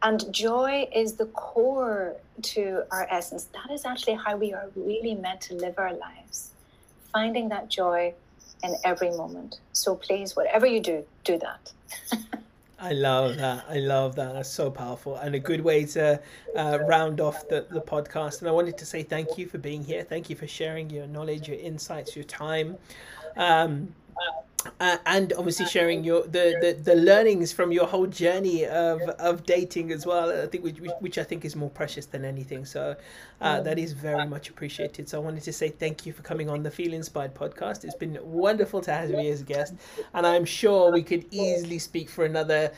And 0.02 0.32
joy 0.32 0.88
is 0.94 1.14
the 1.14 1.26
core 1.26 2.16
to 2.42 2.82
our 2.90 3.06
essence. 3.10 3.44
That 3.44 3.72
is 3.72 3.84
actually 3.86 4.14
how 4.14 4.36
we 4.36 4.52
are 4.52 4.68
really 4.76 5.14
meant 5.14 5.40
to 5.42 5.54
live 5.54 5.74
our 5.78 5.94
lives. 5.94 6.50
Finding 7.12 7.48
that 7.48 7.70
joy 7.70 8.12
in 8.62 8.76
every 8.84 9.10
moment. 9.10 9.60
So 9.72 9.94
please, 9.94 10.36
whatever 10.36 10.66
you 10.66 10.80
do, 10.80 11.04
do 11.24 11.38
that. 11.38 11.72
I 12.78 12.92
love 12.92 13.36
that. 13.36 13.64
I 13.68 13.78
love 13.78 14.16
that. 14.16 14.34
That's 14.34 14.50
so 14.50 14.70
powerful 14.70 15.16
and 15.16 15.34
a 15.34 15.38
good 15.38 15.62
way 15.62 15.86
to 15.86 16.20
uh, 16.54 16.78
round 16.82 17.20
off 17.20 17.48
the, 17.48 17.66
the 17.70 17.80
podcast. 17.80 18.40
And 18.40 18.48
I 18.48 18.52
wanted 18.52 18.76
to 18.78 18.84
say 18.84 19.02
thank 19.02 19.38
you 19.38 19.46
for 19.46 19.56
being 19.58 19.82
here. 19.82 20.02
Thank 20.02 20.28
you 20.28 20.36
for 20.36 20.46
sharing 20.46 20.90
your 20.90 21.06
knowledge, 21.06 21.48
your 21.48 21.58
insights, 21.58 22.14
your 22.14 22.24
time. 22.24 22.76
Um, 23.36 23.94
uh, 24.80 24.98
and 25.06 25.32
obviously 25.34 25.66
sharing 25.66 26.04
your 26.04 26.22
the, 26.22 26.56
the, 26.60 26.78
the 26.82 26.94
learnings 26.94 27.52
from 27.52 27.72
your 27.72 27.86
whole 27.86 28.06
journey 28.06 28.64
of, 28.64 29.00
of 29.02 29.44
dating 29.44 29.92
as 29.92 30.06
well. 30.06 30.30
I 30.30 30.46
think 30.46 30.64
which, 30.64 30.78
which 31.00 31.18
I 31.18 31.24
think 31.24 31.44
is 31.44 31.56
more 31.56 31.70
precious 31.70 32.06
than 32.06 32.24
anything. 32.24 32.64
So 32.64 32.96
uh, 33.40 33.60
that 33.60 33.78
is 33.78 33.92
very 33.92 34.26
much 34.26 34.48
appreciated. 34.48 35.08
So 35.08 35.20
I 35.20 35.24
wanted 35.24 35.42
to 35.44 35.52
say 35.52 35.68
thank 35.68 36.06
you 36.06 36.12
for 36.12 36.22
coming 36.22 36.48
on 36.48 36.62
the 36.62 36.70
Feel 36.70 36.92
Inspired 36.92 37.34
podcast. 37.34 37.84
It's 37.84 37.94
been 37.94 38.18
wonderful 38.22 38.80
to 38.82 38.92
have 38.92 39.10
you 39.10 39.18
as 39.18 39.40
a 39.42 39.44
guest, 39.44 39.74
and 40.14 40.26
I'm 40.26 40.44
sure 40.44 40.92
we 40.92 41.02
could 41.02 41.26
easily 41.30 41.78
speak 41.78 42.08
for 42.08 42.24
another 42.24 42.72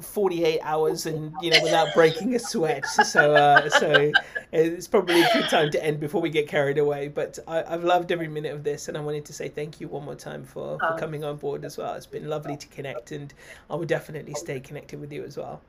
48 0.00 0.60
hours 0.62 1.06
and 1.06 1.32
you 1.40 1.50
know 1.50 1.62
without 1.62 1.94
breaking 1.94 2.34
a 2.34 2.38
sweat 2.38 2.84
so 2.86 3.34
uh, 3.34 3.68
so 3.70 4.12
it's 4.52 4.88
probably 4.88 5.22
a 5.22 5.32
good 5.32 5.48
time 5.48 5.70
to 5.70 5.82
end 5.84 6.00
before 6.00 6.20
we 6.20 6.30
get 6.30 6.48
carried 6.48 6.78
away 6.78 7.08
but 7.08 7.38
I, 7.46 7.62
have 7.68 7.84
loved 7.84 8.12
every 8.12 8.28
minute 8.28 8.52
of 8.52 8.64
this 8.64 8.88
and 8.88 8.96
i 8.96 9.00
wanted 9.00 9.24
to 9.26 9.32
say 9.32 9.48
thank 9.48 9.80
you 9.80 9.88
one 9.88 10.04
more 10.04 10.14
time 10.14 10.44
for, 10.44 10.78
for 10.78 10.94
oh. 10.94 10.96
coming 10.96 11.24
on 11.24 11.36
board 11.36 11.64
as 11.64 11.78
well 11.78 11.94
it's 11.94 12.06
been 12.06 12.28
lovely 12.28 12.56
to 12.56 12.66
connect 12.68 13.12
and 13.12 13.32
i 13.70 13.76
will 13.76 13.86
definitely 13.86 14.34
stay 14.34 14.60
connected 14.60 15.00
with 15.00 15.12
you 15.12 15.24
as 15.24 15.36
well 15.36 15.60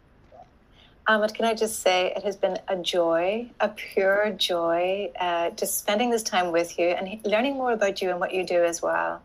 Amit, 1.07 1.33
can 1.33 1.45
I 1.45 1.55
just 1.55 1.79
say 1.79 2.13
it 2.15 2.23
has 2.23 2.35
been 2.35 2.59
a 2.67 2.75
joy, 2.75 3.49
a 3.59 3.69
pure 3.69 4.31
joy, 4.37 5.11
uh, 5.19 5.49
just 5.51 5.79
spending 5.79 6.11
this 6.11 6.21
time 6.21 6.51
with 6.51 6.77
you 6.77 6.85
and 6.89 7.19
learning 7.25 7.55
more 7.55 7.71
about 7.71 7.99
you 7.99 8.11
and 8.11 8.19
what 8.19 8.31
you 8.31 8.45
do 8.45 8.63
as 8.63 8.79
well. 8.79 9.19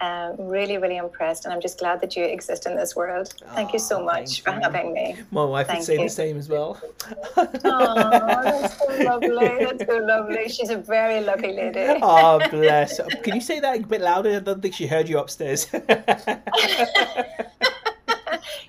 Um, 0.00 0.34
really, 0.38 0.76
really 0.76 0.96
impressed, 0.96 1.44
and 1.44 1.54
I'm 1.54 1.60
just 1.60 1.78
glad 1.78 2.00
that 2.00 2.16
you 2.16 2.24
exist 2.24 2.66
in 2.66 2.74
this 2.76 2.96
world. 2.96 3.32
Thank 3.54 3.72
you 3.72 3.78
so 3.78 4.02
much 4.02 4.42
for 4.42 4.52
you. 4.52 4.60
having 4.60 4.92
me. 4.92 5.16
My 5.30 5.44
wife 5.44 5.68
thank 5.68 5.78
would 5.78 5.86
say 5.86 5.94
you. 5.94 6.04
the 6.04 6.08
same 6.08 6.36
as 6.36 6.48
well. 6.48 6.80
oh, 7.36 7.48
that's 7.62 8.76
so 8.76 8.86
lovely. 9.04 9.64
That's 9.64 9.86
so 9.86 9.98
lovely. 9.98 10.48
She's 10.48 10.70
a 10.70 10.78
very 10.78 11.20
lucky 11.20 11.52
lady. 11.52 12.00
oh, 12.02 12.40
bless. 12.50 13.00
Can 13.22 13.36
you 13.36 13.40
say 13.40 13.60
that 13.60 13.78
a 13.78 13.86
bit 13.86 14.00
louder? 14.00 14.36
I 14.36 14.40
don't 14.40 14.60
think 14.60 14.74
she 14.74 14.88
heard 14.88 15.08
you 15.08 15.18
upstairs. 15.18 15.68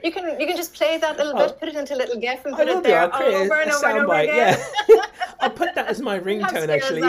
you 0.04 0.12
can 0.12 0.40
you 0.40 0.46
can 0.48 0.56
just 0.56 0.74
play 0.74 0.98
that 0.98 1.18
little 1.18 1.34
bit, 1.34 1.52
oh. 1.52 1.54
put 1.54 1.70
it 1.70 1.76
into 1.76 1.96
a 1.96 1.98
little 1.98 2.20
GIF, 2.20 2.46
and 2.46 2.56
put 2.56 2.68
it 2.68 2.84
there 2.84 3.04
over 3.04 3.62
and 3.62 3.72
over 3.72 3.88
and 3.88 4.00
over 4.00 4.14
again. 4.14 4.60
Yeah. 4.88 5.06
I'll 5.40 5.50
put 5.50 5.74
that 5.76 5.88
as 5.88 6.02
my 6.02 6.20
ringtone 6.20 6.70
actually 6.70 7.02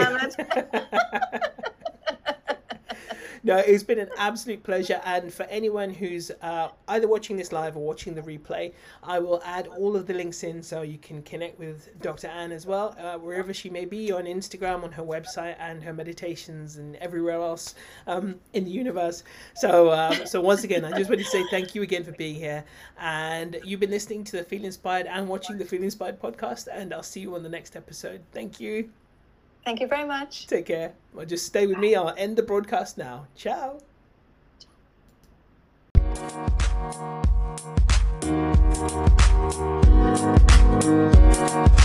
no, 3.47 3.55
it's 3.55 3.83
been 3.83 3.97
an 3.97 4.09
absolute 4.17 4.61
pleasure. 4.61 4.99
And 5.05 5.33
for 5.33 5.43
anyone 5.43 5.89
who's 5.89 6.31
uh, 6.41 6.67
either 6.89 7.07
watching 7.07 7.37
this 7.37 7.53
live 7.53 7.77
or 7.77 7.85
watching 7.85 8.13
the 8.13 8.21
replay, 8.21 8.73
I 9.01 9.19
will 9.19 9.41
add 9.45 9.67
all 9.67 9.95
of 9.95 10.05
the 10.05 10.13
links 10.13 10.43
in 10.43 10.61
so 10.61 10.81
you 10.81 10.97
can 10.97 11.23
connect 11.23 11.57
with 11.57 11.97
Dr. 12.01 12.27
Ann 12.27 12.51
as 12.51 12.65
well, 12.65 12.93
uh, 12.99 13.17
wherever 13.17 13.53
she 13.53 13.69
may 13.69 13.85
be 13.85 14.11
on 14.11 14.25
Instagram, 14.25 14.83
on 14.83 14.91
her 14.91 15.01
website, 15.01 15.55
and 15.59 15.81
her 15.81 15.93
meditations, 15.93 16.75
and 16.75 16.97
everywhere 16.97 17.39
else 17.39 17.75
um, 18.05 18.35
in 18.51 18.65
the 18.65 18.71
universe. 18.71 19.23
So, 19.55 19.93
um, 19.93 20.25
so 20.25 20.41
once 20.41 20.65
again, 20.65 20.83
I 20.83 20.91
just 20.97 21.09
want 21.09 21.21
to 21.21 21.27
say 21.27 21.45
thank 21.49 21.73
you 21.73 21.83
again 21.83 22.03
for 22.03 22.11
being 22.11 22.35
here. 22.35 22.65
And 22.99 23.61
you've 23.63 23.79
been 23.79 23.91
listening 23.91 24.25
to 24.25 24.35
the 24.35 24.43
Feel 24.43 24.65
Inspired 24.65 25.07
and 25.07 25.25
watching 25.25 25.57
the 25.57 25.63
Feel 25.63 25.83
Inspired 25.83 26.21
podcast. 26.21 26.67
And 26.69 26.93
I'll 26.93 27.01
see 27.01 27.21
you 27.21 27.33
on 27.35 27.43
the 27.43 27.49
next 27.49 27.77
episode. 27.77 28.21
Thank 28.33 28.59
you. 28.59 28.89
Thank 29.67 29.81
you 29.81 29.87
very 29.87 30.07
much. 30.07 30.47
Take 30.47 30.67
care. 30.67 30.93
Well, 31.13 31.25
just 31.25 31.45
stay 31.45 31.67
with 31.67 31.77
me. 31.77 31.93
I'll 31.93 32.13
end 32.17 32.37
the 32.37 32.41
broadcast 32.41 32.97
now. 32.97 33.27
Ciao. 33.35 33.81
Ciao. 41.33 41.77